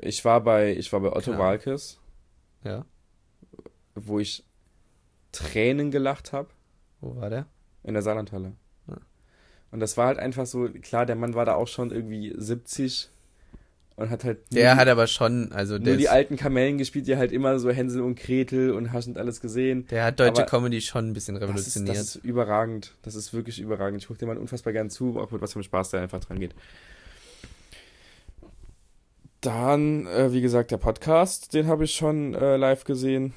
Ich 0.00 0.24
war 0.24 0.40
bei, 0.42 0.74
ich 0.74 0.92
war 0.92 1.00
bei 1.00 1.12
Otto. 1.12 1.36
Walkes, 1.38 2.00
ja, 2.64 2.84
wo 3.94 4.18
ich 4.18 4.44
Tränen 5.32 5.90
gelacht 5.90 6.32
habe 6.32 6.48
wo 7.00 7.16
war 7.16 7.30
der? 7.30 7.46
in 7.84 7.94
der 7.94 8.02
Saarlandhalle. 8.02 8.52
Ja. 8.88 8.96
Und 9.70 9.80
das 9.80 9.96
war 9.96 10.06
halt 10.06 10.18
einfach 10.18 10.46
so, 10.46 10.68
klar, 10.68 11.04
der 11.06 11.16
Mann 11.16 11.34
war 11.34 11.44
da 11.44 11.54
auch 11.54 11.68
schon 11.68 11.90
irgendwie 11.90 12.32
70 12.36 13.10
und 13.96 14.10
hat 14.10 14.24
halt 14.24 14.38
Der 14.52 14.76
hat 14.76 14.88
aber 14.88 15.06
schon, 15.06 15.52
also 15.52 15.78
nur 15.78 15.96
die 15.96 16.08
alten 16.08 16.36
Kamellen 16.36 16.78
gespielt, 16.78 17.06
die 17.06 17.16
halt 17.16 17.32
immer 17.32 17.58
so 17.58 17.70
Hänsel 17.70 18.02
und 18.02 18.18
Gretel 18.18 18.70
und 18.72 18.92
hast 18.92 19.06
und 19.06 19.18
alles 19.18 19.40
gesehen. 19.40 19.86
der 19.88 20.04
hat 20.04 20.20
deutsche 20.20 20.42
aber 20.42 20.50
Comedy 20.50 20.80
schon 20.80 21.08
ein 21.10 21.12
bisschen 21.12 21.34
Das 21.34 21.42
ist, 21.44 21.48
revolutioniert. 21.50 21.96
das 21.96 22.16
ist 22.16 22.24
überragend. 22.24 22.94
Das 23.02 23.14
ist 23.14 23.32
wirklich 23.34 23.60
überragend. 23.60 24.00
Ich 24.00 24.08
gucke 24.08 24.18
dir 24.18 24.26
mal 24.26 24.38
unfassbar 24.38 24.72
gern 24.72 24.90
zu, 24.90 25.18
auch 25.20 25.30
mit 25.30 25.40
was 25.42 25.52
für 25.52 25.56
einem 25.56 25.64
Spaß 25.64 25.90
der 25.90 26.00
einfach 26.00 26.20
dran 26.20 26.40
geht. 26.40 26.54
Dann, 29.40 30.06
äh, 30.06 30.32
wie 30.32 30.40
gesagt, 30.40 30.70
der 30.70 30.78
Podcast, 30.78 31.52
den 31.52 31.66
habe 31.66 31.84
ich 31.84 31.94
schon 31.94 32.34
äh, 32.34 32.56
live 32.56 32.84
gesehen. 32.84 33.34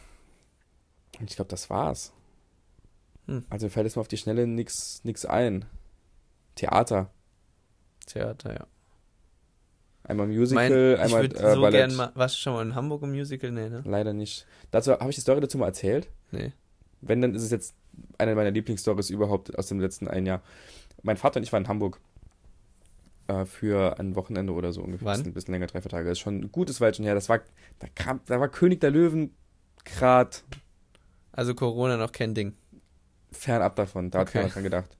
Und 1.20 1.30
ich 1.30 1.36
glaube, 1.36 1.50
das 1.50 1.70
war's. 1.70 2.14
Hm. 3.28 3.44
Also 3.50 3.70
fällt 3.70 3.86
jetzt 3.88 3.96
mal 3.96 4.02
auf 4.02 4.08
die 4.08 4.18
Schnelle 4.18 4.46
nix, 4.46 5.02
nix 5.04 5.26
ein. 5.26 5.66
Theater. 6.56 7.10
Theater, 8.06 8.54
ja. 8.54 8.68
Einmal 10.08 10.28
Mein, 10.28 10.36
Musical, 10.38 10.94
ich 10.94 11.00
einmal 11.02 11.22
würde 11.24 11.36
äh, 11.38 11.54
so 11.56 11.62
Ballett. 11.62 11.88
gern 11.88 11.96
mal, 11.96 12.12
warst 12.14 12.36
du 12.36 12.40
schon 12.40 12.54
mal 12.54 12.62
in 12.62 12.76
Hamburg 12.76 13.02
im 13.04 13.12
Musical? 13.12 13.52
Nee, 13.52 13.70
ne? 13.70 13.82
Leider 13.86 14.14
nicht. 14.14 14.46
Dazu 14.72 14.92
habe 14.94 15.10
ich 15.10 15.16
die 15.16 15.22
Story 15.22 15.42
dazu 15.42 15.58
mal 15.58 15.66
erzählt. 15.68 16.08
Nee. 16.32 16.54
Wenn, 17.02 17.22
dann 17.22 17.34
ist 17.34 17.44
es 17.44 17.52
jetzt 17.52 17.76
eine 18.18 18.36
meiner 18.36 18.52
Lieblingsstories 18.52 19.10
überhaupt 19.10 19.58
aus 19.58 19.68
dem 19.68 19.80
letzten 19.80 20.08
einen 20.08 20.26
Jahr. 20.28 20.42
Mein 21.02 21.18
Vater 21.18 21.38
und 21.38 21.44
ich 21.44 21.52
waren 21.54 21.64
in 21.64 21.68
Hamburg. 21.70 22.00
Äh, 23.28 23.46
für 23.46 24.00
ein 24.00 24.16
Wochenende 24.16 24.54
oder 24.54 24.72
so 24.72 24.82
ungefähr. 24.84 25.08
Wann? 25.08 25.22
Ein 25.26 25.34
bisschen 25.34 25.54
länger, 25.54 25.66
drei, 25.66 25.82
vier 25.82 25.90
Tage. 25.90 26.08
Das 26.08 26.20
ist 26.20 26.22
schon 26.24 26.40
ein 26.42 26.52
gutes 26.52 26.80
Weilchen 26.82 27.04
her. 27.06 27.16
Das 27.16 27.28
war, 27.28 27.40
da 27.80 27.88
kam, 27.96 28.20
da 28.28 28.40
war 28.40 28.50
König 28.50 28.82
der 28.82 28.92
Löwen 28.92 29.34
grad 29.84 30.44
Also 31.32 31.56
Corona 31.56 31.98
noch 31.98 32.12
kein 32.12 32.36
Ding. 32.36 32.54
fernab 33.32 33.76
davon. 33.76 34.12
Da 34.12 34.20
hat 34.20 34.28
Okay. 34.30 34.40
keiner 34.40 34.50
dran 34.54 34.64
gedacht. 34.64 34.98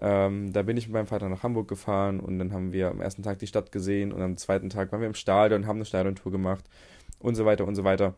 Ähm, 0.00 0.52
da 0.52 0.62
bin 0.62 0.76
ich 0.76 0.86
mit 0.86 0.94
meinem 0.94 1.06
Vater 1.06 1.28
nach 1.28 1.42
Hamburg 1.42 1.68
gefahren 1.68 2.20
und 2.20 2.38
dann 2.38 2.52
haben 2.52 2.72
wir 2.72 2.90
am 2.90 3.00
ersten 3.00 3.22
Tag 3.22 3.38
die 3.40 3.46
Stadt 3.48 3.72
gesehen 3.72 4.12
und 4.12 4.22
am 4.22 4.36
zweiten 4.36 4.70
Tag 4.70 4.92
waren 4.92 5.00
wir 5.00 5.08
im 5.08 5.14
Stadion, 5.14 5.66
haben 5.66 5.76
eine 5.78 5.84
Stadiontour 5.84 6.30
gemacht 6.30 6.64
und 7.18 7.34
so 7.34 7.44
weiter 7.44 7.66
und 7.66 7.74
so 7.74 7.82
weiter. 7.84 8.14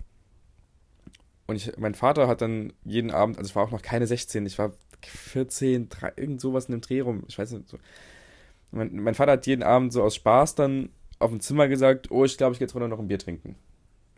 Und 1.47 1.57
ich, 1.57 1.77
mein 1.79 1.95
Vater 1.95 2.29
hat 2.29 2.43
dann 2.43 2.73
jeden 2.85 3.11
Abend, 3.11 3.39
also 3.39 3.49
ich 3.49 3.57
war 3.57 3.65
auch 3.65 3.71
noch 3.71 3.83
keine 3.83 4.07
16, 4.07 4.45
ich 4.47 4.59
war 4.59 4.73
14, 5.03 5.89
3, 5.89 6.13
irgend 6.17 6.41
sowas 6.41 6.67
in 6.67 6.73
dem 6.73 6.81
Dreh 6.83 7.01
rum, 7.01 7.25
ich 7.29 7.39
weiß 7.39 7.53
nicht. 7.53 7.69
So. 7.69 7.79
Mein, 8.73 8.95
mein 8.97 9.15
Vater 9.15 9.33
hat 9.33 9.47
jeden 9.47 9.63
Abend 9.63 9.93
so 9.93 10.03
aus 10.03 10.15
Spaß 10.15 10.55
dann 10.55 10.91
auf 11.19 11.31
dem 11.31 11.41
Zimmer 11.41 11.67
gesagt, 11.69 12.11
oh, 12.11 12.25
ich 12.25 12.37
glaube, 12.37 12.53
ich 12.53 12.59
gehe 12.59 12.67
jetzt 12.67 12.75
runter 12.75 12.89
noch 12.89 12.99
ein 12.99 13.09
Bier 13.09 13.19
trinken. 13.19 13.57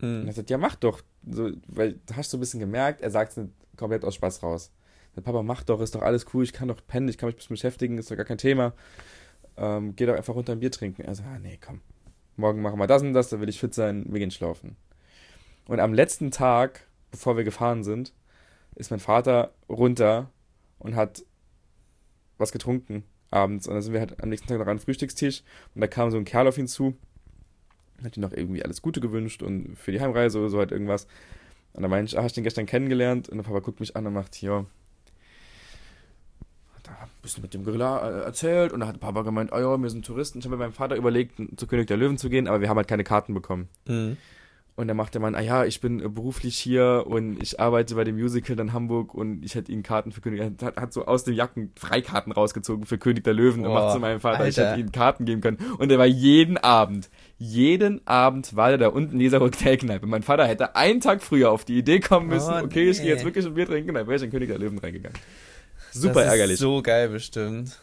Und 0.00 0.08
Hm. 0.08 0.14
er 0.14 0.20
hat 0.22 0.28
gesagt, 0.28 0.50
ja, 0.50 0.58
mach 0.58 0.74
doch. 0.74 1.00
So, 1.30 1.50
weil 1.68 2.00
du 2.06 2.16
hast 2.16 2.30
so 2.30 2.36
ein 2.36 2.40
bisschen 2.40 2.60
gemerkt, 2.60 3.00
er 3.00 3.10
sagt 3.10 3.36
es 3.36 3.46
komplett 3.76 4.04
aus 4.04 4.16
Spaß 4.16 4.42
raus. 4.42 4.72
Papa, 5.20 5.42
mach 5.42 5.62
doch, 5.62 5.80
ist 5.80 5.94
doch 5.94 6.02
alles 6.02 6.26
cool, 6.32 6.44
ich 6.44 6.52
kann 6.52 6.68
doch 6.68 6.80
pennen, 6.86 7.08
ich 7.08 7.18
kann 7.18 7.26
mich 7.26 7.34
ein 7.34 7.38
bisschen 7.38 7.54
beschäftigen, 7.54 7.98
ist 7.98 8.10
doch 8.10 8.16
gar 8.16 8.24
kein 8.24 8.38
Thema. 8.38 8.72
Ähm, 9.56 9.94
geh 9.94 10.06
doch 10.06 10.14
einfach 10.14 10.34
runter 10.34 10.52
ein 10.52 10.60
Bier 10.60 10.70
trinken. 10.70 11.04
Also, 11.06 11.22
ah, 11.24 11.38
nee, 11.38 11.58
komm. 11.64 11.80
Morgen 12.36 12.62
machen 12.62 12.78
wir 12.78 12.86
das 12.86 13.02
und 13.02 13.12
das, 13.12 13.28
da 13.28 13.40
will 13.40 13.48
ich 13.48 13.60
fit 13.60 13.74
sein, 13.74 14.06
wir 14.08 14.18
gehen 14.18 14.30
schlafen. 14.30 14.76
Und 15.68 15.80
am 15.80 15.92
letzten 15.92 16.30
Tag, 16.30 16.86
bevor 17.10 17.36
wir 17.36 17.44
gefahren 17.44 17.84
sind, 17.84 18.14
ist 18.74 18.90
mein 18.90 19.00
Vater 19.00 19.52
runter 19.68 20.30
und 20.78 20.96
hat 20.96 21.24
was 22.38 22.52
getrunken 22.52 23.04
abends. 23.30 23.68
Und 23.68 23.74
dann 23.74 23.82
sind 23.82 23.92
wir 23.92 24.00
halt 24.00 24.22
am 24.22 24.30
nächsten 24.30 24.48
Tag 24.48 24.58
noch 24.58 24.66
an 24.66 24.78
den 24.78 24.82
Frühstückstisch 24.82 25.42
und 25.74 25.82
da 25.82 25.86
kam 25.86 26.10
so 26.10 26.16
ein 26.16 26.24
Kerl 26.24 26.48
auf 26.48 26.56
ihn 26.56 26.68
zu 26.68 26.96
hat 28.04 28.16
ihm 28.16 28.22
noch 28.22 28.32
irgendwie 28.32 28.64
alles 28.64 28.82
Gute 28.82 29.00
gewünscht 29.00 29.42
und 29.42 29.76
für 29.76 29.92
die 29.92 30.00
Heimreise 30.00 30.38
oder 30.38 30.48
so 30.48 30.58
halt 30.58 30.72
irgendwas. 30.72 31.06
Und 31.72 31.82
dann 31.82 31.90
meinte 31.90 32.10
ich, 32.10 32.18
ah, 32.18 32.22
hast 32.22 32.36
du 32.36 32.40
den 32.40 32.44
gestern 32.44 32.66
kennengelernt? 32.66 33.28
Und 33.28 33.38
der 33.38 33.44
Papa 33.44 33.60
guckt 33.60 33.80
mich 33.80 33.96
an 33.96 34.06
und 34.06 34.12
macht, 34.12 34.40
ja. 34.42 34.66
Bisschen 37.22 37.42
mit 37.42 37.54
dem 37.54 37.64
Gorilla 37.64 38.08
äh, 38.08 38.22
erzählt 38.24 38.72
und 38.72 38.80
da 38.80 38.86
hat 38.88 38.98
Papa 38.98 39.22
gemeint, 39.22 39.52
oh 39.52 39.58
ja, 39.58 39.76
wir 39.80 39.90
sind 39.90 40.04
Touristen. 40.04 40.40
Ich 40.40 40.44
habe 40.44 40.56
mit 40.56 40.60
meinem 40.60 40.72
Vater 40.72 40.96
überlegt, 40.96 41.40
zu 41.56 41.66
König 41.68 41.86
der 41.86 41.96
Löwen 41.96 42.18
zu 42.18 42.28
gehen, 42.28 42.48
aber 42.48 42.60
wir 42.60 42.68
haben 42.68 42.76
halt 42.76 42.88
keine 42.88 43.04
Karten 43.04 43.32
bekommen. 43.32 43.68
Hm. 43.86 44.16
Und 44.74 44.88
dann 44.88 44.96
macht 44.96 45.12
der 45.12 45.20
Mann, 45.20 45.34
ah 45.34 45.40
ja, 45.40 45.64
ich 45.66 45.82
bin 45.82 46.00
äh, 46.00 46.08
beruflich 46.08 46.56
hier 46.58 47.04
und 47.06 47.40
ich 47.42 47.60
arbeite 47.60 47.94
bei 47.94 48.04
dem 48.04 48.16
Musical 48.16 48.58
in 48.58 48.72
Hamburg 48.72 49.12
und 49.14 49.44
ich 49.44 49.54
hätte 49.54 49.70
ihnen 49.70 49.82
Karten 49.82 50.12
für 50.12 50.22
König, 50.22 50.40
er 50.40 50.46
hat, 50.66 50.76
hat 50.76 50.92
so 50.94 51.04
aus 51.04 51.24
den 51.24 51.34
Jacken 51.34 51.72
Freikarten 51.76 52.32
rausgezogen 52.32 52.86
für 52.86 52.96
König 52.96 53.22
der 53.22 53.34
Löwen 53.34 53.60
und 53.66 53.68
Boah, 53.70 53.82
macht 53.84 53.92
zu 53.92 54.00
meinem 54.00 54.18
Vater, 54.18 54.48
ich 54.48 54.58
Alter. 54.58 54.70
hätte 54.70 54.80
ihnen 54.80 54.90
Karten 54.90 55.26
geben 55.26 55.42
können. 55.42 55.58
Und 55.78 55.92
er 55.92 55.98
war 55.98 56.06
jeden 56.06 56.56
Abend, 56.56 57.10
jeden 57.36 58.04
Abend 58.06 58.56
war 58.56 58.70
er 58.70 58.78
da 58.78 58.88
unten 58.88 59.12
in 59.12 59.18
dieser 59.18 59.40
Hotelkneipe. 59.40 60.06
Mein 60.06 60.22
Vater 60.22 60.46
hätte 60.46 60.74
einen 60.74 61.00
Tag 61.00 61.22
früher 61.22 61.52
auf 61.52 61.66
die 61.66 61.76
Idee 61.78 62.00
kommen 62.00 62.28
müssen, 62.28 62.52
Oh, 62.52 62.64
okay, 62.64 62.88
ich 62.88 62.96
nee. 62.98 63.04
gehe 63.04 63.12
jetzt 63.12 63.24
wirklich 63.26 63.44
ein 63.46 63.54
Bier 63.54 63.66
trinken, 63.66 63.92
dann 63.94 64.06
wäre 64.06 64.16
ich 64.16 64.22
in 64.22 64.30
König 64.30 64.48
der 64.48 64.58
Löwen 64.58 64.78
reingegangen. 64.78 65.18
Super 65.92 66.14
das 66.14 66.22
ist 66.24 66.30
ärgerlich. 66.30 66.58
So 66.58 66.82
geil 66.82 67.08
bestimmt. 67.08 67.78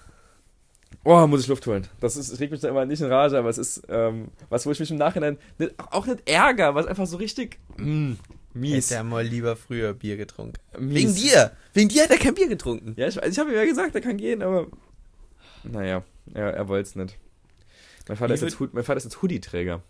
Oh, 1.04 1.26
muss 1.28 1.42
ich 1.42 1.48
Luft 1.48 1.66
holen. 1.68 1.88
Das 2.02 2.18
ist, 2.18 2.30
es 2.30 2.40
regt 2.40 2.52
mich 2.52 2.62
da 2.62 2.70
immer 2.70 2.86
nicht 2.86 3.02
in 3.02 3.08
Rage, 3.08 3.38
aber 3.38 3.50
es 3.50 3.58
ist 3.58 3.84
ähm, 3.88 4.30
was, 4.50 4.66
wo 4.66 4.72
ich 4.72 4.80
mich 4.80 4.92
im 4.92 4.98
Nachhinein 4.98 5.38
nicht, 5.58 5.74
auch 5.92 6.06
nicht 6.06 6.28
ärger, 6.30 6.76
was 6.76 6.88
einfach 6.88 7.08
so 7.08 7.18
richtig 7.18 7.58
mm, 7.78 8.14
mies. 8.54 8.90
Hätte 8.90 8.96
er 8.96 9.04
mal 9.04 9.24
lieber 9.24 9.56
früher 9.56 9.94
Bier 9.94 10.18
getrunken. 10.18 10.60
mies. 10.78 10.96
Wegen 10.96 11.16
dir! 11.16 11.52
Wegen 11.74 11.90
dir 11.90 12.04
hat 12.04 12.12
er 12.12 12.18
kein 12.18 12.36
Bier 12.36 12.48
getrunken. 12.48 12.94
Ja, 12.98 13.08
ich, 13.08 13.16
weiß, 13.16 13.32
ich 13.32 13.40
habe 13.40 13.52
ihm 13.52 13.56
ja 13.56 13.66
gesagt, 13.66 13.96
er 13.96 14.02
kann 14.02 14.18
gehen, 14.18 14.42
aber 14.42 14.68
naja, 15.64 16.04
er, 16.34 16.54
er 16.54 16.68
wollte 16.68 16.90
es 16.90 16.96
nicht. 16.96 17.18
Mein 18.08 18.18
Vater, 18.18 18.34
ist 18.34 18.42
jetzt, 18.42 18.60
mein 18.60 18.84
Vater 18.84 18.98
ist 18.98 19.04
jetzt 19.04 19.22
Hoodie-Träger. 19.22 19.82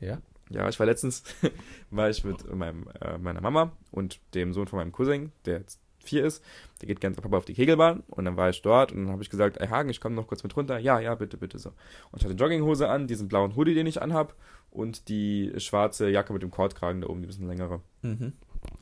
Ja. 0.00 0.18
Ja, 0.50 0.68
ich 0.68 0.78
war 0.78 0.86
letztens, 0.86 1.22
war 1.90 2.10
ich 2.10 2.24
mit 2.24 2.52
meinem, 2.52 2.88
äh, 3.00 3.16
meiner 3.18 3.40
Mama 3.40 3.72
und 3.90 4.20
dem 4.34 4.52
Sohn 4.52 4.66
von 4.66 4.78
meinem 4.78 4.92
Cousin, 4.92 5.32
der 5.44 5.58
jetzt 5.58 5.78
vier 6.02 6.24
ist, 6.24 6.44
der 6.80 6.88
geht 6.88 7.00
ganz 7.00 7.20
Papa 7.20 7.36
auf 7.36 7.44
die 7.44 7.54
Kegelbahn 7.54 8.02
und 8.08 8.24
dann 8.24 8.36
war 8.36 8.50
ich 8.50 8.62
dort 8.62 8.92
und 8.92 9.04
dann 9.04 9.12
habe 9.12 9.22
ich 9.22 9.30
gesagt, 9.30 9.58
ey 9.58 9.68
Hagen, 9.68 9.88
ich 9.88 10.00
komme 10.00 10.14
noch 10.14 10.26
kurz 10.26 10.42
mit 10.42 10.56
runter. 10.56 10.78
Ja, 10.78 11.00
ja, 11.00 11.14
bitte, 11.14 11.36
bitte 11.36 11.58
so. 11.58 11.70
Und 12.10 12.18
ich 12.18 12.24
hatte 12.24 12.34
Jogginghose 12.34 12.88
an, 12.88 13.06
diesen 13.06 13.28
blauen 13.28 13.56
Hoodie, 13.56 13.74
den 13.74 13.86
ich 13.86 14.02
anhab 14.02 14.34
und 14.70 15.08
die 15.08 15.52
schwarze 15.58 16.08
Jacke 16.08 16.32
mit 16.32 16.42
dem 16.42 16.50
Kordkragen 16.50 17.02
da 17.02 17.08
oben, 17.08 17.20
die 17.20 17.26
bisschen 17.26 17.46
längere. 17.46 17.80
Mhm. 18.02 18.32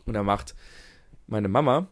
Und 0.07 0.15
da 0.15 0.23
macht 0.23 0.55
meine 1.27 1.49
Mama 1.49 1.89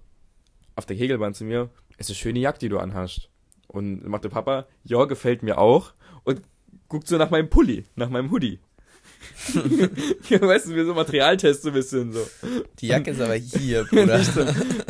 auf 0.76 0.86
der 0.86 0.96
Kegelbahn 0.96 1.34
zu 1.34 1.44
mir, 1.44 1.70
ist 1.96 2.10
eine 2.10 2.16
schöne 2.16 2.38
Jacke, 2.38 2.58
die 2.58 2.68
du 2.68 2.78
anhast. 2.78 3.30
Und 3.66 4.00
dann 4.00 4.10
macht 4.10 4.24
der 4.24 4.30
Papa, 4.30 4.66
ja, 4.84 5.04
gefällt 5.04 5.42
mir 5.42 5.58
auch. 5.58 5.92
Und 6.24 6.42
guckt 6.88 7.06
so 7.06 7.18
nach 7.18 7.30
meinem 7.30 7.50
Pulli, 7.50 7.84
nach 7.96 8.08
meinem 8.08 8.30
Hoodie. 8.30 8.60
ja, 10.28 10.40
weißt 10.40 10.66
du, 10.66 10.74
wie 10.74 10.84
so 10.84 10.94
Materialtest 10.94 11.62
so 11.62 11.68
ein 11.68 11.74
bisschen 11.74 12.12
so. 12.12 12.26
Die 12.80 12.88
Jacke 12.88 13.10
ist 13.10 13.20
aber 13.20 13.34
hier, 13.34 13.84
Bruder. 13.90 14.22
So, 14.22 14.46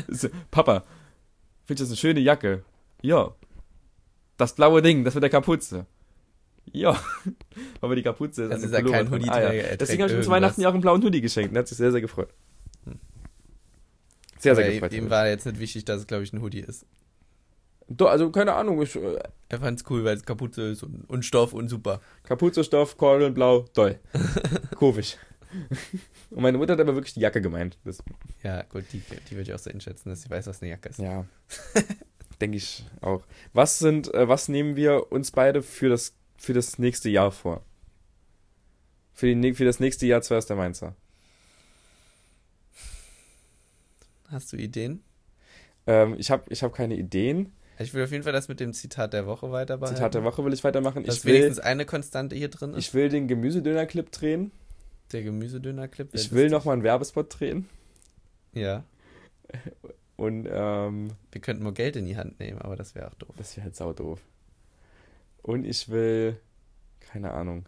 so, 0.08 0.28
Papa, 0.50 0.84
findest 1.64 1.80
du 1.80 1.84
das 1.84 1.90
eine 1.90 1.96
schöne 1.96 2.20
Jacke? 2.20 2.64
Ja. 3.02 3.35
Das 4.37 4.54
blaue 4.54 4.83
Ding, 4.83 5.04
das 5.04 5.14
mit 5.14 5.22
der 5.22 5.31
Kapuze. 5.31 5.87
Ja. 6.72 7.00
Aber 7.81 7.96
die 7.96 8.02
Kapuze 8.02 8.44
ist 8.44 8.52
Das 8.52 8.62
ist 8.62 8.72
ja 8.72 8.83
kein 8.83 9.06
drin. 9.06 9.20
Hoodie-Träger, 9.20 9.52
er 9.52 9.76
Deswegen 9.76 10.02
habe 10.02 10.12
ich 10.12 10.18
ihm 10.18 10.22
zu. 10.22 10.31
Weihnachten 10.31 10.60
ja 10.60 10.68
auch 10.68 10.74
einen 10.74 10.83
blauen 10.83 11.02
Hoodie 11.02 11.20
geschenkt 11.20 11.50
und 11.50 11.56
er 11.56 11.60
hat 11.60 11.68
sich 11.68 11.79
sehr, 11.79 11.90
sehr 11.92 12.00
gefreut. 12.00 12.29
Sehr, 14.38 14.54
sehr 14.54 14.64
Aber 14.66 14.72
gefreut. 14.72 14.92
ihm 14.92 15.10
war 15.10 15.26
jetzt 15.26 15.46
nicht 15.46 15.58
wichtig, 15.58 15.85
dass 15.85 16.00
es, 16.00 16.06
glaube 16.06 16.24
ich, 16.24 16.33
ein 16.33 16.40
Hoodie 16.42 16.60
ist. 16.60 16.87
Also 18.00 18.30
keine 18.30 18.54
Ahnung, 18.54 18.82
ich, 18.82 18.96
äh, 18.96 19.18
Er 19.48 19.60
fand's 19.60 19.84
cool, 19.88 20.04
weil 20.04 20.16
es 20.16 20.24
Kapuze 20.24 20.62
ist 20.68 20.82
und, 20.82 21.08
und 21.08 21.24
Stoff 21.24 21.52
und 21.52 21.68
super. 21.68 22.00
Kapuze, 22.22 22.62
Stoff, 22.64 22.96
Kordeln, 22.96 23.34
Blau, 23.34 23.64
doll. 23.74 23.98
Kurvig. 24.76 25.18
Und 26.30 26.42
meine 26.42 26.58
Mutter 26.58 26.74
hat 26.74 26.80
aber 26.80 26.94
wirklich 26.94 27.14
die 27.14 27.20
Jacke 27.20 27.40
gemeint. 27.40 27.78
Das, 27.84 28.02
Ja, 28.42 28.62
gut, 28.64 28.84
die, 28.92 29.00
die 29.00 29.30
würde 29.30 29.42
ich 29.42 29.54
auch 29.54 29.58
so 29.58 29.70
einschätzen, 29.70 30.10
dass 30.10 30.22
sie 30.22 30.30
weiß, 30.30 30.46
was 30.46 30.60
eine 30.60 30.70
Jacke 30.72 30.90
ist. 30.90 30.98
ja, 30.98 31.24
denke 32.40 32.58
ich 32.58 32.84
auch. 33.00 33.22
Was 33.54 33.78
sind, 33.78 34.12
äh, 34.12 34.28
was 34.28 34.48
nehmen 34.48 34.76
wir 34.76 35.10
uns 35.10 35.30
beide 35.30 35.62
für 35.62 35.88
das, 35.88 36.14
für 36.36 36.52
das 36.52 36.78
nächste 36.78 37.08
Jahr 37.08 37.30
vor? 37.32 37.64
Für, 39.14 39.34
die, 39.34 39.54
für 39.54 39.64
das 39.64 39.80
nächste 39.80 40.06
Jahr 40.06 40.20
zuerst 40.22 40.50
der 40.50 40.56
Mainzer. 40.56 40.94
Hast 44.30 44.52
du 44.52 44.56
Ideen? 44.56 45.02
Ähm, 45.86 46.14
ich 46.18 46.30
habe 46.30 46.44
ich 46.50 46.62
hab 46.62 46.74
keine 46.74 46.96
Ideen. 46.96 47.52
Ich 47.81 47.94
will 47.94 48.04
auf 48.04 48.10
jeden 48.10 48.24
Fall 48.24 48.33
das 48.33 48.48
mit 48.48 48.60
dem 48.60 48.72
Zitat 48.72 49.12
der 49.12 49.26
Woche 49.26 49.52
weiter 49.52 49.79
behalten. 49.79 49.96
Zitat 49.96 50.14
der 50.14 50.24
Woche 50.24 50.44
will 50.44 50.52
ich 50.52 50.64
weitermachen. 50.64 51.04
Dass 51.04 51.18
Ich 51.18 51.24
will, 51.24 51.35
wenigstens 51.35 51.60
eine 51.60 51.87
Konstante 51.87 52.35
hier 52.35 52.48
drin 52.48 52.72
ist. 52.72 52.79
ich 52.79 52.94
will 52.94 53.08
den 53.08 53.29
Gemüsedöner-Clip 53.29 54.10
drehen. 54.10 54.50
der 55.12 55.22
Gemüsedöner-Clip. 55.22 56.08
Ich 56.12 56.33
will 56.33 56.50
nochmal 56.50 56.74
einen 56.74 56.83
Werbespot 56.83 57.38
drehen. 57.38 57.68
Ja, 58.52 58.85
Und 60.16 60.48
ähm, 60.50 61.12
wir 61.31 61.40
könnten 61.40 61.62
mal 61.62 61.72
Geld 61.72 61.94
in 61.94 62.04
die 62.04 62.16
Hand 62.16 62.40
nehmen, 62.40 62.60
aber 62.60 62.74
das 62.74 62.96
wäre 62.96 63.06
auch 63.06 63.14
doof. 63.14 63.35
das 63.37 63.56
wäre 63.56 63.64
halt 63.66 63.76
saudoof. 63.76 64.20
Und 65.42 65.64
ich 65.64 65.88
will, 65.88 66.40
keine 66.98 67.31
Ahnung. 67.31 67.66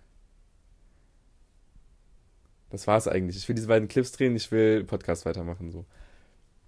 Das 2.70 2.88
war's 2.88 3.06
eigentlich. 3.06 3.36
Ich 3.36 3.48
will 3.48 3.54
diese 3.54 3.68
beiden 3.68 3.86
Clips 3.86 4.10
drehen, 4.10 4.34
ich 4.34 4.50
will 4.50 4.82
Podcast 4.82 5.26
weitermachen. 5.26 5.70
So. 5.70 5.86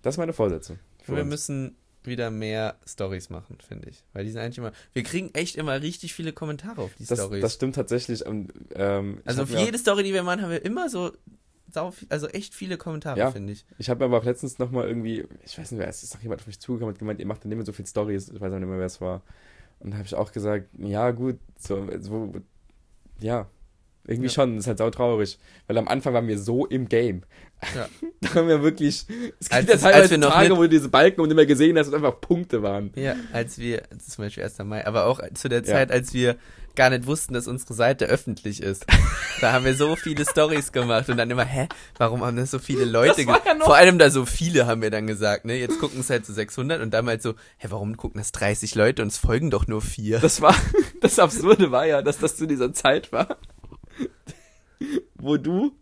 Das 0.02 0.14
ist 0.14 0.18
meine 0.18 0.32
Vorsätze. 0.32 0.78
Wir 1.06 1.22
uns. 1.22 1.28
müssen 1.28 1.76
wieder 2.06 2.30
mehr 2.30 2.76
Stories 2.86 3.30
machen, 3.30 3.58
finde 3.66 3.88
ich. 3.90 4.04
Weil 4.12 4.24
die 4.24 4.30
sind 4.30 4.40
eigentlich 4.40 4.58
immer. 4.58 4.72
Wir 4.92 5.02
kriegen 5.02 5.30
echt 5.34 5.56
immer 5.56 5.80
richtig 5.80 6.14
viele 6.14 6.32
Kommentare 6.32 6.82
auf 6.82 6.94
die 6.94 7.06
das, 7.06 7.18
Stories. 7.18 7.40
das 7.42 7.54
stimmt 7.54 7.74
tatsächlich. 7.74 8.24
Und, 8.26 8.52
ähm, 8.74 9.20
also 9.24 9.42
auf 9.42 9.50
mir 9.50 9.64
jede 9.64 9.78
Story, 9.78 10.02
die 10.02 10.12
wir 10.12 10.22
machen, 10.22 10.42
haben 10.42 10.50
wir 10.50 10.64
immer 10.64 10.88
so 10.88 11.12
also 11.74 12.28
echt 12.28 12.54
viele 12.54 12.76
Kommentare, 12.76 13.18
Ja. 13.18 13.30
finde 13.30 13.52
ich. 13.54 13.64
Ich 13.78 13.88
habe 13.88 14.04
aber 14.04 14.18
auch 14.18 14.24
letztens 14.24 14.58
nochmal 14.58 14.86
irgendwie, 14.88 15.26
ich 15.44 15.58
weiß 15.58 15.70
nicht, 15.70 15.80
wer 15.80 15.88
es 15.88 16.02
ist, 16.02 16.14
noch 16.14 16.22
jemand 16.22 16.42
auf 16.42 16.46
mich 16.46 16.60
zugekommen 16.60 16.88
und 16.88 16.94
hat 16.94 16.98
gemeint, 16.98 17.20
ihr 17.20 17.26
macht 17.26 17.44
dann 17.44 17.52
immer 17.52 17.64
so 17.64 17.72
viel 17.72 17.86
Stories, 17.86 18.28
ich 18.28 18.40
weiß 18.40 18.52
auch 18.52 18.58
nicht 18.58 18.68
mehr, 18.68 18.78
wer 18.78 18.86
es 18.86 19.00
war. 19.00 19.22
Und 19.80 19.92
da 19.92 19.96
habe 19.96 20.06
ich 20.06 20.14
auch 20.14 20.32
gesagt, 20.32 20.68
ja, 20.78 21.10
gut, 21.12 21.38
so, 21.58 21.88
so 22.00 22.32
ja, 23.20 23.48
irgendwie 24.06 24.28
Ja. 24.28 24.32
schon, 24.34 24.56
das 24.56 24.64
ist 24.64 24.68
halt 24.68 24.78
sautraurig. 24.78 25.38
Weil 25.66 25.78
am 25.78 25.88
Anfang 25.88 26.14
waren 26.14 26.28
wir 26.28 26.38
so 26.38 26.66
im 26.66 26.88
Game. 26.88 27.22
Ja. 27.76 27.88
da 28.20 28.34
haben 28.34 28.48
wir 28.48 28.62
wirklich, 28.62 29.06
es 29.38 29.50
Als- 29.50 29.66
gibt 29.66 29.68
ja 29.68 29.72
als 29.74 29.82
teilweise 29.82 30.10
wir 30.10 30.18
noch 30.18 30.32
Tage, 30.32 30.48
nicht- 30.48 30.58
wo 30.58 30.62
du 30.62 30.68
diese 30.68 30.88
Balken 30.88 31.20
und 31.20 31.30
immer 31.30 31.46
gesehen 31.46 31.78
hast 31.78 31.88
und 31.88 31.94
einfach 31.94 32.20
Punkte 32.20 32.62
waren. 32.62 32.92
Ja, 32.96 33.14
als 33.32 33.58
wir, 33.58 33.82
zum 34.04 34.24
Beispiel 34.24 34.42
1. 34.44 34.58
Mai, 34.64 34.84
aber 34.86 35.06
auch 35.06 35.20
zu 35.34 35.48
der 35.48 35.60
Ja. 35.60 35.64
Zeit, 35.64 35.92
als 35.92 36.12
wir 36.12 36.36
gar 36.74 36.88
nicht 36.88 37.06
wussten, 37.06 37.34
dass 37.34 37.46
unsere 37.48 37.74
Seite 37.74 38.06
öffentlich 38.06 38.62
ist. 38.62 38.86
da 39.42 39.52
haben 39.52 39.64
wir 39.66 39.74
so 39.74 39.94
viele 39.94 40.24
Stories 40.24 40.72
gemacht 40.72 41.08
und 41.10 41.18
dann 41.18 41.30
immer, 41.30 41.44
hä, 41.44 41.68
warum 41.98 42.24
haben 42.24 42.36
das 42.38 42.50
so 42.50 42.58
viele 42.58 42.86
Leute? 42.86 43.14
Das 43.18 43.26
war 43.26 43.40
ge- 43.40 43.52
ja 43.58 43.64
Vor 43.64 43.76
allem 43.76 43.98
da 43.98 44.08
so 44.10 44.24
viele, 44.24 44.66
haben 44.66 44.80
wir 44.80 44.90
dann 44.90 45.06
gesagt, 45.06 45.44
ne? 45.44 45.56
Jetzt 45.58 45.78
gucken 45.78 46.00
es 46.00 46.08
halt 46.08 46.24
so 46.24 46.32
600 46.32 46.80
und 46.80 46.92
damals 46.94 47.22
so, 47.22 47.34
hä, 47.58 47.66
warum 47.70 47.96
gucken 47.98 48.18
das 48.20 48.32
30 48.32 48.74
Leute 48.74 49.02
und 49.02 49.08
es 49.08 49.18
folgen 49.18 49.50
doch 49.50 49.66
nur 49.66 49.82
vier? 49.82 50.18
Das 50.20 50.40
war, 50.40 50.54
das 51.02 51.18
Absurde 51.18 51.70
war 51.72 51.84
ja, 51.86 52.00
dass 52.00 52.18
das 52.18 52.36
zu 52.36 52.46
dieser 52.46 52.72
Zeit 52.72 53.12
war, 53.12 53.36
wo 55.14 55.36
du 55.36 55.72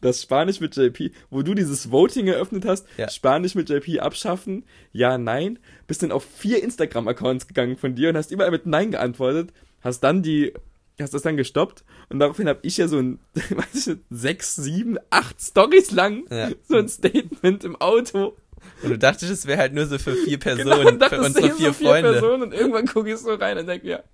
das 0.00 0.22
Spanisch 0.22 0.60
mit 0.60 0.74
JP, 0.76 1.12
wo 1.28 1.42
du 1.42 1.54
dieses 1.54 1.90
Voting 1.90 2.26
eröffnet 2.28 2.64
hast, 2.64 2.86
Ja. 2.96 3.08
Spanisch 3.10 3.54
mit 3.54 3.68
JP 3.68 4.00
abschaffen, 4.00 4.64
ja, 4.92 5.18
nein, 5.18 5.58
bist 5.86 6.02
dann 6.02 6.10
auf 6.10 6.24
vier 6.24 6.62
Instagram-Accounts 6.62 7.46
gegangen 7.48 7.76
von 7.76 7.94
dir 7.94 8.08
und 8.08 8.16
hast 8.16 8.30
überall 8.30 8.50
mit 8.50 8.64
Nein 8.64 8.92
geantwortet, 8.92 9.52
hast 9.82 10.00
dann 10.00 10.22
die, 10.22 10.54
hast 10.98 11.12
das 11.12 11.20
dann 11.22 11.36
gestoppt 11.36 11.84
und 12.08 12.18
daraufhin 12.18 12.48
habe 12.48 12.60
ich 12.62 12.78
ja 12.78 12.88
so 12.88 12.96
ein, 12.98 13.18
weiß 13.34 13.74
ich 13.74 13.86
nicht, 13.88 14.00
sechs, 14.08 14.56
sieben, 14.56 14.96
acht 15.10 15.38
Stories 15.40 15.90
lang, 15.90 16.24
Ja. 16.30 16.48
so 16.66 16.76
ein 16.78 16.88
Statement 16.88 17.64
im 17.64 17.76
Auto. 17.76 18.36
Und 18.82 18.90
du 18.90 18.98
dachtest, 18.98 19.30
es 19.30 19.46
wäre 19.46 19.58
halt 19.58 19.74
nur 19.74 19.84
so 19.86 19.98
für 19.98 20.14
vier 20.14 20.38
Personen, 20.38 20.70
Genau, 20.78 20.88
und 20.88 20.98
dachte, 20.98 21.16
für 21.16 21.22
unsere 21.24 21.50
vier 21.50 21.72
so 21.74 21.84
Freunde. 21.84 22.12
Personen 22.12 22.42
und 22.44 22.54
irgendwann 22.54 22.86
gucke 22.86 23.10
ich 23.12 23.18
so 23.18 23.34
rein 23.34 23.58
und 23.58 23.66
denke 23.66 23.86
mir, 23.86 24.04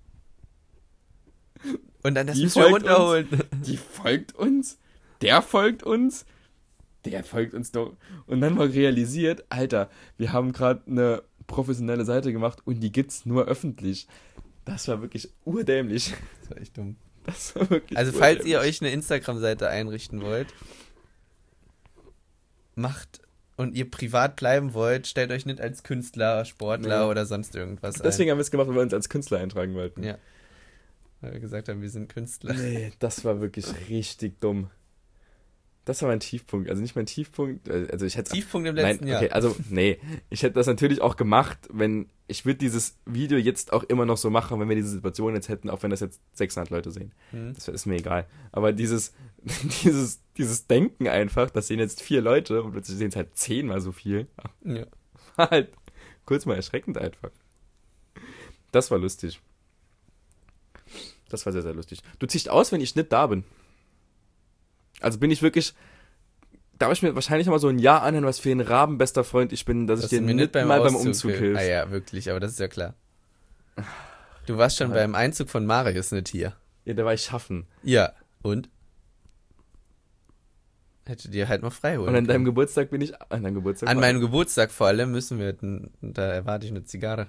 Und 2.07 2.15
dann 2.15 2.27
das 2.27 2.37
Die 2.37 2.43
müssen 2.43 2.61
wir 2.61 2.69
folgt 2.69 2.85
uns. 2.85 2.91
runterholen. 2.93 3.27
die 3.65 3.77
folgt 3.77 4.35
uns, 4.35 4.77
der 5.21 5.41
folgt 5.41 5.83
uns, 5.83 6.25
der 7.05 7.23
folgt 7.23 7.53
uns 7.53 7.71
doch. 7.71 7.95
Und 8.25 8.41
dann 8.41 8.55
mal 8.55 8.67
realisiert, 8.67 9.45
Alter, 9.49 9.89
wir 10.17 10.33
haben 10.33 10.51
gerade 10.53 10.81
eine 10.87 11.23
professionelle 11.47 12.05
Seite 12.05 12.31
gemacht 12.33 12.59
und 12.65 12.79
die 12.81 12.91
gibt's 12.91 13.25
nur 13.25 13.45
öffentlich. 13.45 14.07
Das 14.65 14.87
war 14.87 15.01
wirklich 15.01 15.29
urdämlich. 15.45 16.13
Das 16.41 16.49
war 16.51 16.61
echt 16.61 16.77
dumm. 16.77 16.95
Das 17.25 17.55
war 17.55 17.69
wirklich 17.69 17.97
Also 17.97 18.11
falls 18.13 18.37
urdämlich. 18.39 18.53
ihr 18.53 18.59
euch 18.59 18.81
eine 18.81 18.91
Instagram-Seite 18.91 19.67
einrichten 19.69 20.21
wollt, 20.21 20.47
macht 22.75 23.21
und 23.57 23.75
ihr 23.75 23.89
privat 23.89 24.35
bleiben 24.35 24.73
wollt, 24.73 25.07
stellt 25.07 25.31
euch 25.31 25.45
nicht 25.45 25.59
als 25.59 25.83
Künstler, 25.83 26.45
Sportler 26.45 27.03
Nee. 27.05 27.09
oder 27.11 27.25
sonst 27.25 27.55
irgendwas 27.55 27.95
Deswegen 27.95 28.29
haben 28.31 28.37
wir 28.37 28.43
es 28.43 28.51
gemacht, 28.51 28.67
weil 28.67 28.75
wir 28.75 28.81
uns 28.83 28.93
als 28.93 29.09
Künstler 29.09 29.39
eintragen 29.39 29.73
wollten. 29.73 30.01
ein. 30.01 30.07
Ja. 30.07 30.17
Weil 31.21 31.33
wir 31.33 31.39
gesagt 31.39 31.67
haben, 31.69 31.81
wir 31.81 31.89
sind 31.89 32.09
Künstler. 32.13 32.53
Nee, 32.53 32.91
das 32.99 33.25
war 33.25 33.41
wirklich 33.41 33.65
richtig 33.89 34.39
dumm. 34.39 34.69
Das 35.85 36.01
war 36.01 36.09
mein 36.09 36.19
Tiefpunkt. 36.19 36.69
Also 36.69 36.81
nicht 36.81 36.97
mein 36.97 37.05
Tiefpunkt, 37.05 37.69
äh, 37.69 37.87
also 37.91 38.05
ich 38.05 38.17
hätte 38.17 38.33
Tiefpunkt 38.33 38.67
im 38.67 38.75
Nein, 38.75 38.85
letzten 38.85 39.07
Jahr. 39.07 39.21
okay, 39.21 39.31
also 39.31 39.55
nee, 39.69 39.97
ich 40.29 40.43
hätte 40.43 40.55
das 40.55 40.67
natürlich 40.67 41.01
auch 41.01 41.15
gemacht, 41.15 41.57
wenn 41.71 42.09
ich 42.27 42.45
würde 42.45 42.57
dieses 42.59 42.97
Video 43.05 43.37
jetzt 43.37 43.71
auch 43.71 43.83
immer 43.83 44.05
noch 44.05 44.17
so 44.17 44.29
machen, 44.29 44.59
wenn 44.59 44.67
wir 44.67 44.75
diese 44.75 44.89
Situation 44.89 45.33
jetzt 45.33 45.47
hätten, 45.47 45.69
auch 45.69 45.81
wenn 45.83 45.89
das 45.91 46.01
jetzt 46.01 46.19
600 46.33 46.69
Leute 46.71 46.91
sehen. 46.91 47.13
Hm. 47.31 47.53
Das 47.53 47.69
ist 47.69 47.85
mir 47.85 47.95
egal. 47.95 48.27
Aber 48.51 48.73
dieses 48.73 49.13
dieses 49.83 50.19
dieses 50.35 50.67
Denken 50.67 51.07
einfach, 51.07 51.49
das 51.49 51.67
sehen 51.67 51.79
jetzt 51.79 52.01
vier 52.01 52.19
Leute 52.21 52.63
und 52.63 52.73
plötzlich 52.73 52.97
sehen 52.97 53.07
es 53.07 53.15
halt 53.15 53.37
zehnmal 53.37 53.79
so 53.79 53.93
viel, 53.93 54.27
Ja. 54.65 54.85
war 55.37 55.49
halt 55.51 55.69
kurz 56.25 56.45
mal 56.45 56.55
erschreckend 56.55 56.97
einfach. 56.97 57.31
Das 58.73 58.91
war 58.91 58.97
lustig. 58.99 59.39
Das 61.29 61.45
war 61.45 61.53
sehr 61.53 61.61
sehr 61.61 61.73
lustig. 61.73 62.01
Du 62.19 62.25
ziehst 62.27 62.49
aus, 62.49 62.71
wenn 62.71 62.81
ich 62.81 62.95
nicht 62.95 63.11
da 63.11 63.27
bin. 63.27 63.43
Also 65.01 65.19
bin 65.19 65.31
ich 65.31 65.41
wirklich 65.41 65.73
darf 66.79 66.91
ich 66.91 67.01
mir 67.01 67.15
wahrscheinlich 67.15 67.47
mal 67.47 67.59
so 67.59 67.67
ein 67.69 67.79
Jahr 67.79 68.03
anhören, 68.03 68.25
was 68.25 68.39
für 68.39 68.51
ein 68.51 68.61
rabenbester 68.61 69.23
Freund 69.23 69.51
ich 69.51 69.65
bin, 69.65 69.87
dass, 69.87 70.01
Dass 70.01 70.11
ich 70.11 70.19
dir 70.19 70.33
nicht 70.33 70.53
mal 70.53 70.79
beim 70.81 70.95
Umzug 70.95 71.31
hilf. 71.31 71.57
Ah 71.57 71.63
ja, 71.63 71.89
wirklich, 71.91 72.29
aber 72.29 72.39
das 72.39 72.51
ist 72.51 72.59
ja 72.59 72.67
klar. 72.67 72.93
Du 74.45 74.57
warst 74.57 74.77
schon 74.77 74.89
Ja. 74.89 74.95
beim 74.95 75.15
Einzug 75.15 75.49
von 75.49 75.65
Marius 75.65 76.11
nicht 76.11 76.29
hier. 76.29 76.53
Ja, 76.85 76.93
da 76.93 77.03
war 77.03 77.13
ich 77.13 77.23
schaffen. 77.23 77.67
Ja. 77.83 78.13
Und? 78.43 78.69
Hätte 81.05 81.29
dir 81.29 81.47
halt 81.47 81.61
mal 81.61 81.69
frei 81.69 81.97
holen 81.97 82.09
Und 82.09 82.15
an 82.15 82.25
deinem. 82.27 82.45
Geburtstag 82.45 82.89
bin 82.89 83.01
ich 83.01 83.19
an 83.21 83.43
deinem 83.43 83.55
Geburtstag. 83.55 83.89
An 83.89 83.99
meinem 83.99 84.19
Geburtstag 84.19 84.71
vor 84.71 84.87
allem 84.87 85.11
müssen 85.11 85.39
wir, 85.39 85.55
da 86.01 86.23
erwarte 86.23 86.65
ich 86.65 86.71
eine 86.71 86.83
Zigarre. 86.83 87.27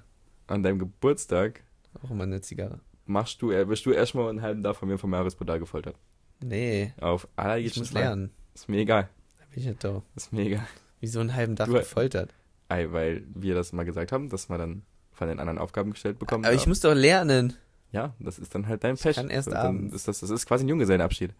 an 0.48 0.62
deinem 0.62 0.78
Geburtstag 0.78 1.62
Auch 2.02 2.10
immer 2.10 2.24
eine 2.24 2.40
Zigarre. 2.40 2.80
Machst 3.08 3.42
du, 3.42 3.50
äh, 3.50 3.68
wirst 3.68 3.84
du 3.86 3.90
erstmal 3.92 4.28
einen 4.28 4.42
halben 4.42 4.62
Tag 4.62 4.76
von 4.76 4.88
mir 4.88 4.98
vom 4.98 5.10
Marius-Podal 5.10 5.58
gefoltert. 5.58 5.96
Nee, 6.40 6.92
Auf 7.00 7.24
ich 7.24 7.38
allergischsten 7.38 7.82
muss 7.82 7.92
lernen. 7.92 8.30
Ist 8.54 8.68
mir 8.68 8.78
egal. 8.78 9.08
Da 9.38 9.44
bin 9.50 9.58
ich 9.62 9.66
nicht 9.68 9.82
da. 9.84 10.02
Ist 10.14 10.32
mir 10.32 10.42
egal. 10.46 10.66
Wieso 11.00 11.20
einen 11.20 11.34
halben 11.34 11.56
Tag 11.56 11.66
Du- 11.66 11.72
gefoltert? 11.74 12.32
Ei, 12.68 12.86
weil 12.92 13.24
wir 13.34 13.54
das 13.54 13.72
mal 13.72 13.84
gesagt 13.84 14.12
haben, 14.12 14.28
dass 14.28 14.48
man 14.48 14.58
dann 14.58 14.82
von 15.12 15.26
den 15.28 15.40
anderen 15.40 15.58
Aufgaben 15.58 15.90
gestellt 15.90 16.18
bekommen 16.18 16.44
Aber 16.44 16.52
ich 16.54 16.60
darf. 16.60 16.66
muss 16.68 16.80
doch 16.80 16.94
lernen. 16.94 17.54
Ja, 17.92 18.14
das 18.20 18.38
ist 18.38 18.54
dann 18.54 18.66
halt 18.68 18.84
dein 18.84 18.96
Pech. 18.96 19.16
kann 19.16 19.30
erst 19.30 19.52
abends. 19.52 19.94
Ist 19.94 20.06
das, 20.06 20.20
das 20.20 20.28
ist 20.30 20.46
quasi 20.46 20.64
ein 20.64 20.68
Junggesellenabschied. 20.68 21.32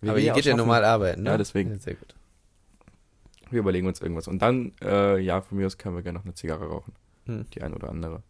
Wir 0.00 0.10
Aber 0.12 0.20
ihr 0.20 0.32
geht 0.32 0.44
ja 0.44 0.56
normal 0.56 0.84
arbeiten, 0.84 1.24
ne? 1.24 1.30
Ja, 1.30 1.36
deswegen. 1.38 1.72
Ja, 1.72 1.78
sehr 1.80 1.94
gut. 1.96 2.14
Wir 3.50 3.58
überlegen 3.60 3.88
uns 3.88 4.00
irgendwas. 4.00 4.28
Und 4.28 4.40
dann, 4.40 4.72
äh, 4.80 5.18
ja, 5.18 5.40
von 5.42 5.58
mir 5.58 5.66
aus 5.66 5.76
können 5.76 5.96
wir 5.96 6.02
gerne 6.02 6.18
noch 6.18 6.24
eine 6.24 6.34
Zigarre 6.34 6.66
rauchen. 6.68 6.94
Hm. 7.26 7.44
Die 7.52 7.62
ein 7.62 7.74
oder 7.74 7.88
andere. 7.90 8.22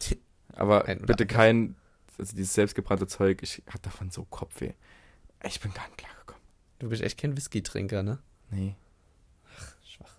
Aber 0.56 0.86
Ein 0.86 0.98
oder 0.98 1.06
bitte 1.06 1.24
andere. 1.24 1.26
kein, 1.36 1.76
also 2.18 2.34
dieses 2.36 2.54
selbstgebrannte 2.54 3.06
Zeug, 3.06 3.42
ich 3.42 3.62
hatte 3.68 3.82
davon 3.84 4.10
so 4.10 4.24
Kopfweh. 4.24 4.72
Ich 5.44 5.60
bin 5.60 5.72
gar 5.74 5.84
nicht 5.86 5.98
klargekommen. 5.98 6.42
Du 6.78 6.88
bist 6.88 7.02
echt 7.02 7.18
kein 7.18 7.36
Whisky-Trinker, 7.36 8.02
ne? 8.02 8.18
Nee, 8.50 8.74
Schwach. 9.86 10.16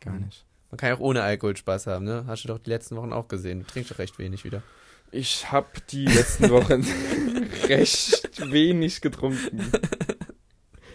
gar 0.00 0.14
Mhm. 0.14 0.26
nicht. 0.26 0.44
Man 0.70 0.76
kann 0.78 0.90
ja 0.90 0.96
auch 0.96 1.00
ohne 1.00 1.22
Alkohol 1.22 1.56
Spaß 1.56 1.86
haben, 1.86 2.04
ne? 2.04 2.24
Hast 2.26 2.44
du 2.44 2.48
doch 2.48 2.58
die 2.58 2.70
letzten 2.70 2.96
Wochen 2.96 3.12
auch 3.12 3.28
gesehen. 3.28 3.60
Du 3.60 3.66
trinkst 3.66 3.90
doch 3.90 3.98
recht 3.98 4.18
wenig 4.18 4.44
wieder. 4.44 4.62
Ich 5.10 5.50
habe 5.50 5.68
die 5.90 6.04
letzten 6.04 6.50
Wochen 6.50 6.84
recht 7.68 8.30
wenig 8.52 9.00
getrunken. 9.00 9.72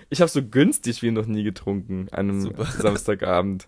Ich 0.09 0.21
habe 0.21 0.29
so 0.29 0.43
günstig 0.47 1.01
wie 1.01 1.09
noch 1.09 1.25
nie 1.25 1.43
getrunken 1.43 2.07
an 2.11 2.29
einem 2.29 2.41
Super. 2.41 2.65
Samstagabend. 2.77 3.67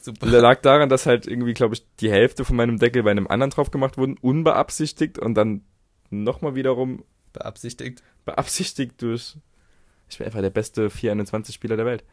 Super. 0.00 0.26
Lag 0.28 0.60
daran, 0.62 0.88
dass 0.88 1.06
halt 1.06 1.26
irgendwie, 1.26 1.52
glaube 1.52 1.74
ich, 1.74 1.84
die 1.96 2.10
Hälfte 2.10 2.44
von 2.44 2.56
meinem 2.56 2.78
Deckel 2.78 3.02
bei 3.02 3.10
einem 3.10 3.26
anderen 3.26 3.50
drauf 3.50 3.70
gemacht 3.72 3.98
wurden, 3.98 4.16
unbeabsichtigt 4.18 5.18
und 5.18 5.34
dann 5.34 5.62
nochmal 6.10 6.54
wiederum 6.54 7.04
Beabsichtigt. 7.32 8.02
beabsichtigt 8.24 9.00
durch. 9.02 9.36
Ich 10.08 10.18
bin 10.18 10.26
einfach 10.26 10.40
der 10.40 10.50
beste 10.50 10.88
421-Spieler 10.88 11.76
der 11.76 11.86
Welt. 11.86 12.04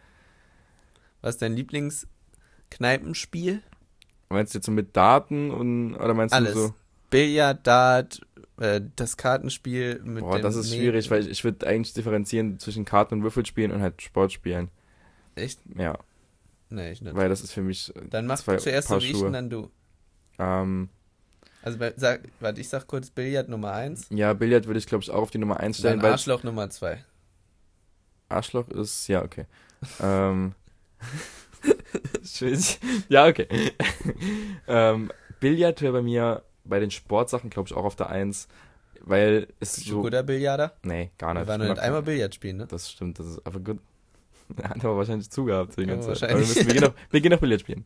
Was 1.21 1.35
ist 1.35 1.41
dein 1.41 1.55
Lieblingskneipenspiel? 1.55 3.61
Meinst 4.29 4.53
du 4.53 4.57
jetzt 4.59 4.65
so 4.65 4.71
mit 4.71 4.95
Daten 4.95 5.49
und 5.51 5.95
oder 5.95 6.13
meinst 6.13 6.35
Alles. 6.35 6.53
du 6.53 6.59
so? 6.59 6.73
Billard, 7.09 7.65
Dart, 7.65 8.21
äh, 8.59 8.81
das 8.97 9.15
Kartenspiel 9.17 10.01
mit 10.03 10.21
Boah, 10.23 10.39
das 10.39 10.55
ist 10.57 10.69
Nee- 10.71 10.77
schwierig, 10.79 11.09
weil 11.09 11.21
ich, 11.21 11.29
ich 11.29 11.43
würde 11.45 11.65
eigentlich 11.65 11.93
differenzieren 11.93 12.59
zwischen 12.59 12.83
Karten- 12.85 13.15
und 13.15 13.23
Würfelspielen 13.23 13.71
und 13.71 13.81
halt 13.81 14.01
Sportspielen. 14.01 14.69
Echt? 15.35 15.59
Ja, 15.75 15.97
Nee, 16.69 16.91
ich 16.91 17.01
nicht. 17.01 17.15
weil 17.15 17.29
das 17.29 17.41
ist 17.41 17.53
für 17.53 17.61
mich 17.61 17.95
äh, 17.95 18.01
Dann 18.09 18.27
mach 18.27 18.37
zwei 18.39 18.57
zuerst 18.57 18.89
so 18.89 19.01
wie 19.01 19.11
ich 19.11 19.23
und 19.23 19.31
dann 19.33 19.49
du. 19.49 19.71
Ähm, 20.37 20.89
Also 21.67 21.79
bei, 21.79 21.93
sag, 21.97 22.21
warte, 22.39 22.61
ich 22.61 22.69
sag 22.69 22.87
kurz 22.87 23.09
Billard 23.09 23.49
Nummer 23.49 23.73
1, 23.73 24.07
ja, 24.11 24.31
Billard 24.31 24.67
würde 24.67 24.79
ich, 24.79 24.85
glaube 24.85 25.03
ich, 25.03 25.11
auch 25.11 25.23
auf 25.23 25.31
die 25.31 25.37
Nummer 25.37 25.59
1 25.59 25.79
stellen, 25.79 25.99
dann 25.99 26.13
Arschloch 26.13 26.41
Nummer 26.43 26.69
2. 26.69 27.03
Arschloch 28.29 28.69
ist, 28.69 29.09
ja, 29.09 29.21
okay. 29.21 29.47
ähm, 30.01 30.55
ja, 33.09 33.27
okay. 33.27 33.47
ähm, 34.69 35.11
Billard 35.41 35.81
wäre 35.81 35.91
bei 35.91 36.01
mir 36.01 36.41
bei 36.63 36.79
den 36.79 36.89
Sportsachen, 36.89 37.49
glaube 37.49 37.67
ich, 37.67 37.75
auch 37.75 37.83
auf 37.83 37.97
der 37.97 38.11
1, 38.11 38.47
weil 39.01 39.49
es 39.59 39.75
Bist 39.75 39.87
du 39.87 39.91
so... 39.91 40.01
guter 40.03 40.23
Billarder? 40.23 40.71
Nee, 40.83 41.11
gar 41.17 41.33
nicht. 41.33 41.43
Wir 41.43 41.47
waren 41.49 41.61
Ich 41.63 41.67
nicht 41.67 41.79
einmal 41.79 42.03
Billard 42.03 42.33
spielen, 42.33 42.55
ne? 42.55 42.67
Das 42.67 42.89
stimmt, 42.89 43.19
das 43.19 43.25
ist 43.27 43.45
aber 43.45 43.59
gut. 43.59 43.79
Er 44.55 44.69
hat 44.69 44.85
aber 44.85 44.95
wahrscheinlich 44.95 45.29
zugehabt 45.29 45.75
die 45.75 45.81
Ja, 45.81 45.87
ganze 45.87 46.13
Zeit. 46.13 46.21
wahrscheinlich. 46.21 46.31
Aber 46.31 46.39
wir, 46.39 46.47
müssen, 46.47 46.67
wir, 46.67 46.73
gehen 46.75 46.83
noch, 46.83 47.11
wir 47.11 47.19
gehen 47.19 47.31
noch 47.33 47.39
Billard 47.41 47.59
spielen. 47.59 47.83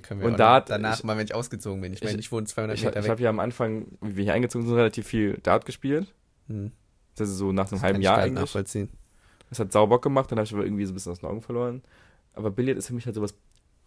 Können 0.00 0.20
wir 0.20 0.26
Und 0.28 0.34
auch 0.34 0.38
da 0.38 0.54
hat- 0.54 0.70
danach 0.70 0.98
ich- 0.98 1.04
mal, 1.04 1.16
wenn 1.16 1.24
ich 1.24 1.34
ausgezogen 1.34 1.80
bin. 1.80 1.92
Ich 1.92 2.02
meine, 2.02 2.14
ich- 2.14 2.26
ich 2.26 2.32
wohne 2.32 2.46
200 2.46 2.78
Ich, 2.78 2.84
Meter 2.84 2.98
ich 2.98 3.04
weg. 3.04 3.10
habe 3.10 3.22
ja 3.22 3.30
am 3.30 3.40
Anfang, 3.40 3.86
wie 4.00 4.16
wir 4.16 4.24
hier 4.24 4.34
eingezogen 4.34 4.66
sind, 4.66 4.76
relativ 4.76 5.06
viel 5.06 5.38
Dart 5.42 5.64
gespielt. 5.66 6.12
Hm. 6.48 6.72
Das 7.16 7.28
ist 7.28 7.36
so 7.38 7.52
nach 7.52 7.64
einem 7.64 7.70
Das 7.72 7.82
halben 7.82 8.00
ich 8.00 8.04
Jahr 8.04 8.18
eigentlich. 8.18 8.40
nachvollziehen. 8.40 8.88
Das 9.50 9.58
hat 9.60 9.70
Bock 9.72 10.02
gemacht, 10.02 10.30
dann 10.32 10.38
habe 10.38 10.46
ich 10.46 10.52
aber 10.52 10.64
irgendwie 10.64 10.84
so 10.84 10.92
ein 10.92 10.94
bisschen 10.94 11.12
aus 11.12 11.20
den 11.20 11.28
Augen 11.28 11.42
verloren. 11.42 11.82
Aber 12.32 12.50
Billard 12.50 12.76
ist 12.76 12.88
für 12.88 12.94
mich 12.94 13.06
halt 13.06 13.14
sowas, 13.14 13.34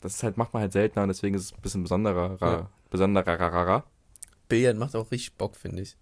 das 0.02 0.16
ist 0.16 0.24
halt, 0.24 0.38
macht 0.38 0.54
man 0.54 0.62
halt 0.62 0.72
seltener 0.72 1.04
und 1.04 1.10
deswegen 1.10 1.36
ist 1.36 1.44
es 1.46 1.54
ein 1.54 1.62
bisschen 1.62 1.84
besonderer, 1.84 2.38
Ja. 2.40 2.70
besonderer, 2.90 3.84
Billard 4.48 4.78
macht 4.78 4.96
auch 4.96 5.12
richtig 5.12 5.36
Bock, 5.36 5.56
finde 5.58 5.82
ich. 5.82 5.98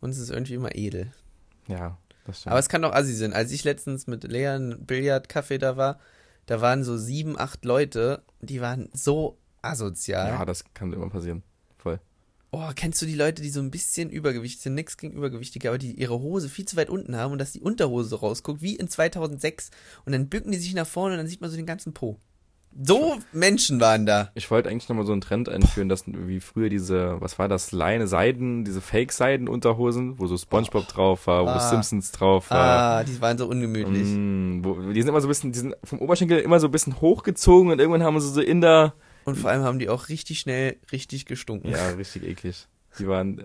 Und 0.00 0.10
es 0.10 0.18
ist 0.18 0.30
irgendwie 0.30 0.54
immer 0.54 0.74
edel. 0.76 1.10
Ja, 1.66 1.98
das 2.26 2.40
stimmt. 2.40 2.52
Aber 2.52 2.60
es 2.60 2.68
kann 2.68 2.82
doch 2.82 2.92
assi 2.92 3.12
sein. 3.14 3.32
Als 3.32 3.50
ich 3.50 3.64
letztens 3.64 4.06
mit 4.06 4.22
Lea 4.24 4.46
ein 4.48 4.86
Billardcafé 4.86 5.58
da 5.58 5.76
war, 5.76 5.98
da 6.46 6.60
waren 6.60 6.84
so 6.84 6.96
sieben, 6.96 7.38
acht 7.38 7.64
Leute, 7.64 8.22
die 8.40 8.60
waren 8.60 8.88
so 8.92 9.38
asozial. 9.62 10.28
ja, 10.28 10.44
das 10.44 10.64
kann 10.74 10.92
immer 10.92 11.10
passieren. 11.10 11.42
Voll. 11.78 12.00
Oh, 12.52 12.70
kennst 12.74 13.02
du 13.02 13.06
die 13.06 13.14
Leute, 13.14 13.42
die 13.42 13.50
so 13.50 13.60
ein 13.60 13.70
bisschen 13.70 14.08
übergewichtig 14.10 14.62
sind, 14.62 14.74
nix 14.74 14.96
gegen 14.96 15.16
Übergewichtige, 15.16 15.68
aber 15.68 15.78
die 15.78 15.92
ihre 15.92 16.20
Hose 16.20 16.48
viel 16.48 16.64
zu 16.64 16.76
weit 16.76 16.88
unten 16.88 17.16
haben 17.16 17.32
und 17.32 17.38
dass 17.38 17.52
die 17.52 17.60
Unterhose 17.60 18.08
so 18.08 18.16
rausguckt, 18.16 18.62
wie 18.62 18.76
in 18.76 18.88
2006 18.88 19.70
und 20.04 20.12
dann 20.12 20.28
bücken 20.28 20.52
die 20.52 20.58
sich 20.58 20.74
nach 20.74 20.86
vorne 20.86 21.14
und 21.14 21.18
dann 21.18 21.26
sieht 21.26 21.40
man 21.40 21.50
so 21.50 21.56
den 21.56 21.66
ganzen 21.66 21.92
Po. 21.92 22.18
So 22.82 23.16
Menschen 23.32 23.80
waren 23.80 24.04
da. 24.06 24.30
Ich 24.34 24.50
wollte 24.50 24.68
eigentlich 24.68 24.88
nochmal 24.88 25.06
so 25.06 25.12
einen 25.12 25.20
Trend 25.20 25.48
einführen, 25.48 25.88
dass 25.88 26.04
wie 26.06 26.40
früher 26.40 26.68
diese, 26.68 27.20
was 27.20 27.38
war 27.38 27.48
das, 27.48 27.72
Leine, 27.72 28.06
Seiden, 28.06 28.64
diese 28.64 28.80
Fake-Seiden-Unterhosen, 28.80 30.18
wo 30.18 30.26
so 30.26 30.36
Spongebob 30.36 30.86
drauf 30.88 31.26
war, 31.26 31.44
wo 31.44 31.48
Ah. 31.50 31.60
Simpsons 31.60 32.12
drauf 32.12 32.50
war. 32.50 32.98
Ah, 32.98 33.04
die 33.04 33.20
waren 33.20 33.38
so 33.38 33.46
ungemütlich. 33.48 34.06
Mm, 34.08 34.64
wo, 34.64 34.74
die 34.92 35.00
sind 35.00 35.08
immer 35.08 35.20
so 35.20 35.26
ein 35.26 35.30
bisschen, 35.30 35.52
die 35.52 35.58
sind 35.58 35.74
vom 35.84 36.00
Oberschenkel 36.00 36.38
immer 36.38 36.60
so 36.60 36.68
ein 36.68 36.70
bisschen 36.70 37.00
hochgezogen 37.00 37.70
und 37.72 37.78
irgendwann 37.78 38.02
haben 38.02 38.18
sie 38.20 38.30
so 38.30 38.40
in 38.40 38.60
der, 38.60 38.94
Und 39.24 39.36
vor 39.36 39.50
allem 39.50 39.62
haben 39.62 39.78
die 39.78 39.88
auch 39.88 40.08
richtig 40.08 40.40
schnell 40.40 40.76
richtig 40.92 41.26
gestunken. 41.26 41.70
ja, 41.70 41.90
richtig 41.90 42.24
eklig. 42.24 42.66
Die 42.98 43.06
waren, 43.08 43.42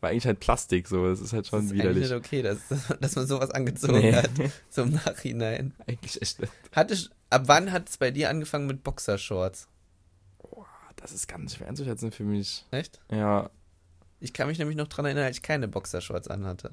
war 0.00 0.10
eigentlich 0.10 0.26
halt 0.26 0.40
Plastik, 0.40 0.88
so, 0.88 1.06
das 1.08 1.20
ist 1.20 1.32
halt 1.32 1.44
das 1.44 1.50
schon 1.50 1.60
ist 1.66 1.70
eigentlich 1.72 1.82
widerlich. 1.82 2.02
nicht 2.10 2.12
okay, 2.12 2.42
dass, 2.42 2.58
dass 3.00 3.16
man 3.16 3.26
sowas 3.26 3.50
angezogen 3.50 3.98
Nee. 3.98 4.12
hat. 4.12 4.30
So 4.70 4.82
im 4.82 4.92
Nachhinein. 4.92 5.72
eigentlich 5.86 6.20
echt. 6.20 6.38
Hatte, 6.72 6.94
ich- 6.94 7.10
ab 7.32 7.42
wann 7.46 7.72
hat 7.72 7.88
es 7.88 7.96
bei 7.96 8.10
dir 8.10 8.30
angefangen 8.30 8.66
mit 8.66 8.82
Boxershorts? 8.82 9.68
das 10.96 11.12
ist 11.12 11.26
ganz 11.26 11.56
schwer 11.56 11.68
einzuschätzen 11.68 12.12
für 12.12 12.22
mich. 12.22 12.64
Echt? 12.70 13.00
Ja, 13.10 13.50
Ich 14.20 14.32
kann 14.32 14.46
mich 14.46 14.58
nämlich 14.58 14.76
noch 14.76 14.86
dran 14.86 15.04
erinnern, 15.04 15.24
als 15.24 15.38
ich 15.38 15.42
keine 15.42 15.66
Boxershorts 15.66 16.28
anhatte. 16.28 16.72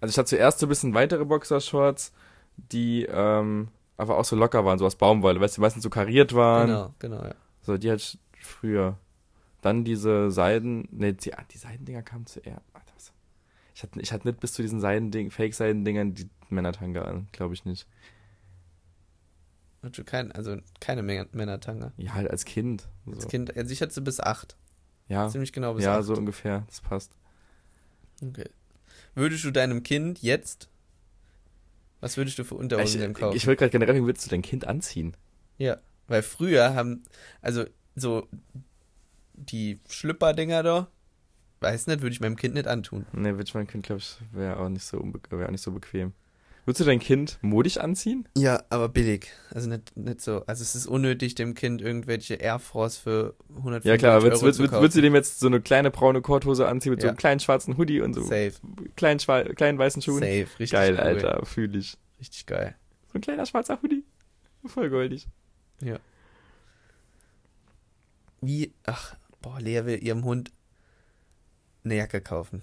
also 0.00 0.10
ich 0.10 0.18
hatte 0.18 0.30
zuerst 0.30 0.58
so 0.58 0.66
ein 0.66 0.68
bisschen 0.68 0.94
weitere 0.94 1.24
Boxershorts, 1.24 2.12
die, 2.56 3.04
ähm, 3.04 3.68
aber 3.96 4.18
auch 4.18 4.24
so 4.24 4.34
locker 4.34 4.64
waren, 4.64 4.78
so 4.78 4.86
aus 4.86 4.96
Baumwolle, 4.96 5.40
weißt 5.40 5.56
du, 5.56 5.60
die 5.60 5.62
meistens 5.62 5.84
so 5.84 5.90
kariert 5.90 6.34
waren. 6.34 6.66
Genau, 6.66 6.94
genau, 6.98 7.22
ja. 7.22 7.34
So, 7.62 7.78
die 7.78 7.90
hatte 7.90 8.02
ich 8.02 8.18
früher. 8.44 8.98
Dann 9.62 9.84
diese 9.84 10.30
Seiden, 10.30 10.88
ne, 10.90 11.12
die, 11.12 11.34
ah, 11.34 11.44
die 11.52 11.58
Seidendinger 11.58 12.02
kamen 12.02 12.26
zuerst. 12.26 12.64
Was? 12.72 13.12
Ich 13.74 13.82
hatte, 13.82 14.00
ich 14.00 14.12
hatte 14.12 14.26
nicht 14.26 14.40
bis 14.40 14.52
zu 14.52 14.62
diesen 14.62 14.80
Seidending, 14.80 15.30
Fake-Seidendingern 15.30 16.14
die 16.14 16.28
Männertanga 16.48 17.02
an, 17.02 17.28
glaube 17.32 17.54
ich 17.54 17.64
nicht. 17.64 17.86
Hatte 19.82 20.04
kein, 20.04 20.30
also 20.32 20.56
keine 20.80 21.02
Männer- 21.02 21.28
Männertanga. 21.32 21.92
Ja, 21.96 22.14
halt 22.14 22.30
als 22.30 22.44
Kind. 22.44 22.88
So. 23.06 23.12
Als 23.12 23.28
Kind, 23.28 23.56
also 23.56 23.72
ich 23.72 23.80
hatte 23.80 23.94
sie 23.94 24.02
bis 24.02 24.20
acht. 24.20 24.56
ja, 25.08 25.28
Ziemlich 25.28 25.52
genau 25.52 25.74
bis 25.74 25.84
ja, 25.84 25.98
acht. 25.98 26.04
so 26.04 26.14
ungefähr, 26.14 26.64
das 26.66 26.80
passt. 26.80 27.12
Okay. 28.22 28.48
Würdest 29.14 29.44
du 29.44 29.50
deinem 29.50 29.82
Kind 29.82 30.20
jetzt, 30.22 30.68
was 32.00 32.16
würdest 32.16 32.38
du 32.38 32.44
für 32.44 32.54
Ich, 32.56 32.60
Unterhosen 32.60 33.00
dem 33.00 33.14
kaufen? 33.14 33.36
ich 33.36 33.46
wollte 33.46 33.60
gerade 33.60 33.70
generell, 33.70 33.94
wie 33.96 34.04
würdest 34.06 34.26
du 34.26 34.30
dein 34.30 34.42
Kind 34.42 34.66
anziehen? 34.66 35.16
ja, 35.58 35.78
weil 36.08 36.22
früher 36.22 36.74
haben, 36.74 37.04
also 37.40 37.64
so 37.94 38.26
die 39.34 39.78
Schlüpper-Dinger 39.88 40.62
da, 40.62 40.88
weiß 41.60 41.86
nicht, 41.86 42.02
würde 42.02 42.12
ich 42.12 42.20
meinem 42.20 42.36
Kind 42.36 42.54
nicht 42.54 42.66
antun. 42.66 43.06
Ne, 43.12 43.32
würde 43.34 43.44
ich 43.44 43.54
mein 43.54 43.66
Kind, 43.66 43.84
glaube 43.86 44.00
ich, 44.00 44.18
wäre 44.32 44.58
auch, 44.58 44.68
nicht 44.68 44.84
so 44.84 44.98
wär 45.30 45.46
auch 45.46 45.50
nicht 45.50 45.62
so 45.62 45.72
bequem. 45.72 46.12
Würdest 46.66 46.80
du 46.80 46.84
dein 46.84 46.98
Kind 47.00 47.38
modisch 47.42 47.78
anziehen? 47.78 48.28
Ja, 48.36 48.62
aber 48.68 48.88
billig. 48.88 49.28
Also 49.52 49.68
nicht, 49.68 49.96
nicht 49.96 50.20
so. 50.20 50.44
Also 50.46 50.62
es 50.62 50.74
ist 50.74 50.86
unnötig, 50.86 51.34
dem 51.34 51.54
Kind 51.54 51.80
irgendwelche 51.80 52.34
Air 52.34 52.58
Force 52.58 52.98
für 52.98 53.34
150 53.56 53.88
Ja 53.90 53.96
klar, 53.96 54.14
Euro 54.16 54.24
würdest, 54.24 54.42
würdest, 54.42 54.58
würdest, 54.60 54.74
würdest 54.80 54.96
du 54.96 55.00
dem 55.02 55.14
jetzt 55.14 55.40
so 55.40 55.46
eine 55.46 55.60
kleine 55.60 55.90
braune 55.90 56.20
Korthose 56.20 56.68
anziehen 56.68 56.90
mit 56.92 57.00
so 57.00 57.06
Ja. 57.06 57.10
einem 57.12 57.16
kleinen 57.18 57.40
schwarzen 57.40 57.76
Hoodie 57.78 58.00
und 58.02 58.14
so 58.14 58.22
Safe, 58.22 58.52
kleinen, 58.96 59.18
kleinen 59.56 59.78
weißen 59.78 60.02
Schuhen? 60.02 60.18
safe, 60.20 60.46
richtig 60.58 60.70
Geil, 60.72 60.92
cool. 60.94 61.00
Alter, 61.00 61.46
fühl 61.46 61.74
ich. 61.74 61.96
Richtig 62.20 62.46
geil. 62.46 62.76
So 63.12 63.18
ein 63.18 63.22
kleiner 63.22 63.46
schwarzer 63.46 63.80
Hoodie. 63.82 64.04
Voll 64.66 64.90
goldig. 64.90 65.26
Wie, 68.42 68.72
ach, 68.86 69.16
boah, 69.42 69.60
Lea 69.60 69.84
will 69.84 70.02
ihrem 70.02 70.24
Hund 70.24 70.50
eine 71.84 71.96
Jacke 71.96 72.20
kaufen. 72.20 72.62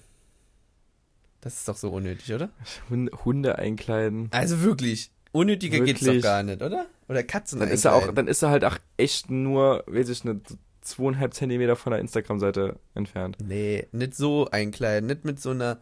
Das 1.41 1.55
ist 1.55 1.67
doch 1.67 1.77
so 1.77 1.89
unnötig, 1.91 2.33
oder? 2.33 2.49
Hunde, 2.89 3.57
einkleiden. 3.57 4.29
Also 4.31 4.61
wirklich, 4.61 5.11
unnötiger 5.31 5.79
geht's 5.81 5.99
doch 6.01 6.07
Wirklich? 6.07 6.23
gar 6.23 6.43
nicht, 6.43 6.61
oder? 6.61 6.87
Oder 7.07 7.23
Katzen 7.23 7.59
Dann 7.59 7.69
ist 7.69 7.85
er 7.85 7.91
auch, 7.91 7.97
einkleiden. 7.97 8.15
dann 8.15 8.27
ist 8.27 8.41
er 8.41 8.49
halt 8.49 8.65
auch 8.65 8.77
echt 8.97 9.29
nur, 9.29 9.83
weiß 9.87 10.09
ich 10.09 10.23
nicht, 10.23 10.41
zweieinhalb 10.81 11.33
Zentimeter 11.33 11.75
von 11.75 11.91
der 11.91 11.99
Instagram-Seite 11.99 12.77
entfernt. 12.95 13.37
Nee, 13.43 13.87
nicht 13.91 14.15
so 14.15 14.49
einkleiden, 14.49 15.07
nicht 15.07 15.25
mit 15.25 15.39
so 15.39 15.51
einer 15.51 15.79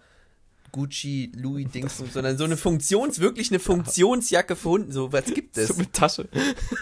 Gucci, 0.72 1.32
Louis 1.36 1.72
Dings, 1.72 2.04
sondern 2.12 2.38
so 2.38 2.44
eine 2.44 2.58
Funktions, 2.58 3.20
wirklich 3.22 3.50
eine 3.50 3.60
Funktionsjacke 3.60 4.56
für 4.58 4.70
Hunde. 4.70 4.92
So, 4.92 5.14
was 5.14 5.26
gibt 5.26 5.58
es? 5.58 5.70
So 5.70 5.76
mit 5.76 5.94
Tasche. 5.94 6.28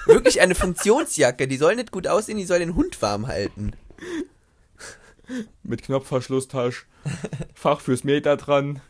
Wirklich 0.08 0.42
eine 0.42 0.56
Funktionsjacke, 0.56 1.48
die 1.48 1.58
soll 1.58 1.76
nicht 1.76 1.92
gut 1.92 2.08
aussehen, 2.08 2.38
die 2.38 2.46
soll 2.46 2.60
den 2.60 2.76
Hund 2.76 3.00
warm 3.04 3.28
halten. 3.28 3.74
Mit 5.64 5.84
Knopfverschlusstasch. 5.84 6.86
Fach 7.54 7.80
fürs 7.80 8.04
Meter 8.04 8.38
dran. 8.38 8.82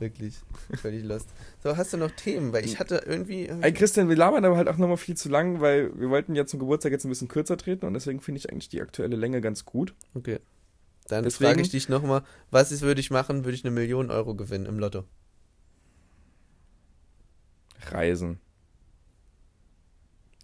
Wirklich, 0.00 0.34
völlig 0.80 1.04
lost. 1.04 1.28
So, 1.62 1.76
hast 1.76 1.92
du 1.92 1.96
noch 1.96 2.10
Themen? 2.10 2.52
Weil 2.52 2.64
ich 2.64 2.80
hatte 2.80 3.02
irgendwie. 3.06 3.46
Ey, 3.46 3.72
Christian, 3.72 4.08
wir 4.08 4.16
labern 4.16 4.44
aber 4.44 4.56
halt 4.56 4.68
auch 4.68 4.76
nochmal 4.78 4.96
viel 4.96 5.16
zu 5.16 5.28
lang, 5.28 5.60
weil 5.60 5.96
wir 5.98 6.10
wollten 6.10 6.34
ja 6.34 6.44
zum 6.44 6.58
Geburtstag 6.58 6.90
jetzt 6.92 7.04
ein 7.04 7.08
bisschen 7.08 7.28
kürzer 7.28 7.56
treten 7.56 7.86
und 7.86 7.94
deswegen 7.94 8.20
finde 8.20 8.40
ich 8.40 8.50
eigentlich 8.50 8.68
die 8.68 8.82
aktuelle 8.82 9.16
Länge 9.16 9.40
ganz 9.40 9.64
gut. 9.64 9.94
Okay. 10.14 10.40
Dann 11.08 11.24
Deswegen- 11.24 11.48
frage 11.50 11.62
ich 11.62 11.70
dich 11.70 11.88
nochmal, 11.88 12.22
was 12.50 12.72
ist, 12.72 12.82
würde 12.82 13.00
ich 13.00 13.10
machen, 13.10 13.44
würde 13.44 13.54
ich 13.54 13.64
eine 13.64 13.70
Million 13.72 14.10
Euro 14.10 14.34
gewinnen 14.34 14.66
im 14.66 14.78
Lotto? 14.78 15.04
Reisen. 17.90 18.40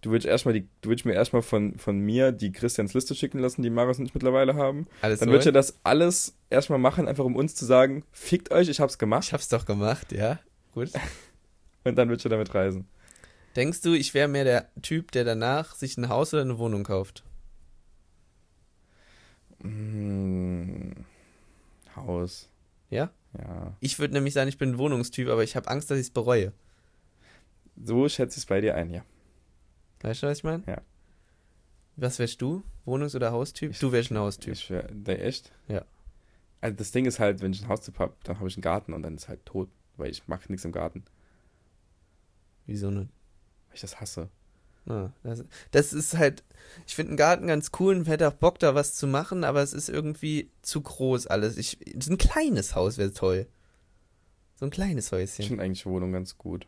Du 0.01 0.11
würdest 0.11 0.27
erstmal 0.27 0.55
die, 0.55 0.69
du 0.81 0.91
würdest 0.91 1.07
mir 1.07 1.15
erstmal 1.15 1.43
von, 1.43 1.77
von 1.77 1.99
mir 1.99 2.31
die 2.31 2.53
Christians 2.53 2.95
Liste 2.95 3.15
schicken 3.15 3.39
lassen, 3.41 3.63
die 3.63 3.71
Marius 3.71 3.99
und 3.99 4.07
ich 4.07 4.15
mittlerweile 4.15 4.55
haben. 4.55 4.87
Alles 5.03 5.21
Dann 5.21 5.31
würdest 5.31 5.47
du 5.49 5.53
das 5.53 5.79
alles 5.83 6.37
erstmal 6.51 6.79
machen, 6.79 7.09
einfach 7.09 7.25
um 7.25 7.35
uns 7.35 7.55
zu 7.57 7.65
sagen, 7.65 8.05
fickt 8.13 8.53
euch, 8.53 8.69
ich 8.69 8.81
hab's 8.81 8.95
Ich 8.95 8.99
gemacht. 8.99 9.33
hab's 9.33 9.49
doch 9.49 9.67
gemacht, 9.67 10.13
ja. 10.13 10.39
Gut. 10.73 10.91
Und 11.85 11.97
dann 11.97 12.09
würdest 12.09 12.25
du 12.25 12.29
damit 12.29 12.55
reisen. 12.55 12.87
Denkst 13.57 13.81
du, 13.81 13.95
ich 13.95 14.15
wäre 14.15 14.29
mehr 14.29 14.45
der 14.45 14.69
Typ, 14.83 15.11
der 15.11 15.25
danach 15.25 15.75
sich 15.75 15.97
ein 15.97 16.09
Haus 16.09 16.33
oder 16.33 16.43
eine 16.43 16.59
Wohnung 16.59 16.85
kauft? 16.85 17.25
Mm, 19.63 20.93
Haus. 21.97 22.49
Ja? 22.91 23.11
Ja. 23.37 23.77
Ich 23.81 23.99
würde 23.99 24.15
nämlich 24.15 24.35
sagen, 24.35 24.49
ich 24.49 24.59
bin 24.59 24.71
ein 24.71 24.79
Wohnungstyp, 24.79 25.29
aber 25.29 25.43
ich 25.43 25.57
habe 25.57 25.69
Angst, 25.69 25.91
dass 25.91 25.99
ich 25.99 26.07
es 26.07 26.11
bereue. 26.11 26.53
So 27.83 28.09
schätze 28.09 28.37
ich 28.39 28.43
es 28.45 28.47
bei 28.47 28.61
dir 28.61 28.75
ein, 28.75 28.91
ja. 28.91 29.03
Weißt 30.03 30.23
du, 30.23 30.27
was 30.29 30.39
ich 30.39 30.45
meine? 30.45 30.63
Ja. 30.67 30.81
Was 31.97 32.19
wärst 32.19 32.41
du? 32.41 32.63
Wohnungs- 32.87 33.17
oder 33.17 33.33
Haustyp? 33.33 33.73
Ich- 33.73 33.79
du 33.81 33.91
wärst 33.93 34.11
ein 34.11 34.19
Haustyp. 34.19 34.53
Ich 34.53 34.71
wär, 34.71 34.85
der 34.91 35.25
echt? 35.25 35.53
Ja. 35.69 35.85
Also 36.61 36.77
das 36.77 36.91
Ding 36.93 37.07
ist 37.07 37.19
halt, 37.19 37.41
wenn 37.41 37.53
ich 37.53 37.63
ein 37.63 37.69
Haustyp 37.69 37.99
habe, 37.99 38.15
dann 38.25 38.39
habe 38.39 38.49
ich 38.49 38.57
einen 38.57 38.63
Garten 38.63 38.93
und 38.93 39.03
dann 39.03 39.15
ist 39.17 39.29
halt 39.29 39.45
tot, 39.47 39.69
weil 39.97 40.11
ich 40.11 40.27
mag 40.29 40.49
nichts 40.51 40.65
im 40.65 40.73
Garten, 40.73 41.05
Wieso 42.67 42.91
nicht? 42.91 43.09
weil 43.69 43.75
ich 43.75 43.81
das 43.81 44.01
hasse. 44.01 44.29
Ah, 44.87 45.11
das, 45.23 45.45
das 45.71 45.93
ist 45.93 46.17
halt, 46.17 46.43
ich 46.87 46.95
finde 46.95 47.11
einen 47.11 47.17
Garten 47.19 47.47
ganz 47.47 47.71
cool 47.79 47.95
und 47.97 48.09
hätte 48.09 48.27
auch 48.29 48.33
Bock, 48.33 48.59
da 48.59 48.75
was 48.75 48.95
zu 48.95 49.07
machen, 49.07 49.45
aber 49.45 49.63
es 49.63 49.73
ist 49.75 49.89
irgendwie 49.91 50.51
zu 50.63 50.81
groß 50.81 51.27
alles. 51.27 51.59
Ich, 51.59 51.79
so 52.01 52.11
ein 52.13 52.19
kleines 52.19 52.75
Haus 52.75 52.97
wäre 52.97 53.13
toll. 53.13 53.47
So 54.57 54.65
ein 54.65 54.71
kleines 54.71 55.07
Ich 55.09 55.13
Häuschen. 55.13 55.45
finde 55.47 55.63
eigentlich 55.65 55.85
Wohnung 55.87 56.13
ganz 56.13 56.39
gut. 56.39 56.67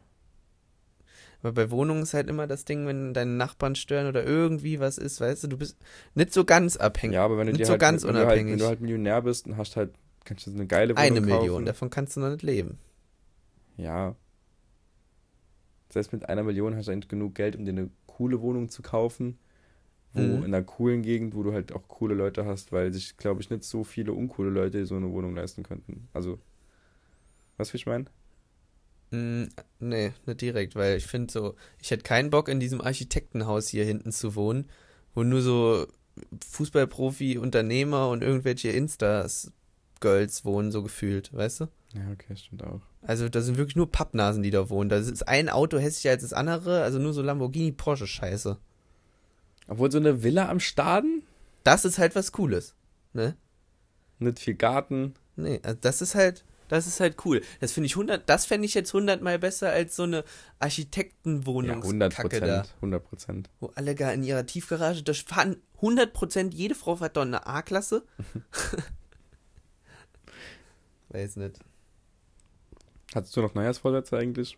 Aber 1.43 1.53
bei 1.53 1.70
Wohnungen 1.70 2.03
ist 2.03 2.12
halt 2.14 2.28
immer 2.28 2.47
das 2.47 2.64
Ding, 2.66 2.86
wenn 2.86 3.14
deine 3.14 3.30
Nachbarn 3.32 3.74
stören 3.74 4.07
oder 4.07 4.24
irgendwie 4.24 4.78
was 4.78 4.99
ist, 4.99 5.20
weißt 5.20 5.45
du, 5.45 5.49
du 5.49 5.57
bist 5.57 5.76
nicht 6.14 6.32
so 6.34 6.45
ganz 6.45 6.76
abhängig. 6.76 7.14
Ja, 7.14 7.24
aber 7.24 7.38
wenn 7.38 7.47
du 7.47 7.53
Nicht 7.53 7.62
dir 7.62 7.66
so 7.66 7.72
halt, 7.72 7.80
ganz 7.80 8.05
wenn, 8.05 8.12
du 8.12 8.18
halt, 8.18 8.28
unabhängig. 8.28 8.53
wenn 8.53 8.59
du 8.59 8.66
halt 8.66 8.80
Millionär 8.80 9.22
bist 9.22 9.47
und 9.47 9.57
hast 9.57 9.76
halt, 9.76 9.95
kannst 10.24 10.47
du 10.47 10.51
so 10.51 10.57
eine 10.57 10.66
geile 10.66 10.95
Wohnung 10.95 11.07
Eine 11.07 11.20
kaufen. 11.20 11.26
Million, 11.26 11.64
davon 11.64 11.88
kannst 11.91 12.16
du 12.16 12.20
noch 12.20 12.30
nicht 12.30 12.43
leben. 12.43 12.78
Ja. 13.76 14.14
Selbst 15.91 16.12
mit 16.12 16.28
einer 16.28 16.43
Million 16.43 16.76
hast 16.76 16.86
du 16.88 16.93
eigentlich 16.93 17.09
genug 17.09 17.34
Geld, 17.34 17.57
um 17.57 17.64
dir 17.64 17.72
eine 17.72 17.91
coole 18.07 18.41
Wohnung 18.41 18.68
zu 18.68 18.82
kaufen. 18.82 19.38
Wo 20.12 20.20
Mhm. 20.20 20.45
in 20.45 20.55
einer 20.55 20.62
coolen 20.64 21.03
Gegend, 21.03 21.34
wo 21.34 21.43
du 21.45 21.53
halt 21.53 21.72
auch 21.72 21.88
coole 21.88 22.14
Leute 22.14 22.45
hast, 22.47 22.72
weil 22.72 22.93
sich, 22.93 23.16
glaube 23.16 23.43
ich, 23.43 23.51
nicht 23.51 23.64
so 23.64 23.84
viele 23.84 24.12
uncoole 24.12 24.51
Leute 24.51 24.84
so 24.86 24.97
eine 24.97 25.11
Wohnung 25.12 25.34
leisten 25.36 25.62
könnten. 25.62 26.09
Also, 26.12 26.38
du, 27.59 27.72
wie 27.72 27.76
ich 27.76 27.86
meine? 27.86 28.07
Mm, 29.11 29.44
nee, 29.80 30.12
nicht 30.26 30.40
direkt, 30.40 30.76
weil 30.76 30.96
ich 30.96 31.06
finde 31.06 31.32
so, 31.32 31.54
ich 31.80 31.90
hätte 31.90 32.02
keinen 32.02 32.30
Bock 32.30 32.48
in 32.48 32.61
diesem 32.61 32.80
Architektenhaus 32.80 33.68
hier 33.68 33.84
hinten 33.84 34.12
zu 34.12 34.34
wohnen, 34.34 34.68
wo 35.14 35.22
nur 35.22 35.42
so 35.42 35.86
Fußballprofi, 36.48 37.38
Unternehmer 37.38 38.08
und 38.08 38.22
irgendwelche 38.22 38.70
Instas-Girls 38.70 40.44
wohnen, 40.44 40.70
so 40.70 40.82
gefühlt, 40.82 41.32
weißt 41.32 41.61
du? 41.61 41.64
Ja, 41.94 42.02
okay, 42.12 42.36
stimmt 42.36 42.62
auch. 42.62 42.80
Also 43.02 43.28
da 43.28 43.40
sind 43.40 43.56
wirklich 43.56 43.76
nur 43.76 43.90
Pappnasen, 43.90 44.42
die 44.42 44.50
da 44.50 44.68
wohnen. 44.70 44.90
Da 44.90 44.96
ist 44.96 45.26
ein 45.26 45.48
Auto 45.48 45.78
hässlicher 45.78 46.11
als 46.11 46.22
das 46.22 46.32
andere, 46.32 46.82
also 46.82 46.98
nur 46.98 47.12
so 47.12 47.22
Lamborghini, 47.22 47.72
Porsche 47.72 48.06
Scheiße. 48.06 48.58
Obwohl 49.66 49.90
so 49.90 49.98
eine 49.98 50.22
Villa 50.22 50.48
am 50.48 50.61
Staden, 50.61 51.22
Das 51.64 51.84
ist 51.84 51.98
halt 51.98 52.14
was 52.14 52.32
Cooles, 52.32 52.74
ne? 53.12 53.36
nicht 54.18 54.38
viel 54.38 54.54
Garten. 54.54 55.14
Nee, 55.36 55.61
also 55.62 55.78
das 55.80 56.02
ist 56.02 56.14
halt, 56.14 56.44
das 56.70 56.86
ist 56.86 57.00
halt 57.00 57.16
cool. 57.24 57.42
Das 57.60 57.72
finde 57.72 57.86
ich 57.86 57.92
100, 57.92 58.28
das 58.28 58.46
fände 58.46 58.66
ich 58.66 58.74
jetzt 58.74 58.92
hundertmal 58.94 59.38
besser 59.38 59.70
als 59.70 59.96
so 59.96 60.04
eine 60.04 60.18
Ja, 60.18 60.24
Architektenwohnungskacke 60.60 61.86
100 61.88 62.12
da. 62.12 62.62
Prozent. 62.62 62.74
100 62.76 63.04
Prozent. 63.04 63.50
Wo 63.60 63.72
alle 63.74 63.94
gar 63.94 64.12
in 64.14 64.22
ihrer 64.22 64.46
Tiefgarage, 64.46 65.02
da 65.02 65.12
fahren 65.12 65.56
100%, 65.80 66.54
jede 66.54 66.74
Frau 66.74 66.96
fährt 66.96 67.16
doch 67.16 67.22
eine 67.22 67.46
A-Klasse. 67.46 68.04
Weiß 71.08 71.36
nicht. 71.36 71.58
Hattest 73.14 73.36
du 73.36 73.42
noch 73.42 73.54
Neujahrsvorsätze 73.54 74.16
eigentlich? 74.16 74.56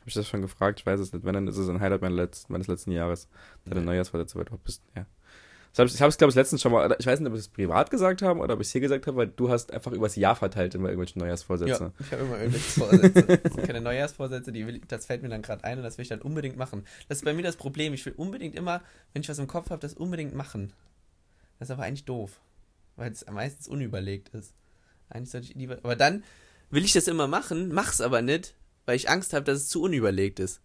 Hab 0.00 0.08
ich 0.08 0.14
das 0.14 0.28
schon 0.28 0.42
gefragt? 0.42 0.80
Ich 0.80 0.86
weiß 0.86 1.00
es 1.00 1.12
nicht. 1.12 1.24
Wenn, 1.24 1.34
dann 1.34 1.48
ist 1.48 1.56
es 1.56 1.68
ein 1.68 1.80
Highlight 1.80 2.02
meines 2.02 2.16
letzten, 2.16 2.52
meines 2.52 2.68
letzten 2.68 2.92
Jahres. 2.92 3.28
Deine. 3.64 3.80
Neujahrsvorsätze, 3.82 4.36
weil 4.36 4.44
du 4.44 4.58
bist, 4.58 4.82
ja. 4.96 5.06
Hab 5.76 5.86
ich 5.86 5.94
ich 5.94 6.00
habe 6.00 6.08
es, 6.08 6.18
glaube 6.18 6.30
ich, 6.30 6.34
letztens 6.34 6.62
schon 6.62 6.72
mal, 6.72 6.96
ich 6.98 7.06
weiß 7.06 7.20
nicht, 7.20 7.28
ob 7.28 7.34
ich 7.34 7.40
es 7.40 7.48
privat 7.48 7.90
gesagt 7.90 8.22
habe 8.22 8.40
oder 8.40 8.54
ob 8.54 8.60
ich 8.60 8.66
es 8.66 8.72
hier 8.72 8.80
gesagt 8.80 9.06
habe, 9.06 9.16
weil 9.16 9.28
du 9.28 9.50
hast 9.50 9.72
einfach 9.72 9.92
übers 9.92 10.16
Jahr 10.16 10.34
verteilt 10.34 10.74
immer 10.74 10.88
irgendwelche 10.88 11.18
Neujahrsvorsätze. 11.18 11.84
Ja, 11.84 11.92
ich 11.98 12.12
habe 12.12 12.22
immer 12.22 12.38
irgendwelche 12.38 12.80
Vorsätze. 12.80 13.38
Das 13.38 13.52
sind 13.52 13.66
keine 13.66 13.80
Neujahrsvorsätze, 13.80 14.52
die 14.52 14.66
will, 14.66 14.80
das 14.88 15.06
fällt 15.06 15.22
mir 15.22 15.28
dann 15.28 15.42
gerade 15.42 15.62
ein 15.64 15.78
und 15.78 15.84
das 15.84 15.96
will 15.96 16.02
ich 16.02 16.08
dann 16.08 16.22
unbedingt 16.22 16.56
machen. 16.56 16.84
Das 17.08 17.18
ist 17.18 17.24
bei 17.24 17.32
mir 17.32 17.42
das 17.42 17.56
Problem. 17.56 17.94
Ich 17.94 18.04
will 18.04 18.14
unbedingt 18.16 18.56
immer, 18.56 18.82
wenn 19.12 19.22
ich 19.22 19.28
was 19.28 19.38
im 19.38 19.46
Kopf 19.46 19.70
habe, 19.70 19.80
das 19.80 19.94
unbedingt 19.94 20.34
machen. 20.34 20.72
Das 21.58 21.68
ist 21.68 21.72
aber 21.72 21.84
eigentlich 21.84 22.04
doof, 22.04 22.40
weil 22.96 23.12
es 23.12 23.24
meistens 23.30 23.68
unüberlegt 23.68 24.30
ist. 24.30 24.54
Eigentlich 25.08 25.30
sollte 25.30 25.46
ich 25.48 25.54
lieber. 25.54 25.78
Aber 25.82 25.94
dann 25.94 26.24
will 26.70 26.84
ich 26.84 26.92
das 26.92 27.06
immer 27.06 27.28
machen, 27.28 27.72
mach's 27.72 28.00
aber 28.00 28.22
nicht, 28.22 28.54
weil 28.86 28.96
ich 28.96 29.08
Angst 29.08 29.32
habe, 29.34 29.44
dass 29.44 29.58
es 29.58 29.68
zu 29.68 29.82
unüberlegt 29.82 30.40
ist. 30.40 30.60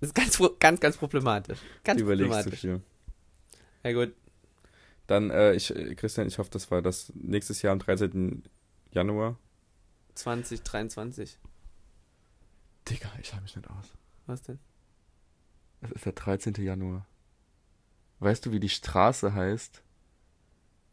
Das 0.00 0.08
ist 0.08 0.14
ganz, 0.14 0.40
ganz, 0.58 0.80
ganz 0.80 0.96
problematisch. 0.96 1.58
Ganz 1.84 2.00
überlegst 2.00 2.32
zu 2.44 2.50
problematisch. 2.50 2.60
viel. 2.60 2.80
Ja 3.84 3.92
gut, 3.92 4.14
Dann, 5.06 5.30
äh, 5.30 5.54
ich, 5.54 5.74
äh, 5.74 5.94
Christian, 5.94 6.28
ich 6.28 6.38
hoffe, 6.38 6.50
das 6.50 6.70
war 6.70 6.80
das 6.80 7.12
nächstes 7.14 7.62
Jahr 7.62 7.72
am 7.72 7.80
13. 7.80 8.44
Januar. 8.92 9.38
2023. 10.14 11.38
Digga, 12.88 13.10
ich 13.20 13.32
habe 13.32 13.42
mich 13.42 13.56
nicht 13.56 13.68
aus. 13.68 13.92
Was 14.26 14.42
denn? 14.42 14.58
Es 15.80 15.90
ist 15.90 16.06
der 16.06 16.12
13. 16.12 16.54
Januar. 16.54 17.06
Weißt 18.20 18.46
du, 18.46 18.52
wie 18.52 18.60
die 18.60 18.68
Straße 18.68 19.34
heißt, 19.34 19.82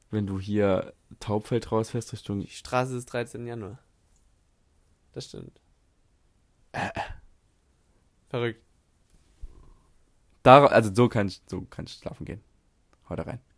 wenn 0.10 0.26
du 0.26 0.40
hier 0.40 0.94
Taubfeld 1.20 1.72
rausfährst 1.72 2.12
Richtung... 2.14 2.42
Die 2.42 2.48
Straße 2.50 2.98
ist 2.98 3.06
13. 3.06 3.46
Januar. 3.46 3.80
Das 5.14 5.26
stimmt. 5.26 5.62
Verrückt. 8.30 8.64
Da, 10.42 10.66
also 10.66 10.94
so 10.94 11.08
kann 11.10 11.28
ich, 11.28 11.42
so 11.48 11.62
kann 11.62 11.86
ich 11.86 11.94
schlafen 11.94 12.26
gehen. 12.26 12.42
Haut 13.10 13.20
rein. 13.26 13.49